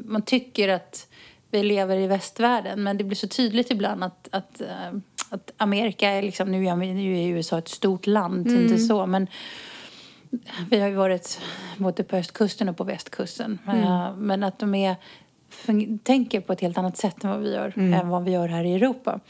man 0.05 0.23
tycker 0.23 0.69
att 0.69 1.09
vi 1.55 1.62
lever 1.62 1.97
i 1.97 2.07
västvärlden, 2.07 2.83
men 2.83 2.97
det 2.97 3.05
blir 3.05 3.17
så 3.17 3.29
tydligt 3.29 3.71
ibland 3.71 4.05
att, 4.05 4.29
att, 4.31 4.61
eh, 4.61 4.69
att 5.31 5.53
Amerika 5.57 6.11
är 6.11 6.23
liksom, 6.23 6.51
nu 6.53 6.67
är, 6.67 6.77
nu 6.77 7.19
är 7.19 7.29
USA 7.29 7.59
ett 7.59 7.69
stort 7.69 8.07
land, 8.07 8.47
inte 8.51 8.79
så, 8.79 9.07
men 9.07 9.27
vi 10.71 10.81
har 10.81 10.88
ju 10.88 10.95
varit 10.95 11.40
både 11.77 12.05
på 12.05 12.17
östkusten 12.17 12.69
och 12.69 12.77
på 12.77 12.85
västkusten. 12.85 13.59
Eh, 13.69 14.17
Men 14.17 14.43
att 14.43 14.59
de 14.59 14.75
är, 14.75 14.97
tänker 16.03 16.40
på 16.40 16.53
ett 16.53 16.61
helt 16.61 16.79
annat 16.79 16.97
sätt 16.97 17.25
än 17.25 17.31
vad 17.31 17.40
vi 17.40 17.55
gör, 17.55 17.73
än 17.95 18.09
vad 18.09 18.25
vi 18.25 18.31
gör 18.31 18.49
här 18.49 18.64
i 18.64 18.75
Europa. 18.75 19.21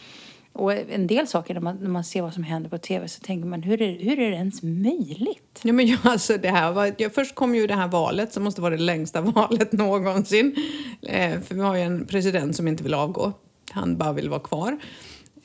Och 0.55 0.73
en 0.73 1.07
del 1.07 1.27
saker 1.27 1.55
när 1.55 1.61
man, 1.61 1.77
när 1.77 1.89
man 1.89 2.05
ser 2.05 2.23
vad 2.23 2.35
som 2.35 2.43
händer 2.43 2.71
på 2.71 2.79
tv 2.79 3.09
så 3.09 3.21
tänker 3.21 3.49
man, 3.49 3.63
hur 3.63 3.83
är, 3.83 3.99
hur 3.99 4.19
är 4.19 4.31
det 4.31 4.37
ens 4.37 4.63
möjligt? 4.63 5.61
Ja, 5.63 5.73
men 5.73 5.87
jag, 5.87 5.99
alltså, 6.03 6.39
det 6.39 6.51
här 6.51 6.73
var, 6.73 6.95
jag, 6.99 7.15
först 7.15 7.35
kom 7.35 7.55
ju 7.55 7.67
det 7.67 7.75
här 7.75 7.89
valet 7.89 8.33
som 8.33 8.45
måste 8.45 8.61
vara 8.61 8.77
det 8.77 8.83
längsta 8.83 9.21
valet 9.21 9.73
någonsin. 9.73 10.57
Eh, 11.03 11.41
för 11.41 11.55
vi 11.55 11.61
har 11.61 11.77
ju 11.77 11.83
en 11.83 12.07
president 12.07 12.57
som 12.57 12.69
inte 12.69 12.83
vill 12.83 12.95
avgå. 12.95 13.33
Han 13.71 13.97
bara 13.97 14.13
vill 14.13 14.29
vara 14.29 14.41
kvar. 14.41 14.79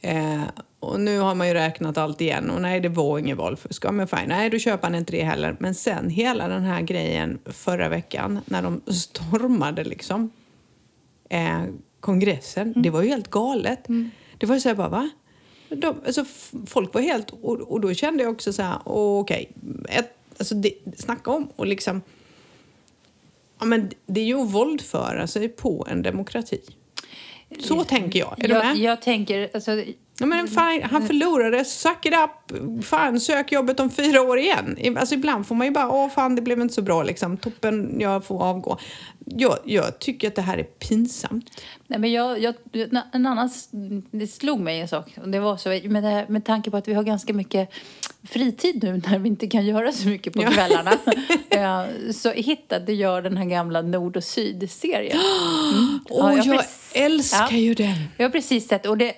Eh, 0.01 0.43
och 0.79 0.99
nu 0.99 1.19
har 1.19 1.35
man 1.35 1.47
ju 1.47 1.53
räknat 1.53 1.97
allt 1.97 2.21
igen 2.21 2.49
och 2.49 2.61
nej, 2.61 2.79
det 2.79 2.89
var 2.89 3.19
ingen 3.19 3.37
valfusk. 3.37 3.85
Ja, 3.85 3.91
men 3.91 4.07
fine, 4.07 4.27
nej, 4.27 4.49
då 4.49 4.57
köper 4.57 4.87
han 4.87 4.95
inte 4.95 5.11
det 5.11 5.23
heller. 5.23 5.55
Men 5.59 5.75
sen 5.75 6.09
hela 6.09 6.47
den 6.47 6.63
här 6.63 6.81
grejen 6.81 7.39
förra 7.45 7.89
veckan 7.89 8.39
när 8.45 8.61
de 8.61 8.81
stormade 8.87 9.83
liksom 9.83 10.31
eh, 11.29 11.63
kongressen. 11.99 12.73
Det 12.81 12.89
var 12.89 13.01
ju 13.01 13.09
helt 13.09 13.29
galet. 13.29 13.87
Det 14.39 14.45
var 14.45 14.59
så 14.59 14.69
här 14.69 14.75
bara, 14.75 14.89
va? 14.89 15.09
De, 15.69 15.95
alltså, 16.05 16.25
folk 16.67 16.93
var 16.93 17.01
helt... 17.01 17.29
Och, 17.29 17.61
och 17.61 17.81
då 17.81 17.93
kände 17.93 18.23
jag 18.23 18.31
också 18.31 18.53
så 18.53 18.61
här, 18.61 18.79
okej, 18.85 19.51
ett- 19.89 20.17
alltså 20.37 20.55
det, 20.55 20.73
snacka 20.97 21.31
om 21.31 21.47
och 21.55 21.67
liksom... 21.67 22.01
Ja, 23.59 23.65
men 23.65 23.89
det 24.05 24.21
är 24.21 24.25
ju 24.25 24.41
att 24.41 24.51
våldföra 24.51 25.27
sig 25.27 25.49
på 25.49 25.87
en 25.89 26.01
demokrati. 26.01 26.61
Så 27.59 27.83
tänker 27.83 28.19
jag. 28.19 28.35
Är 28.43 28.47
du 28.47 28.53
jag, 28.53 28.65
med? 28.65 28.77
jag 28.77 29.01
tänker, 29.01 29.49
alltså, 29.53 29.83
Ja, 30.19 30.25
men 30.25 30.47
fan, 30.47 30.81
han 30.83 31.07
förlorade, 31.07 31.65
suck 31.65 32.05
it 32.05 32.13
up, 32.13 32.57
fan 32.85 33.19
sök 33.19 33.51
jobbet 33.51 33.79
om 33.79 33.89
fyra 33.91 34.21
år 34.21 34.39
igen. 34.39 34.97
Alltså 34.99 35.15
ibland 35.15 35.47
får 35.47 35.55
man 35.55 35.67
ju 35.67 35.73
bara, 35.73 35.89
åh 35.89 36.09
fan 36.09 36.35
det 36.35 36.41
blev 36.41 36.61
inte 36.61 36.73
så 36.73 36.81
bra 36.81 37.03
liksom, 37.03 37.37
toppen, 37.37 37.95
jag 37.99 38.25
får 38.25 38.43
avgå. 38.43 38.77
Jag, 39.25 39.57
jag 39.65 39.99
tycker 39.99 40.27
att 40.27 40.35
det 40.35 40.41
här 40.41 40.57
är 40.57 40.63
pinsamt. 40.63 41.61
nej 41.87 41.99
men 41.99 42.11
jag, 42.11 42.39
jag, 42.39 42.55
en 43.13 43.25
annan, 43.25 43.49
det 44.11 44.27
slog 44.27 44.59
mig 44.59 44.79
en 44.81 44.87
sak. 44.87 45.17
Och 45.21 45.29
det 45.29 45.39
var 45.39 45.57
så, 45.57 45.69
med, 45.69 46.03
det, 46.03 46.25
med 46.29 46.45
tanke 46.45 46.71
på 46.71 46.77
att 46.77 46.87
vi 46.87 46.93
har 46.93 47.03
ganska 47.03 47.33
mycket 47.33 47.69
fritid 48.29 48.83
nu 48.83 49.01
när 49.07 49.19
vi 49.19 49.29
inte 49.29 49.47
kan 49.47 49.65
göra 49.65 49.91
så 49.91 50.07
mycket 50.07 50.33
på 50.33 50.41
kvällarna 50.41 50.91
eh, 51.49 52.11
så 52.13 52.31
hittade 52.31 52.93
jag 52.93 53.23
den 53.23 53.37
här 53.37 53.45
gamla 53.45 53.81
Nord 53.81 54.17
och 54.17 54.23
Syd-serien. 54.23 55.17
Mm. 55.73 55.99
Åh, 56.09 56.33
Ja, 56.37 56.43
jag, 56.45 56.57
precis- 56.57 56.91
älskar 56.95 57.47
Ja. 57.51 57.57
ju 57.57 57.73
den! 57.73 57.95
Jag 58.17 58.25
har 58.25 58.29
precis 58.31 58.67
sett, 58.67 58.85
och 58.85 58.97
det, 58.97 59.13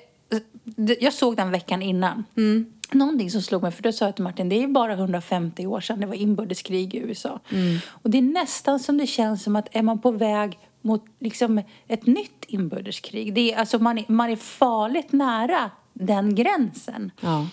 jag 0.99 1.13
såg 1.13 1.37
den 1.37 1.51
veckan 1.51 1.81
innan. 1.81 2.23
Mm. 2.37 2.65
Någonting 2.91 3.31
som 3.31 3.41
slog 3.41 3.61
mig, 3.61 3.71
för 3.71 3.83
då 3.83 3.91
sa 3.91 4.05
jag 4.05 4.15
till 4.15 4.23
Martin, 4.23 4.49
det 4.49 4.63
är 4.63 4.67
bara 4.67 4.93
150 4.93 5.67
år 5.67 5.81
sedan 5.81 5.99
det 5.99 6.07
var 6.07 6.15
inbördeskrig 6.15 6.95
i 6.95 6.97
USA. 6.97 7.39
Mm. 7.49 7.77
Och 7.87 8.09
det 8.09 8.17
är 8.17 8.21
nästan 8.21 8.79
som 8.79 8.97
det 8.97 9.07
känns 9.07 9.43
som 9.43 9.55
att 9.55 9.67
är 9.71 9.81
man 9.81 10.01
på 10.01 10.11
väg 10.11 10.59
mot 10.81 11.05
liksom 11.19 11.61
ett 11.87 12.05
nytt 12.05 12.45
inbördeskrig. 12.47 13.33
Det 13.33 13.53
är, 13.53 13.57
alltså 13.57 13.79
man, 13.79 13.97
är, 13.97 14.05
man 14.07 14.29
är 14.29 14.35
farligt 14.35 15.11
nära 15.11 15.71
den 15.93 16.35
gränsen. 16.35 17.11
Ja. 17.21 17.47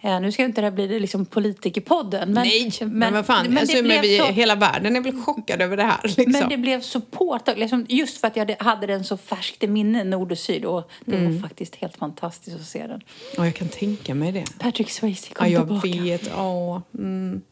Eh, 0.00 0.20
nu 0.20 0.32
ska 0.32 0.42
inte 0.44 0.60
det 0.60 0.66
här 0.66 0.72
bli 0.72 1.00
liksom 1.00 1.26
politikerpodden. 1.26 2.32
Men, 2.32 2.42
Nej, 2.48 2.70
men, 2.80 3.12
vad 3.14 3.26
fan. 3.26 3.46
men 3.48 3.58
alltså, 3.58 3.82
men 3.82 4.00
vi, 4.02 4.18
så- 4.18 4.24
Hela 4.24 4.54
världen 4.54 4.96
är 4.96 5.00
väl 5.00 5.22
chockad 5.22 5.62
över 5.62 5.76
det 5.76 5.82
här. 5.82 6.00
Liksom. 6.04 6.32
men 6.32 6.48
det 6.48 6.56
blev 6.56 6.80
så 6.80 7.00
påtagligt, 7.00 7.58
liksom, 7.60 7.86
just 7.88 8.18
för 8.20 8.26
att 8.28 8.36
jag 8.36 8.56
hade, 8.58 8.86
den 8.86 9.04
så 9.04 9.16
färskt 9.16 9.64
i 9.64 9.66
minne, 9.66 10.04
Nord 10.04 10.32
och 10.32 10.38
Syd. 10.38 10.64
Och 10.64 10.90
det 11.04 11.16
Mm. 11.16 11.32
var 11.34 11.48
faktiskt 11.48 11.76
helt 11.76 11.96
fantastiskt 11.96 12.56
att 12.56 12.66
se 12.66 12.86
den. 12.86 13.00
Ja, 13.36 13.44
jag 13.44 13.54
kan 13.54 13.68
tänka 13.68 14.14
mig 14.14 14.32
det. 14.32 14.44
Patrick 14.58 14.90
Swayze 14.90 15.34
kom 15.34 15.46
Ja, 15.46 15.52
jag 15.52 15.80
tillbaka. 15.82 16.02
vet. 16.02 16.30
Ja. 16.36 16.82
Mm. 16.98 17.42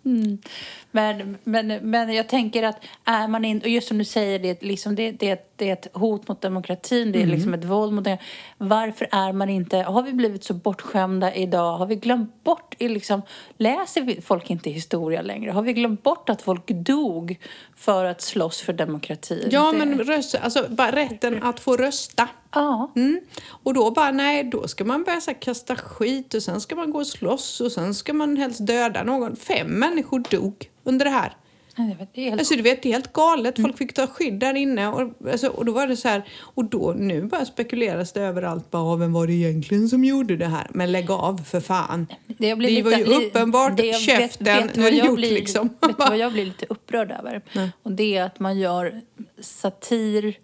Men, 0.91 1.37
men, 1.45 1.67
men 1.91 2.15
jag 2.15 2.29
tänker 2.29 2.63
att 2.63 2.77
är 3.05 3.29
man 3.29 3.45
in, 3.45 3.61
och 3.61 3.69
just 3.69 3.89
som 3.89 3.99
du 3.99 4.05
säger, 4.05 4.39
det, 4.39 4.63
liksom, 4.63 4.95
det, 4.95 5.11
det, 5.13 5.53
det 5.57 5.69
är 5.69 5.73
ett 5.73 5.89
hot 5.93 6.29
mot 6.29 6.41
demokratin, 6.41 7.13
det 7.13 7.23
är 7.23 7.27
liksom 7.27 7.55
ett 7.55 7.65
våld 7.65 7.93
mot 7.93 8.05
det. 8.05 8.19
Varför 8.59 9.09
är 9.13 9.33
man 9.33 9.49
inte, 9.49 9.77
har 9.79 10.03
vi 10.03 10.13
blivit 10.13 10.45
så 10.45 10.55
bortskämda 10.55 11.35
idag? 11.35 11.79
Har 11.79 11.87
vi 11.87 11.95
glömt 11.97 12.45
bort, 12.47 12.75
liksom, 12.79 13.23
läser 13.57 14.21
folk 14.21 14.51
inte 14.51 14.71
historia 14.71 15.23
längre? 15.23 15.51
Har 15.51 15.63
vi 15.63 15.73
glömt 15.73 16.03
bort 16.03 16.29
att 16.29 16.43
folk 16.43 16.67
dog 16.67 17.39
för 17.77 18.05
att 18.05 18.21
slåss 18.21 18.61
för 18.61 18.73
demokrati? 18.73 19.49
Ja, 19.51 19.73
det, 19.73 19.79
men 19.79 19.99
röst, 19.99 20.35
alltså, 20.35 20.67
bara 20.69 20.93
rätten 20.93 21.43
att 21.43 21.61
få 21.61 21.77
rösta. 21.77 22.29
Ja. 22.55 22.93
Mm. 22.97 23.21
Och 23.49 23.75
då 23.75 23.91
bara, 23.91 24.11
nej, 24.11 24.45
då 24.45 24.69
ska 24.69 24.85
man 24.85 25.05
börja 25.05 25.21
så 25.21 25.31
här, 25.31 25.41
kasta 25.41 25.77
skit 25.77 26.35
och 26.35 26.43
sen 26.43 26.61
ska 26.61 26.77
man 26.77 26.91
gå 26.91 26.99
och 26.99 27.07
slåss 27.07 27.61
och 27.61 27.73
sen 27.73 27.95
ska 27.95 28.13
man 28.13 28.37
helst 28.37 28.67
döda 28.67 29.03
någon. 29.03 29.37
Fem 29.37 29.67
människor 29.67 30.23
dog 30.31 30.71
under 30.85 31.05
det 31.05 31.11
här. 31.11 31.37
Nej, 31.79 31.97
det 32.15 32.21
är 32.21 32.25
helt 32.31 32.41
Alltså 32.41 32.55
du 32.57 32.63
vet, 32.63 32.83
det 32.83 32.89
är 32.89 32.93
helt 32.93 33.13
galet. 33.13 33.61
Folk 33.63 33.79
fick 33.79 33.93
ta 33.95 34.07
skydd 34.07 34.35
där 34.35 34.55
inne. 34.55 34.89
Och, 34.89 35.13
alltså, 35.33 35.49
och 35.49 35.65
då 35.65 35.73
var 35.73 35.87
det 35.87 35.97
så 35.97 36.09
här, 36.09 36.23
och 36.41 36.65
då, 36.65 36.95
nu 36.99 37.23
bara 37.23 37.45
spekuleras 37.45 38.13
det 38.13 38.21
överallt. 38.21 38.71
Bara, 38.71 38.83
"Ah, 38.83 38.97
vem 38.97 39.13
var 39.13 39.27
det 39.27 39.33
egentligen 39.33 39.89
som 39.89 40.05
gjorde 40.05 40.37
det 40.37 40.47
här? 40.47 40.67
Men 40.71 40.93
lägg 40.93 41.11
av 41.11 41.39
för 41.45 41.61
fan. 41.61 42.07
Det, 42.27 42.49
jag 42.49 42.59
blir 42.59 42.77
Det 42.77 42.83
var 42.83 42.99
ju 42.99 43.05
li- 43.05 43.27
uppenbart 43.27 43.77
det 43.77 43.93
käften, 44.01 44.47
nu 44.47 44.53
är 44.53 44.83
vad 44.83 44.93
det 44.93 44.97
jag 44.97 45.07
gjort, 45.07 45.17
blir, 45.17 45.31
liksom. 45.31 45.69
Vet 45.69 45.99
du 45.99 46.05
vad 46.05 46.19
jag 46.19 46.33
blir 46.33 46.45
lite 46.45 46.67
upprörd 46.69 47.11
över? 47.11 47.43
Och 47.83 47.93
det 47.93 48.17
är 48.17 48.23
att 48.25 48.41
man 48.41 48.59
gör 48.59 49.01
satir 49.41 50.39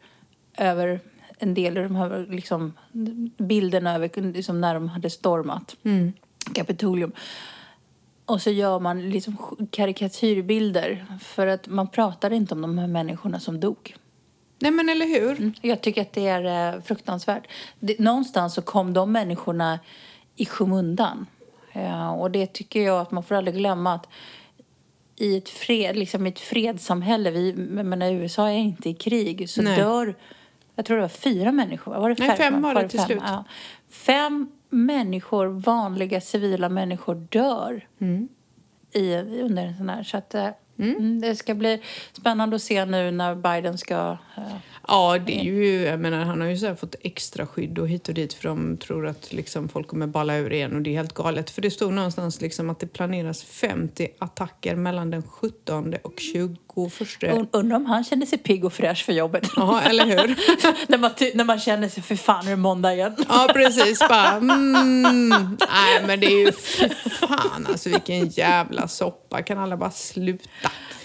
över 0.59 1.01
en 1.39 1.55
del 1.55 1.77
av 1.79 1.83
de 1.85 1.97
här 1.97 2.27
liksom, 2.31 2.73
bilderna 3.39 3.95
över 3.95 4.33
liksom, 4.33 4.61
när 4.61 4.75
de 4.75 4.89
hade 4.89 5.11
stormat 5.11 5.77
Mm. 5.85 6.13
Kapitolium. 6.55 7.13
Och 8.33 8.43
så 8.43 8.51
gör 8.51 8.81
man 8.81 9.11
liksom 9.11 9.37
karikatyrbilder 9.71 11.07
för 11.21 11.47
att 11.47 11.67
man 11.67 11.89
pratar 11.89 12.33
inte 12.33 12.55
om 12.55 12.63
de 12.63 12.79
här 12.79 12.87
människorna 12.87 13.41
som 13.41 13.61
dog. 13.61 13.97
Nej 14.59 14.71
men 14.71 14.89
eller 14.89 15.07
hur? 15.07 15.53
Jag 15.61 15.81
tycker 15.81 16.03
att 16.03 16.13
det 16.13 16.27
är 16.27 16.75
eh, 16.75 16.83
fruktansvärt. 16.83 17.47
Det, 17.81 17.99
någonstans 17.99 18.55
så 18.55 18.63
kom 18.63 18.93
de 18.93 19.13
människorna 19.13 19.79
i 20.37 20.47
skymundan. 20.47 21.27
Eh, 21.73 22.13
och 22.13 22.31
det 22.31 22.53
tycker 22.53 22.81
jag 22.81 23.01
att 23.01 23.11
man 23.11 23.23
får 23.23 23.35
aldrig 23.35 23.57
glömma 23.57 23.95
att 23.95 24.09
i 25.17 25.37
ett, 25.37 25.49
fred, 25.49 25.97
liksom 25.97 26.27
i 26.27 26.29
ett 26.29 26.41
fredssamhälle, 26.41 27.31
vi, 27.31 27.53
menar, 27.83 28.13
USA 28.13 28.49
är 28.49 28.59
inte 28.59 28.89
i 28.89 28.95
krig, 28.95 29.51
så 29.51 29.63
Nej. 29.63 29.77
dör, 29.77 30.15
jag 30.75 30.85
tror 30.85 30.97
det 30.97 31.03
var 31.03 31.09
fyra 31.09 31.53
människor, 31.53 31.95
var 31.95 32.09
det 32.09 32.17
Nej, 32.19 32.29
fem? 32.29 32.37
fem 32.37 32.63
var 32.63 32.75
det 32.75 32.89
till 32.89 32.99
fem? 32.99 33.07
slut. 33.07 33.23
Ja. 33.27 33.45
Fem 33.89 34.49
människor, 34.73 35.47
vanliga 35.47 36.21
civila 36.21 36.69
människor, 36.69 37.15
dör 37.15 37.87
Mm. 37.99 38.29
i, 38.93 39.17
under 39.17 39.67
en 39.67 39.77
sån 39.77 39.89
här. 39.89 40.03
Så 40.03 40.17
att, 40.17 40.35
eh, 40.35 40.49
mm, 40.79 41.21
det 41.21 41.37
ska 41.37 41.55
bli 41.55 41.83
spännande 42.13 42.57
att 42.57 42.63
se 42.63 42.85
nu 42.85 43.11
när 43.11 43.35
Biden 43.35 43.79
ska 43.79 44.17
eh, 44.37 44.43
Ja, 44.89 45.19
det 45.27 45.41
är 45.41 45.45
ju, 45.45 45.81
jag 45.83 46.01
menar, 46.01 46.25
han 46.25 46.41
har 46.41 46.49
ju 46.49 46.57
så 46.57 46.77
fått 46.77 46.95
extra 47.01 47.47
skydd 47.47 47.79
och 47.79 47.89
hit 47.89 48.09
och 48.09 48.15
dit 48.15 48.33
för 48.33 48.49
de 48.49 48.77
tror 48.77 49.07
att 49.07 49.33
liksom 49.33 49.69
folk 49.69 49.89
kommer 49.89 50.07
balla 50.07 50.37
ur 50.37 50.53
igen 50.53 50.77
och 50.77 50.83
det 50.83 50.91
är 50.91 50.95
helt 50.95 51.15
galet. 51.15 51.51
För 51.51 51.63
det 51.63 51.71
stod 51.71 51.93
någonstans 51.93 52.41
liksom 52.41 52.71
att 52.71 52.79
det 52.81 52.87
planeras 52.87 53.43
50 53.43 54.09
attacker 54.19 54.77
mellan 54.77 55.11
den 55.11 55.23
17 55.23 55.95
och 56.03 56.21
21. 56.75 57.33
Und- 57.35 57.49
Undrar 57.53 57.77
om 57.77 57.87
han 57.87 58.05
känner 58.05 58.27
sig 58.27 58.39
pigg 58.39 58.65
och 58.65 58.73
fräsch 58.73 59.05
för 59.05 59.13
jobbet. 59.13 59.49
Ja, 59.57 59.81
eller 59.81 60.05
hur? 60.05 60.37
när, 60.89 60.99
man 60.99 61.11
när 61.35 61.45
man 61.45 61.59
känner 61.59 61.89
sig, 61.89 62.03
för 62.03 62.17
fan 62.17 62.47
är 62.47 62.51
det 62.51 62.57
måndag 62.57 62.95
igen. 62.95 63.17
Ja, 63.29 63.51
precis. 63.53 63.99
Bara, 63.99 64.29
mm, 64.37 65.29
nej, 65.61 66.07
men 66.07 66.21
det 66.21 66.27
är 66.27 66.47
ju 66.47 66.53
fy 66.53 66.89
fan 67.11 67.67
alltså 67.69 67.89
vilken 67.89 68.29
jävla 68.29 68.89
soppa. 68.89 69.43
Kan 69.43 69.59
alla 69.59 69.77
bara 69.77 69.91
sluta? 69.91 70.49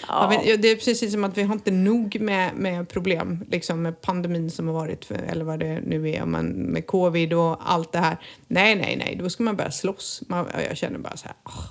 Ja. 0.08 0.28
men 0.30 0.60
det 0.60 0.68
är 0.68 0.76
precis 0.76 1.12
som 1.12 1.24
att 1.24 1.38
vi 1.38 1.42
har 1.42 1.54
inte 1.54 1.70
nog 1.70 2.20
med, 2.20 2.54
med 2.54 2.88
problem 2.88 3.44
liksom 3.50 3.82
med 3.82 4.00
pandemin 4.00 4.50
som 4.50 4.66
har 4.66 4.74
varit, 4.74 5.04
för, 5.04 5.14
eller 5.14 5.44
vad 5.44 5.60
det 5.60 5.80
nu 5.80 6.10
är, 6.10 6.24
men 6.24 6.46
med 6.46 6.86
covid 6.86 7.32
och 7.32 7.70
allt 7.72 7.92
det 7.92 7.98
här. 7.98 8.16
Nej, 8.46 8.74
nej, 8.74 8.96
nej, 8.96 9.16
då 9.22 9.30
ska 9.30 9.42
man 9.42 9.56
börja 9.56 9.70
slåss. 9.70 10.22
Man, 10.28 10.46
jag 10.68 10.76
känner 10.76 10.98
bara 10.98 11.16
så 11.16 11.26
här, 11.26 11.36
åh. 11.44 11.64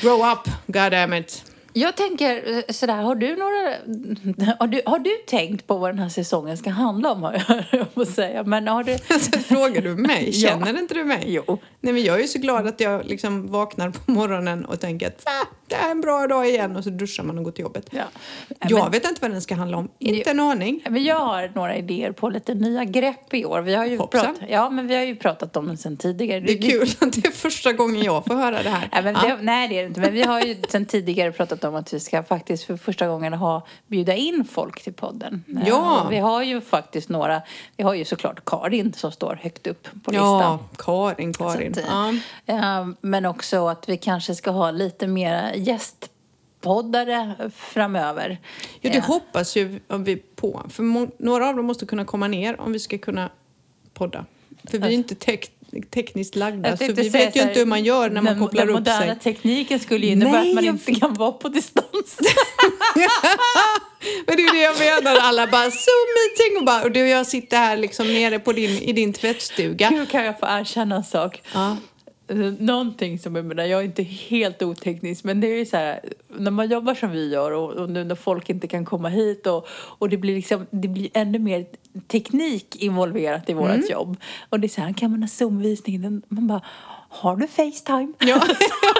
grow 0.00 0.32
up, 0.32 0.52
god 0.66 0.92
damn 0.92 1.14
it. 1.14 1.44
Jag 1.72 1.96
tänker 1.96 2.56
eh, 2.56 2.62
sådär, 2.72 2.96
har 2.96 3.14
du 3.14 3.36
några... 3.36 4.54
Har 4.58 4.66
du, 4.66 4.82
har 4.86 4.98
du 4.98 5.10
tänkt 5.26 5.66
på 5.66 5.78
vad 5.78 5.90
den 5.90 5.98
här 5.98 6.08
säsongen 6.08 6.56
ska 6.58 6.70
handla 6.70 7.12
om, 7.12 7.40
jag 7.72 7.94
på 7.94 8.00
att 8.00 8.08
säga. 8.08 8.42
Men 8.44 8.68
har 8.68 8.84
du... 8.84 8.92
Alltså, 9.10 9.38
frågar 9.38 9.82
du 9.82 9.94
mig? 9.94 10.30
Ja. 10.40 10.48
Känner 10.48 10.78
inte 10.78 10.94
du 10.94 11.04
mig? 11.04 11.22
Jo. 11.26 11.58
Nej, 11.80 11.92
men 11.92 12.02
jag 12.02 12.16
är 12.16 12.20
ju 12.20 12.28
så 12.28 12.38
glad 12.38 12.66
att 12.66 12.80
jag 12.80 13.06
liksom 13.06 13.50
vaknar 13.52 13.90
på 13.90 14.10
morgonen 14.10 14.64
och 14.64 14.80
tänker 14.80 15.06
att 15.06 15.24
"Va, 15.24 15.30
det 15.66 15.74
är 15.74 15.90
en 15.90 16.00
bra 16.00 16.26
dag 16.26 16.48
igen 16.48 16.76
och 16.76 16.84
så 16.84 16.90
duschar 16.90 17.24
man 17.24 17.38
och 17.38 17.44
går 17.44 17.52
till 17.52 17.62
jobbet. 17.62 17.86
Ja. 17.90 18.02
Jag 18.68 18.90
vet 18.90 19.08
inte 19.08 19.20
vad 19.22 19.30
den 19.30 19.42
ska 19.42 19.54
handla 19.54 19.76
om. 19.76 19.88
Inte 19.98 20.30
en 20.30 20.40
aning. 20.40 20.84
Men 20.90 21.04
jag 21.04 21.16
har 21.20 21.50
några 21.54 21.76
idéer 21.76 22.12
på 22.12 22.28
lite 22.30 22.54
nya 22.54 22.84
grepp 22.84 23.34
i 23.34 23.44
år. 23.44 23.60
Vi 23.60 23.74
har 23.74 23.86
ju, 23.86 23.98
Hoppsan. 23.98 24.20
pratat, 24.24 24.42
ja, 24.50 24.70
men 24.70 24.86
vi 24.86 24.94
har 24.96 25.02
ju 25.02 25.16
pratat 25.16 25.56
om 25.56 25.68
det 25.68 25.76
sen 25.76 25.96
tidigare. 25.96 26.40
Det 26.40 26.52
är 26.52 26.70
kul 26.70 26.88
att 27.00 27.12
det 27.12 27.26
är 27.28 27.32
första 27.32 27.72
gången 27.72 28.02
jag 28.02 28.24
får 28.26 28.34
höra 28.34 28.62
det 28.62 28.70
här. 28.70 28.88
Nej, 28.92 29.02
men 29.02 29.14
Ja. 29.14 29.36
det, 29.36 29.42
nej, 29.42 29.68
det 29.68 29.78
är 29.78 29.82
det 29.82 29.88
inte. 29.88 30.00
Men 30.00 30.12
vi 30.12 30.22
har 30.22 30.40
ju 30.40 30.56
sen 30.68 30.86
tidigare 30.86 31.32
pratat 31.32 31.59
om 31.68 31.74
att 31.74 31.92
vi 31.92 32.00
ska 32.00 32.22
faktiskt 32.22 32.64
för 32.64 32.76
första 32.76 33.06
gången 33.08 33.32
ha, 33.32 33.66
bjuda 33.86 34.14
in 34.14 34.44
folk 34.50 34.82
till 34.82 34.92
podden. 34.92 35.44
Eh, 35.48 35.68
Ja. 35.68 36.06
Vi 36.10 36.18
har 36.18 36.42
ju 36.42 36.60
faktiskt 36.60 37.08
några, 37.08 37.42
vi 37.76 37.84
har 37.84 37.94
ju 37.94 38.04
såklart 38.04 38.44
Karin 38.44 38.92
som 38.92 39.12
står 39.12 39.38
högt 39.42 39.66
upp 39.66 39.88
på 40.04 40.10
listan. 40.10 40.40
Ja, 40.40 40.58
Karin, 40.78 41.32
Karin. 41.32 41.72
Att, 41.88 42.14
Ja. 42.46 42.86
Men 43.00 43.26
också 43.26 43.66
att 43.68 43.88
vi 43.88 43.96
kanske 43.96 44.34
ska 44.34 44.50
ha 44.50 44.70
lite 44.70 45.06
mer 45.06 45.52
gästpoddare 45.54 47.50
framöver. 47.54 48.38
Ja, 48.80 48.90
det 48.90 48.98
Eh, 48.98 49.04
hoppas 49.04 49.56
ju 49.56 49.80
vi 49.88 50.16
på. 50.16 50.62
För 50.70 51.22
några 51.22 51.48
av 51.48 51.56
dem 51.56 51.66
måste 51.66 51.86
kunna 51.86 52.04
komma 52.04 52.28
ner 52.28 52.60
om 52.60 52.72
vi 52.72 52.78
ska 52.78 52.98
kunna 52.98 53.30
podda. 53.94 54.24
För 54.70 54.78
vi 54.78 54.86
är 54.86 54.90
inte 54.90 55.14
tek- 55.14 55.52
tekniskt 55.90 56.36
lagda, 56.36 56.76
så 56.76 56.92
vi 56.92 57.08
vet 57.08 57.36
ju 57.36 57.40
inte 57.40 57.58
hur 57.58 57.66
man 57.66 57.84
gör 57.84 58.10
när 58.10 58.22
man 58.22 58.24
den, 58.24 58.38
kopplar 58.38 58.66
den 58.66 58.74
upp 58.74 58.78
moderna 58.80 59.14
sig. 59.14 59.18
tekniken 59.34 59.80
skulle 59.80 60.06
ju 60.06 60.12
innebära 60.12 60.40
Nej, 60.40 60.48
att 60.48 60.54
man 60.54 60.64
inte 60.64 60.94
kan 60.94 61.14
vara 61.14 61.32
på 61.32 61.48
distans. 61.48 62.18
Men 64.26 64.36
det 64.36 64.42
är 64.42 64.52
det 64.52 64.62
jag 64.62 64.78
menar, 64.78 65.20
alla 65.20 65.46
bara 65.46 65.70
Zoom-meeting 65.70 66.58
och, 66.58 66.64
bara, 66.64 66.82
och 66.82 66.92
du 66.92 67.02
och 67.02 67.08
jag 67.08 67.26
sitter 67.26 67.56
här 67.56 67.76
liksom 67.76 68.06
nere 68.06 68.38
på 68.38 68.52
din, 68.52 68.70
i 68.70 68.92
din 68.92 69.12
tvättstuga. 69.12 69.88
Gud, 69.90 70.10
kan 70.10 70.24
jag 70.24 70.40
få 70.40 70.46
erkänna 70.46 70.96
en 70.96 71.04
sak? 71.04 71.42
Ja. 71.54 71.76
Eh, 72.30 72.36
Någonting 72.58 73.18
som 73.18 73.36
jag 73.36 73.44
menar, 73.44 73.64
jag 73.64 73.80
är 73.80 73.84
inte 73.84 74.02
helt 74.02 74.62
oteknisk 74.62 75.24
men 75.24 75.40
det 75.40 75.46
är 75.46 75.58
ju 75.58 75.66
så 75.66 75.76
här 75.76 76.00
när 76.28 76.50
man 76.50 76.68
jobbar 76.70 76.94
som 76.94 77.10
vi 77.10 77.28
gör 77.32 77.50
och, 77.52 77.70
och 77.72 77.90
nu 77.90 78.04
när 78.04 78.14
folk 78.14 78.50
inte 78.50 78.66
kan 78.68 78.84
komma 78.84 79.08
hit 79.08 79.46
och, 79.46 79.66
och 79.72 80.08
det 80.08 80.16
blir 80.16 80.34
liksom, 80.34 80.66
det 80.70 80.88
blir 80.88 81.08
ännu 81.14 81.38
mer 81.38 81.66
teknik 82.08 82.76
involverat 82.76 83.50
i 83.50 83.52
vårt 83.52 83.70
Mm. 83.70 83.86
jobb. 83.90 84.16
Och 84.48 84.60
det 84.60 84.66
är 84.66 84.68
så 84.68 84.80
här, 84.80 84.92
kan 84.92 85.10
man 85.10 85.22
ha 85.22 85.28
zoomvisning? 85.28 86.22
Man 86.28 86.46
bara, 86.46 86.60
har 87.08 87.36
du 87.36 87.46
Facetime? 87.46 88.12
Ja. 88.18 88.42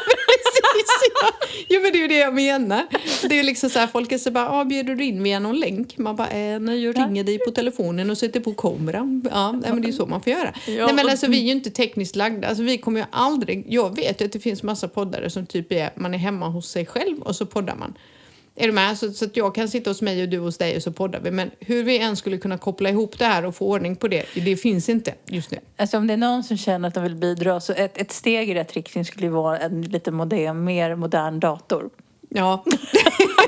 Ja. 1.22 1.30
ja, 1.68 1.80
men 1.80 1.92
det 1.92 1.98
är 1.98 2.02
ju 2.02 2.08
det 2.08 2.18
jag 2.18 2.34
menar. 2.34 2.86
Det 3.28 3.38
är 3.38 3.42
liksom 3.42 3.70
så 3.70 3.78
här, 3.78 3.86
folk 3.86 4.12
är 4.12 4.18
så 4.18 4.30
bara, 4.30 4.50
ah, 4.50 4.64
bjuder 4.64 4.94
du 4.94 5.04
in 5.04 5.22
via 5.22 5.38
någon 5.38 5.60
länk? 5.60 5.98
Man 5.98 6.16
bara, 6.16 6.28
eh, 6.28 6.60
nej, 6.60 6.84
jag 6.84 6.98
ringer 6.98 7.24
dig 7.24 7.38
på 7.38 7.50
telefonen 7.50 8.10
och 8.10 8.18
sätter 8.18 8.40
på 8.40 8.54
kameran. 8.54 9.28
Ja, 9.30 9.52
nej, 9.52 9.72
men 9.72 9.82
det 9.82 9.88
är 9.88 9.92
så 9.92 10.06
man 10.06 10.22
får 10.22 10.32
göra. 10.32 10.54
Ja. 10.66 10.86
Nej, 10.86 10.94
men 10.94 11.08
alltså 11.08 11.26
vi 11.26 11.38
är 11.38 11.44
ju 11.44 11.52
inte 11.52 11.70
tekniskt 11.70 12.16
lagda. 12.16 12.48
Alltså 12.48 12.62
vi 12.62 12.78
kommer 12.78 13.00
ju 13.00 13.06
aldrig, 13.10 13.64
jag 13.68 13.96
vet 13.96 14.20
ju 14.20 14.24
att 14.24 14.32
det 14.32 14.40
finns 14.40 14.62
massa 14.62 14.88
poddare 14.88 15.30
som 15.30 15.46
typ 15.46 15.72
är, 15.72 15.90
man 15.94 16.14
är 16.14 16.18
hemma 16.18 16.48
hos 16.48 16.70
sig 16.70 16.86
själv 16.86 17.22
och 17.22 17.36
så 17.36 17.46
poddar 17.46 17.76
man. 17.76 17.94
Är 18.54 18.66
du 18.66 18.72
med? 18.72 18.98
Så, 18.98 19.12
så 19.12 19.24
att 19.24 19.36
jag 19.36 19.54
kan 19.54 19.68
sitta 19.68 19.90
hos 19.90 20.02
mig 20.02 20.22
och 20.22 20.28
du 20.28 20.38
hos 20.38 20.58
dig 20.58 20.76
och 20.76 20.82
så 20.82 20.92
poddar 20.92 21.20
vi. 21.20 21.30
Men 21.30 21.50
hur 21.60 21.84
vi 21.84 21.98
än 21.98 22.16
skulle 22.16 22.38
kunna 22.38 22.58
koppla 22.58 22.90
ihop 22.90 23.18
det 23.18 23.24
här 23.24 23.44
och 23.44 23.56
få 23.56 23.66
ordning 23.66 23.96
på 23.96 24.08
det, 24.08 24.24
det 24.34 24.56
finns 24.56 24.88
inte 24.88 25.14
just 25.26 25.50
nu. 25.50 25.58
Alltså 25.76 25.96
om 25.96 26.06
det 26.06 26.12
är 26.12 26.16
någon 26.16 26.44
som 26.44 26.56
känner 26.56 26.88
att 26.88 26.94
de 26.94 27.02
vill 27.02 27.16
bidra 27.16 27.60
så 27.60 27.72
ett, 27.72 27.98
ett 27.98 28.12
steg 28.12 28.50
i 28.50 28.54
rätt 28.54 28.72
riktning 28.72 29.04
skulle 29.04 29.26
ju 29.26 29.32
vara 29.32 29.58
en 29.58 29.82
lite 29.82 30.10
modern, 30.10 30.64
mer 30.64 30.94
modern 30.94 31.40
dator. 31.40 31.90
Ja. 32.28 32.64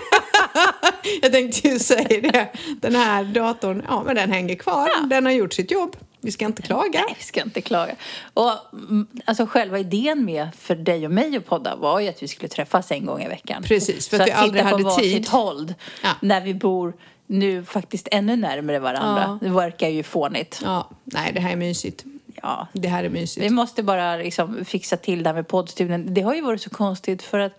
jag 1.22 1.32
tänkte 1.32 1.68
ju 1.68 1.78
säga 1.78 2.20
det. 2.32 2.48
Den 2.80 2.94
här 2.94 3.24
datorn, 3.24 3.82
ja 3.88 4.02
men 4.06 4.16
den 4.16 4.30
hänger 4.30 4.54
kvar. 4.54 4.88
Ja. 4.88 5.06
Den 5.06 5.24
har 5.26 5.32
gjort 5.32 5.52
sitt 5.52 5.70
jobb. 5.70 5.96
Vi 6.24 6.32
ska 6.32 6.44
inte 6.44 6.62
klaga. 6.62 7.00
Nej, 7.06 7.14
vi 7.18 7.24
ska 7.24 7.42
inte 7.42 7.60
klaga. 7.60 7.94
Och 8.34 8.52
mm, 8.72 9.06
alltså 9.24 9.46
själva 9.46 9.78
idén 9.78 10.24
med 10.24 10.48
för 10.58 10.74
dig 10.74 11.06
och 11.06 11.12
mig 11.12 11.36
att 11.36 11.46
podda 11.46 11.76
var 11.76 12.00
ju 12.00 12.08
att 12.08 12.22
vi 12.22 12.28
skulle 12.28 12.48
träffas 12.48 12.90
en 12.92 13.06
gång 13.06 13.22
i 13.22 13.28
veckan. 13.28 13.62
Precis, 13.62 14.08
för 14.08 14.16
så 14.16 14.22
att 14.22 14.28
vi 14.28 14.32
aldrig 14.32 14.62
sitta 14.62 14.70
på 14.70 14.76
hade 14.76 14.84
varsitt 14.84 15.12
tid. 15.12 15.28
håll 15.28 15.74
Ja. 16.02 16.10
när 16.20 16.40
vi 16.40 16.54
bor 16.54 16.94
nu 17.26 17.64
faktiskt 17.64 18.08
ännu 18.10 18.36
närmare 18.36 18.78
varandra. 18.78 19.38
Det 19.42 19.48
verkar 19.48 19.88
ju 19.88 20.02
fånigt. 20.02 20.60
Ja, 20.64 20.88
nej 21.04 21.32
det 21.34 21.40
här 21.40 21.52
är 21.52 21.56
mysigt. 21.56 22.04
Ja. 22.42 22.68
Det 22.72 22.88
här 22.88 23.04
är 23.04 23.08
mysigt. 23.08 23.46
Vi 23.46 23.50
måste 23.50 23.82
bara 23.82 24.16
liksom 24.16 24.64
fixa 24.64 24.96
till 24.96 25.22
det 25.22 25.28
här 25.28 25.34
med 25.34 25.48
poddstudion. 25.48 26.14
Det 26.14 26.20
har 26.20 26.34
ju 26.34 26.40
varit 26.40 26.62
så 26.62 26.70
konstigt 26.70 27.22
för 27.22 27.38
att 27.38 27.58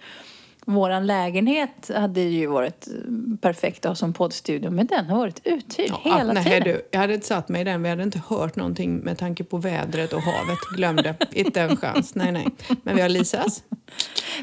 våran 0.66 1.08
lägenhet 1.08 1.92
hade 1.96 2.22
ju 2.22 2.48
varit 2.48 2.88
eh, 2.88 2.94
perfekt 3.42 3.86
att 3.86 3.90
ha 3.90 3.96
som 3.96 4.14
poddstudio 4.14 4.70
men 4.72 4.88
den 4.88 5.06
har 5.06 5.18
varit 5.18 5.42
uthyrd 5.44 5.90
Ja, 6.04 6.18
hela 6.18 6.34
nej, 6.34 6.44
tiden. 6.44 6.64
Du, 6.64 6.88
jag 6.92 7.00
hade 7.00 7.14
inte 7.14 7.28
satt 7.28 7.50
mig 7.50 7.62
i 7.62 7.64
den. 7.64 7.84
Vi 7.84 7.90
hade 7.90 8.04
inte 8.04 8.22
hört 8.28 8.56
någonting 8.56 8.98
med 8.98 9.18
tanke 9.18 9.44
på 9.44 9.58
vädret 9.58 10.14
och 10.14 10.22
havet. 10.22 10.58
Glömde. 10.76 11.16
inte 11.32 11.62
en 11.62 11.78
chans. 11.78 12.16
Nej, 12.16 12.32
nej. 12.32 12.48
Men 12.84 12.96
vi 12.96 13.02
har 13.02 13.10
Lisas. 13.10 13.64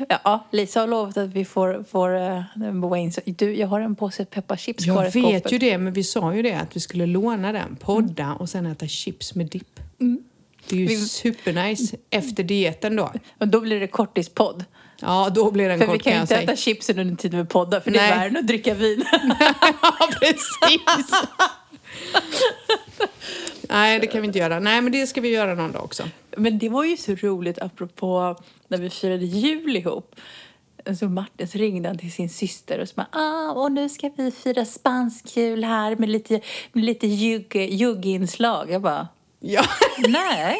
Ja, 0.09 0.47
Lisa 0.53 0.81
har 0.81 0.87
lovat 0.87 1.17
att 1.17 1.29
vi 1.29 1.45
får, 1.45 1.85
får 1.91 2.11
uh, 2.17 2.73
boa 2.73 2.99
in. 2.99 3.13
Så, 3.13 3.21
du, 3.25 3.57
jag 3.57 3.67
har 3.69 3.81
en 3.81 3.97
påse 3.97 4.25
pepparchips 4.25 4.85
kvar 4.85 5.05
Jag 5.05 5.13
vet 5.23 5.53
ju 5.53 5.59
det, 5.59 5.79
men 5.79 5.93
vi 5.93 6.05
sa 6.05 6.35
ju 6.35 6.43
det 6.43 6.53
att 6.55 6.77
vi 6.77 6.81
skulle 6.81 7.07
låna 7.07 7.53
den, 7.53 7.77
podda 7.77 8.33
och 8.35 8.49
sen 8.49 8.67
äta 8.67 8.87
chips 8.87 9.35
med 9.35 9.47
dipp. 9.47 9.81
Det 10.69 10.77
är 10.77 10.79
ju 10.81 10.87
Mm. 10.87 10.89
Vi- 10.89 10.97
supernice 10.97 11.97
efter 12.11 12.43
dieten 12.43 12.97
då. 12.97 13.13
Och 13.39 13.49
då 13.49 13.61
blir 13.61 13.81
det 13.81 13.87
kortispodd. 13.87 14.65
Ja, 15.01 15.31
då 15.35 15.51
blir 15.51 15.69
den 15.69 15.79
För 15.79 15.87
vi 15.87 15.93
kort 15.93 16.03
kan 16.03 16.13
kan 16.13 16.17
ju 16.19 16.21
inte 16.23 16.37
äta 16.37 16.57
chipsen 16.57 16.99
under 16.99 17.17
tiden 17.17 17.41
vi 17.41 17.47
poddar 17.47 17.81
för 17.81 17.91
det 17.91 17.99
Nej. 17.99 18.11
är 18.11 18.17
värre 18.17 18.29
än 18.29 18.37
att 18.37 18.47
dricka 18.47 18.75
vin. 18.75 19.05
ja, 19.83 20.09
precis. 20.21 21.11
Nej, 23.63 24.01
det 24.01 24.07
kan 24.07 24.21
vi 24.21 24.27
inte 24.27 24.39
göra. 24.39 24.61
Nej, 24.61 24.81
men 24.81 24.93
det 24.93 25.07
ska 25.07 25.21
vi 25.21 25.29
göra 25.29 25.55
någon 25.55 25.73
dag 25.73 25.85
också. 25.85 26.03
Men 26.37 26.59
det 26.59 26.69
var 26.69 26.85
ju 26.85 26.97
så 26.97 27.15
roligt 27.15 27.59
apropå 27.59 28.37
när 28.69 28.79
vi 28.79 28.91
firade 28.91 29.25
jul 29.25 29.77
ihop. 29.77 30.15
Så 30.99 31.09
Martin 31.09 31.49
så 31.49 31.59
ringde 31.59 31.89
han 31.89 31.99
till 31.99 32.13
sin 32.13 32.31
syster 32.31 32.79
och 32.79 32.89
bara 32.95 33.07
ah, 33.13 33.53
och 33.53 33.73
nu 33.73 33.89
ska 33.89 34.11
vi 34.17 34.31
fira 34.31 34.65
spansk 34.65 35.37
jul 35.37 35.65
här 35.65 35.97
med 35.97 36.09
lite, 36.09 36.41
med 36.73 36.85
lite 36.85 37.07
jugg, 37.07 37.57
jugginslag. 37.57 38.71
Jag 38.71 38.83
bara 38.83 39.09
Ja. 39.41 39.63
nej. 40.09 40.57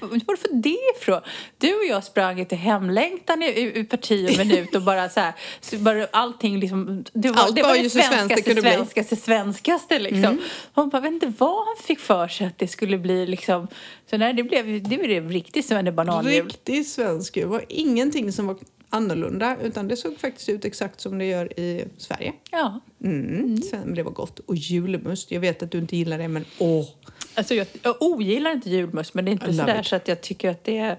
Var 0.00 0.36
för 0.36 0.48
det 0.62 0.78
ifrån? 0.96 1.20
Du 1.58 1.74
och 1.74 1.84
jag 1.84 2.04
sprang 2.04 2.46
till 2.46 2.58
hemlängtan 2.58 3.42
i, 3.42 3.46
i, 3.46 3.78
i 3.78 3.84
parti 3.84 4.30
och 4.30 4.46
minut 4.46 4.74
och 4.74 4.82
bara 4.82 5.08
så 5.08 5.20
här, 5.20 5.32
så 5.60 5.76
bara 5.76 6.06
allting 6.12 6.60
liksom, 6.60 7.04
det 7.12 7.30
var, 7.30 7.42
Allt 7.42 7.56
det 7.56 7.62
var 7.62 7.74
ju 7.74 7.82
det 7.82 7.90
svenskaste. 7.90 8.50
Mm. 8.50 8.62
svenskaste, 8.62 9.16
svenskaste 9.16 9.98
liksom. 9.98 10.38
Hon 10.74 10.88
bara, 10.88 11.00
vet 11.00 11.12
inte 11.12 11.32
vad 11.38 11.66
han 11.66 11.76
fick 11.86 12.00
för 12.00 12.28
sig 12.28 12.46
att 12.46 12.58
det 12.58 12.68
skulle 12.68 12.98
bli 12.98 13.26
liksom, 13.26 13.68
så 14.10 14.16
nej, 14.16 14.34
det 14.34 14.42
blev, 14.42 14.82
det 14.82 14.98
blev 14.98 15.30
riktigt 15.30 15.66
svennebananjul. 15.66 16.44
Riktigt 16.44 16.88
svensk 16.88 17.36
ju. 17.36 17.42
Det 17.42 17.48
var 17.48 17.64
ingenting 17.68 18.32
som 18.32 18.46
var 18.46 18.56
annorlunda 18.92 19.56
utan 19.62 19.88
det 19.88 19.96
såg 19.96 20.18
faktiskt 20.18 20.48
ut 20.48 20.64
exakt 20.64 21.00
som 21.00 21.18
det 21.18 21.24
gör 21.24 21.60
i 21.60 21.84
Sverige. 21.98 22.32
Ja. 22.50 22.80
Mm. 23.04 23.60
Men 23.70 23.94
det 23.94 24.02
var 24.02 24.12
gott. 24.12 24.38
Och 24.38 24.56
julmust. 24.56 25.30
Jag 25.30 25.40
vet 25.40 25.62
att 25.62 25.70
du 25.70 25.78
inte 25.78 25.96
gillar 25.96 26.18
det 26.18 26.28
men 26.28 26.44
åh. 26.58 26.88
Alltså 27.34 27.54
jag, 27.54 27.66
jag 27.82 28.02
ogillar 28.02 28.52
inte 28.52 28.70
julmust 28.70 29.14
men 29.14 29.24
det 29.24 29.30
är 29.30 29.32
inte 29.32 29.54
sådär 29.54 29.82
så 29.82 29.96
att 29.96 30.08
jag 30.08 30.20
tycker 30.20 30.50
att 30.50 30.64
det 30.64 30.78
är, 30.78 30.98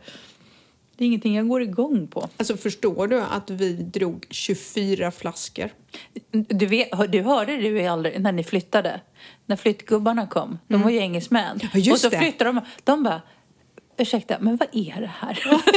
det 0.96 1.04
är 1.04 1.06
ingenting 1.06 1.36
jag 1.36 1.48
går 1.48 1.62
igång 1.62 2.08
på. 2.08 2.30
Alltså 2.38 2.58
förstår 2.58 3.08
du 3.08 3.22
att 3.22 3.50
vi 3.50 3.74
drog 3.74 4.26
24 4.30 5.12
flaskor? 5.12 5.70
Du, 6.32 6.66
vet, 6.66 7.12
du 7.12 7.22
hörde 7.22 7.58
det 7.58 7.88
aldrig 7.88 8.22
när 8.22 8.32
ni 8.32 8.44
flyttade. 8.44 9.02
När 9.46 9.56
flyttgubbarna 9.56 10.28
kom. 10.28 10.60
De 10.68 10.82
var 10.82 10.90
ju 10.90 10.98
engelsmän. 10.98 11.60
Mm. 11.60 11.70
Ja, 11.74 11.94
och 11.94 12.00
så 12.00 12.10
det. 12.10 12.18
flyttade 12.20 12.52
de. 12.52 12.62
De 12.84 13.04
bara, 13.04 13.22
ursäkta, 13.98 14.38
men 14.40 14.58
vad 14.58 14.68
är 14.72 15.02
det 15.02 15.12
här? 15.20 15.42
ja, 15.46 15.62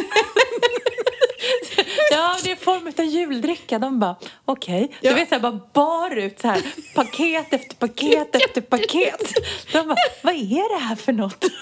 det 2.45 2.51
är 2.51 2.57
form 2.57 2.93
av 2.99 3.05
juldricka. 3.05 3.79
De 3.79 3.99
bara, 4.01 4.17
okej. 4.45 4.97
Ja. 5.01 5.11
Du 5.11 5.17
vet, 5.17 5.29
så 5.29 5.35
här, 5.35 5.43
bara 5.43 5.61
bar 5.73 6.17
ut 6.17 6.41
så 6.41 6.49
här, 6.49 6.63
paket 6.95 7.53
efter 7.53 7.77
paket 7.77 8.35
efter 8.35 8.61
paket. 8.61 9.33
De 9.73 9.89
bara, 9.89 9.97
vad 10.23 10.35
är 10.35 10.79
det 10.79 10.85
här 10.85 10.97
för 10.97 11.13
något? 11.13 11.45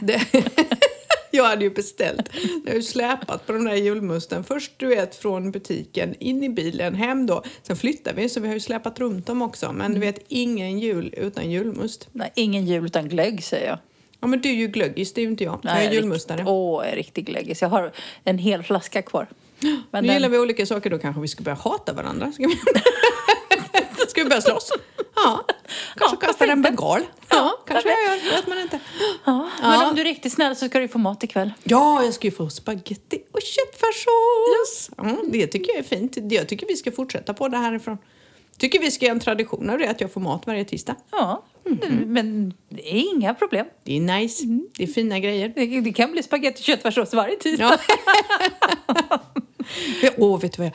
Det, 0.00 0.20
jag 1.30 1.44
hade 1.44 1.64
ju 1.64 1.70
beställt. 1.70 2.28
Jag 2.64 2.72
har 2.72 2.76
ju 2.76 2.82
släpat 2.82 3.46
på 3.46 3.52
de 3.52 3.64
där 3.64 3.74
julmusten. 3.74 4.44
Först 4.44 4.72
du 4.76 4.86
vet 4.86 5.14
från 5.14 5.50
butiken 5.50 6.14
in 6.18 6.44
i 6.44 6.48
bilen, 6.48 6.94
hem 6.94 7.26
då. 7.26 7.42
Sen 7.62 7.76
flyttar 7.76 8.14
vi 8.14 8.28
så 8.28 8.40
vi 8.40 8.46
har 8.46 8.54
ju 8.54 8.60
släpat 8.60 9.00
runt 9.00 9.26
dem 9.26 9.42
också. 9.42 9.72
Men 9.72 9.94
du 9.94 10.00
vet 10.00 10.24
ingen 10.28 10.78
jul 10.78 11.14
utan 11.16 11.50
julmust. 11.50 12.08
Nej, 12.12 12.32
ingen 12.34 12.66
jul 12.66 12.84
utan 12.84 13.08
glögg, 13.08 13.44
säger 13.44 13.68
jag. 13.68 13.78
Ja 14.22 14.28
men 14.28 14.40
du 14.40 14.48
är 14.48 14.52
ju 14.54 14.66
glöggis, 14.66 15.12
det 15.14 15.20
är 15.20 15.22
ju 15.22 15.30
inte 15.30 15.44
jag. 15.44 15.60
jag 15.62 15.84
är 15.84 15.90
julmustare. 15.92 16.44
Åh, 16.46 16.84
jag 16.84 16.92
är 16.92 16.96
riktig 16.96 17.26
glöggis. 17.26 17.62
Jag 17.62 17.68
har 17.68 17.92
en 18.24 18.38
hel 18.38 18.62
flaska 18.62 19.02
kvar. 19.02 19.26
Men 19.60 19.72
Nu 19.92 20.00
den- 20.00 20.14
gillar 20.14 20.28
vi 20.28 20.38
olika 20.38 20.66
saker, 20.66 20.90
då 20.90 20.98
kanske 20.98 21.22
vi 21.22 21.28
ska 21.28 21.42
börja 21.42 21.56
hata 21.64 21.92
varandra. 21.92 22.32
Ska 22.32 22.46
vi, 22.48 22.56
ska 24.08 24.22
vi 24.22 24.28
börja 24.28 24.42
slåss? 24.42 24.70
Ja. 25.16 25.44
Kanske 25.96 26.16
Ja, 26.16 26.20
kasta 26.20 26.26
varför 26.26 26.48
en 26.48 26.62
bengal. 26.62 27.02
Ja, 27.28 27.52
kanske 27.66 27.88
jag 27.90 28.16
gör. 28.16 28.36
vet 28.36 28.46
man 28.46 28.58
inte. 28.58 28.78
Ja, 29.24 29.50
men 29.62 29.72
Ja. 29.72 29.88
om 29.88 29.94
du 29.94 30.00
är 30.00 30.04
riktigt 30.04 30.32
snäll 30.32 30.56
så 30.56 30.68
ska 30.68 30.78
du 30.78 30.88
få 30.88 30.98
mat 30.98 31.24
ikväll. 31.24 31.52
Ja, 31.64 32.04
jag 32.04 32.14
ska 32.14 32.26
ju 32.26 32.30
få 32.30 32.50
spaghetti 32.50 33.22
och 33.32 33.40
köttfärssås. 33.42 34.90
Mm, 34.98 35.16
det 35.32 35.46
tycker 35.46 35.70
jag 35.72 35.78
är 35.78 35.82
fint. 35.88 36.16
Jag 36.32 36.48
tycker 36.48 36.66
vi 36.66 36.76
ska 36.76 36.92
fortsätta 36.92 37.34
på 37.34 37.48
det 37.48 37.56
härifrån. 37.56 37.98
Tycker 38.58 38.80
vi 38.80 38.90
ska 38.90 39.04
göra 39.04 39.14
en 39.14 39.20
tradition 39.20 39.70
av 39.70 39.78
det, 39.78 39.90
att 39.90 40.00
jag 40.00 40.12
får 40.12 40.20
mat 40.20 40.46
varje 40.46 40.64
tisdag. 40.64 40.96
Ja, 41.10 41.44
Mhm. 41.64 42.04
men 42.06 42.54
det 42.68 42.94
är 42.96 43.14
inga 43.14 43.34
problem. 43.34 43.66
Det 43.84 43.96
är 43.96 44.00
nice. 44.00 44.44
Det 44.76 44.82
är 44.82 44.86
fina 44.86 45.18
grejer. 45.18 45.52
Det, 45.56 45.80
det 45.80 45.92
kan 45.92 46.12
bli 46.12 46.22
spagetti 46.22 46.60
och 46.60 46.64
köttfärssås 46.64 47.14
varje 47.14 47.36
tisdag. 47.36 47.78
Ja. 47.88 49.20
Åh, 50.16 50.40
vet 50.40 50.52
du 50.52 50.58
vad 50.62 50.66
jag... 50.66 50.72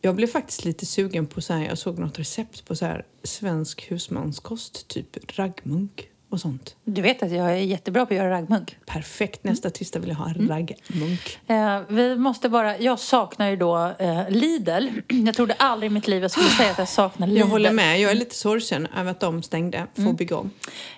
Jag 0.00 0.14
blev 0.16 0.26
faktiskt 0.26 0.64
lite 0.64 0.86
sugen 0.86 1.26
på 1.26 1.40
så 1.40 1.52
här, 1.52 1.64
jag 1.66 1.78
såg 1.78 1.98
något 1.98 2.18
recept 2.18 2.64
på 2.64 2.76
så 2.76 2.84
här 2.84 3.04
svensk 3.22 3.90
husmanskost, 3.90 4.88
typ 4.88 5.38
raggmunk 5.38 6.08
och 6.30 6.40
sånt. 6.40 6.76
Du 6.84 7.02
vet 7.02 7.22
att 7.22 7.30
jag 7.32 7.50
är 7.52 7.56
jättebra 7.56 8.06
på 8.06 8.14
att 8.14 8.18
göra 8.18 8.30
raggmunk. 8.30 8.76
Perfekt, 8.86 9.44
nästa 9.44 9.70
tisdag 9.70 9.98
vill 10.00 10.08
jag 10.08 10.16
ha 10.16 10.28
en 10.28 10.48
raggmunk. 10.48 11.38
Eh, 11.46 11.80
vi 11.88 12.16
måste 12.16 12.48
bara, 12.48 12.78
jag 12.78 12.98
saknar 12.98 13.48
ju 13.50 13.56
då 13.56 13.92
eh, 13.98 14.28
Lidl. 14.30 14.88
Jag 15.26 15.34
trodde 15.34 15.54
aldrig 15.54 15.90
i 15.90 15.94
mitt 15.94 16.08
liv 16.08 16.22
jag 16.22 16.30
skulle 16.30 16.48
säga 16.48 16.70
att 16.70 16.78
jag 16.78 16.88
saknar 16.88 17.26
Lidl. 17.26 17.38
Jag 17.40 17.46
håller 17.46 17.72
med, 17.72 18.00
jag 18.00 18.10
är 18.10 18.14
lite 18.14 18.34
sorgsen 18.34 18.86
över 18.96 19.10
att 19.10 19.20
de 19.20 19.42
stängde, 19.42 19.86
får 19.94 20.12
bygga 20.12 20.36
om. 20.36 20.50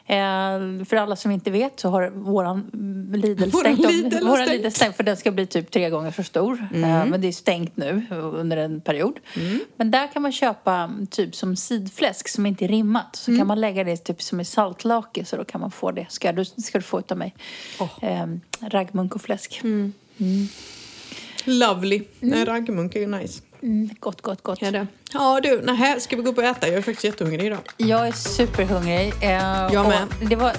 Eh, 0.06 0.84
för 0.84 0.96
alla 0.96 1.16
som 1.16 1.30
inte 1.30 1.50
vet 1.50 1.80
så 1.80 1.88
har 1.88 2.10
våran 2.10 2.70
mm, 2.74 3.20
Lidl 3.20 3.50
Våran 3.50 3.74
stängt. 3.76 3.86
om- 3.86 3.92
Lidl 3.92 4.16
har 4.26 4.30
våran. 4.30 4.48
Lidl 4.48 4.68
stängt 4.70 4.96
för 4.96 5.02
den 5.04 5.16
ska 5.16 5.30
bli 5.30 5.46
typ 5.46 5.70
tre 5.70 5.90
gånger 5.90 6.10
så 6.10 6.22
stor. 6.22 6.68
Eh, 6.74 6.80
men 6.80 7.20
det 7.20 7.28
är 7.28 7.32
stängt 7.32 7.76
nu 7.76 8.06
under 8.10 8.56
en 8.56 8.80
period. 8.80 9.18
Men 9.76 9.90
där 9.90 10.12
kan 10.12 10.22
man 10.22 10.32
köpa 10.32 10.74
mm, 10.74 11.06
typ 11.06 11.34
som 11.34 11.56
sidfläsk 11.56 12.28
som 12.28 12.46
inte 12.46 12.64
är 12.64 12.68
rimmat. 12.68 13.16
Så 13.16 13.36
kan 13.36 13.46
man 13.46 13.60
lägga 13.60 13.84
det 13.84 13.96
typ 13.96 14.22
som 14.22 14.40
i 14.40 14.44
saltlake 14.44 15.19
så 15.24 15.36
då 15.36 15.44
kan 15.44 15.60
man 15.60 15.70
få 15.70 15.90
det. 15.90 16.06
Ska 16.10 16.32
du, 16.32 16.44
ska 16.44 16.78
du 16.78 16.82
få 16.82 16.98
utav 16.98 17.18
mig. 17.18 17.34
Åh. 17.78 17.88
Eh, 18.02 18.26
raggmunk 18.60 19.14
och 19.14 19.22
fläsk. 19.22 19.60
Lovely. 21.44 22.02
Nej, 22.20 22.44
raggmunk 22.44 22.94
är 22.96 23.00
ju 23.00 23.06
nice. 23.06 23.42
Mm, 23.62 23.90
gott, 24.00 24.22
gott, 24.22 24.42
gott. 24.42 24.62
Ja, 24.62 24.70
det. 24.70 24.86
ja 25.12 25.40
du, 25.42 25.62
nähä, 25.62 26.00
ska 26.00 26.16
vi 26.16 26.22
gå 26.22 26.30
upp 26.30 26.38
och 26.38 26.44
äta? 26.44 26.68
Jag 26.68 26.76
är 26.76 26.82
faktiskt 26.82 27.04
jättehungrig 27.04 27.46
idag. 27.46 27.58
Jag 27.76 28.08
är 28.08 28.12
superhungrig. 28.12 29.12
Eh, 29.20 29.30
Jag 29.72 29.88
med. 29.88 30.06
Det 30.30 30.36
var 30.36 30.52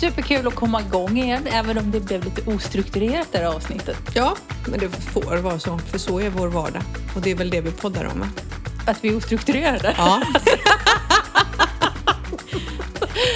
superkul 0.00 0.46
att 0.46 0.54
komma 0.54 0.80
igång 0.80 1.18
igen, 1.18 1.46
även 1.52 1.78
om 1.78 1.90
det 1.90 2.00
blev 2.00 2.24
lite 2.24 2.50
ostrukturerat 2.50 3.28
det 3.32 3.38
här 3.38 3.44
avsnittet. 3.44 3.96
Ja, 4.14 4.36
men 4.70 4.80
det 4.80 4.88
får 4.88 5.36
vara 5.36 5.58
så, 5.58 5.78
för 5.78 5.98
så 5.98 6.20
är 6.20 6.30
vår 6.30 6.48
vardag. 6.48 6.82
Och 7.16 7.22
det 7.22 7.30
är 7.30 7.34
väl 7.34 7.50
det 7.50 7.60
vi 7.60 7.70
poddar 7.70 8.04
om, 8.04 8.20
va? 8.20 8.28
Att 8.86 9.04
vi 9.04 9.08
är 9.08 9.16
ostrukturerade. 9.16 9.94
Ja. 9.98 10.22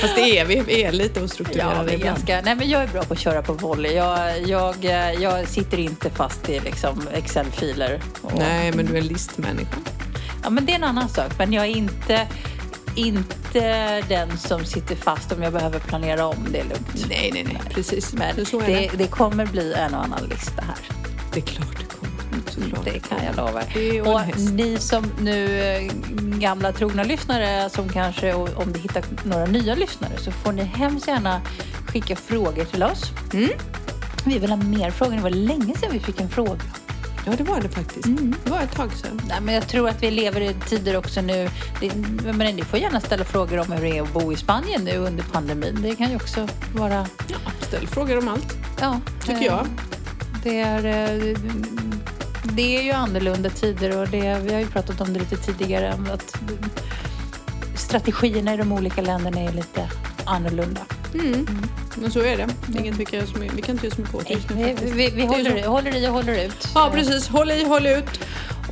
Fast 0.01 0.15
det 0.17 0.39
är 0.39 0.45
vi, 0.45 0.83
är 0.83 0.93
lite 0.93 1.21
Ja, 1.21 1.25
ostrukturerade 1.25 1.85
vi 1.85 1.91
är 1.93 1.95
ibland. 1.99 2.17
ganska, 2.17 2.41
nej, 2.45 2.55
men 2.55 2.71
jag 2.71 2.83
är 2.83 2.87
bra 2.89 3.03
på 3.03 3.13
att 3.13 3.19
köra 3.21 3.43
på 3.43 3.53
volley. 3.53 3.93
Jag, 3.95 4.43
jag, 4.49 4.85
jag 5.21 5.49
sitter 5.49 5.79
inte 5.79 6.11
fast 6.11 6.49
i 6.49 6.61
liksom 6.61 7.09
Excel-filer. 7.13 8.01
och- 8.23 8.33
Nej, 8.39 8.73
men 8.73 8.87
du 8.87 8.93
är 8.95 8.99
en 8.99 9.07
listmänniska. 9.07 9.77
Ja, 10.43 10.51
men 10.51 10.67
det 10.67 10.73
är 10.73 10.77
en 10.77 10.85
annan 10.85 11.09
sak. 11.09 11.33
Men 11.39 11.53
jag 11.53 11.65
är 11.65 11.69
inte, 11.77 12.27
inte 12.95 14.01
den 14.01 14.39
som 14.39 14.65
sitter 14.65 14.97
fast 14.97 15.33
om 15.33 15.43
jag 15.43 15.53
behöver 15.53 15.79
planera 15.79 16.27
om. 16.27 16.47
Det 16.51 16.59
är 16.59 16.65
lugnt. 16.65 17.07
Nej, 17.09 17.31
nej, 17.35 17.45
nej, 17.45 17.61
precis. 17.71 18.13
Men 18.13 18.37
det, 18.37 18.67
det. 18.67 18.91
det 18.99 19.07
kommer 19.07 19.47
bli 19.47 19.73
en 19.73 19.95
och 19.95 20.05
annan 20.05 20.25
lista 20.29 20.63
här. 20.63 20.77
Det 21.35 21.41
är 21.41 21.45
klart 21.45 21.77
det 21.79 21.85
kommer. 21.97 22.12
Såklart. 22.49 22.85
Det 22.85 22.99
kan 22.99 23.19
jag 23.25 23.37
lova. 23.37 23.63
Och 24.13 24.41
ni 24.53 24.79
som 24.79 25.05
nu 25.21 25.61
eh, 25.61 25.93
gamla 26.39 26.73
trogna 26.73 27.03
lyssnare 27.03 27.71
som 27.71 27.89
kanske, 27.89 28.35
om 28.35 28.73
vi 28.73 28.79
hittar 28.79 29.05
några 29.25 29.47
nya 29.47 29.75
lyssnare 29.75 30.13
så 30.19 30.31
får 30.31 30.53
ni 30.53 30.63
hemskt 30.63 31.09
gärna 31.09 31.41
skicka 31.89 32.17
frågor 32.17 32.65
till 32.65 32.83
oss. 32.83 33.11
Mm. 33.33 33.51
Vi 34.25 34.39
vill 34.39 34.51
ha 34.51 34.57
mer 34.57 34.91
frågor. 34.91 35.17
Det 35.17 35.23
var 35.23 35.31
länge 35.31 35.75
sedan 35.77 35.89
vi 35.93 36.01
fick 36.01 36.21
en 36.21 36.29
fråga. 36.29 36.61
Ja, 37.27 37.33
det 37.39 37.45
var 37.45 37.61
det 37.61 37.69
faktiskt. 37.69 38.09
Det 38.45 38.51
var 38.51 38.61
ett 38.61 38.73
tag 38.73 38.93
sedan. 38.93 39.21
Nej, 39.29 39.39
men 39.43 39.55
jag 39.55 39.69
tror 39.69 39.89
att 39.89 40.03
vi 40.03 40.11
lever 40.11 40.41
i 40.41 40.55
tider 40.55 40.97
också 40.97 41.21
nu. 41.21 41.49
Det, 41.81 41.93
men 42.33 42.57
ni 42.57 42.63
får 42.63 42.79
gärna 42.79 43.01
ställa 43.01 43.25
frågor 43.25 43.59
om 43.59 43.73
hur 43.73 43.83
det 43.83 43.99
är 43.99 44.03
att 44.03 44.13
bo 44.13 44.33
i 44.33 44.37
Spanien 44.37 44.85
nu 44.85 44.97
under 44.97 45.23
pandemin. 45.23 45.79
Det 45.83 45.97
kan 45.97 46.11
ju 46.11 46.17
också 46.17 46.49
vara... 46.75 47.07
Ja, 47.29 47.37
ställ 47.61 47.87
frågor 47.87 48.19
om 48.19 48.29
allt, 48.29 48.55
Ja, 48.81 49.01
tycker 49.21 49.41
eh, 49.41 49.47
jag. 49.47 49.67
Det 50.43 50.61
är, 50.61 50.85
eh, 50.85 51.37
det 52.43 52.77
är 52.77 52.83
ju 52.83 52.91
annorlunda 52.91 53.51
tider 53.51 53.99
och 53.99 54.09
det, 54.09 54.39
vi 54.43 54.53
har 54.53 54.61
ju 54.61 54.67
pratat 54.67 55.01
om 55.01 55.13
det 55.13 55.21
lite 55.21 55.37
tidigare. 55.37 55.95
Att 56.13 56.41
strategierna 57.77 58.55
i 58.55 58.57
de 58.57 58.73
olika 58.73 59.03
länderna 59.03 59.41
är 59.41 59.53
lite 59.53 59.89
annorlunda. 60.25 60.81
Mm. 61.15 61.47
Men 61.97 62.11
så 62.11 62.21
är 62.21 62.37
det. 62.37 62.49
inget 62.79 62.97
vi, 62.97 63.05
kan 63.05 63.21
mycket, 63.21 63.57
vi 63.57 63.63
kan 63.63 63.75
inte 63.75 63.87
göra 63.87 63.97
så 63.97 64.01
mycket 64.01 64.15
åt 64.15 64.31
just 64.31 64.51
nu 64.51 64.77
Vi, 64.83 64.91
vi, 64.91 65.11
vi 65.11 65.27
håller, 65.27 65.67
håller 65.67 65.97
i 65.97 66.09
och 66.09 66.13
håller 66.13 66.45
ut. 66.45 66.69
Ja, 66.75 66.91
precis. 66.95 67.29
Håll 67.29 67.51
i, 67.51 67.65
håll 67.65 67.87
ut. 67.87 68.21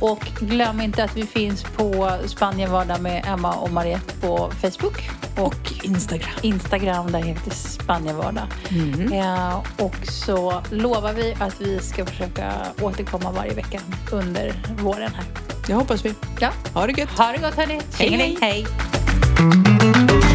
Och 0.01 0.31
glöm 0.39 0.81
inte 0.81 1.03
att 1.03 1.17
vi 1.17 1.25
finns 1.25 1.63
på 1.63 2.11
Spanien 2.25 2.71
vardag 2.71 3.01
med 3.01 3.25
Emma 3.27 3.53
och 3.53 3.71
Mariette 3.71 4.13
på 4.21 4.51
Facebook. 4.61 5.09
Och 5.37 5.73
Instagram. 5.83 6.29
Instagram, 6.41 7.11
där 7.11 7.19
heter 7.19 7.41
vi 7.45 7.51
Spanien 7.51 8.17
vardag. 8.17 8.43
Mm. 8.69 9.13
Ja, 9.13 9.63
och 9.77 9.95
så 10.03 10.63
lovar 10.71 11.13
vi 11.13 11.35
att 11.39 11.61
vi 11.61 11.79
ska 11.79 12.05
försöka 12.05 12.51
återkomma 12.81 13.31
varje 13.31 13.53
vecka 13.53 13.79
under 14.11 14.53
våren 14.81 15.11
här. 15.15 15.25
Det 15.67 15.73
hoppas 15.73 16.05
vi. 16.05 16.13
Ja. 16.39 16.49
Ha 16.73 16.87
det 16.87 16.99
gött. 16.99 17.09
Ha 17.09 17.31
det 17.31 17.37
gott 17.37 17.55
hörni! 17.55 17.79
Hej, 17.97 18.09
hej. 18.09 18.37
hej. 18.41 20.30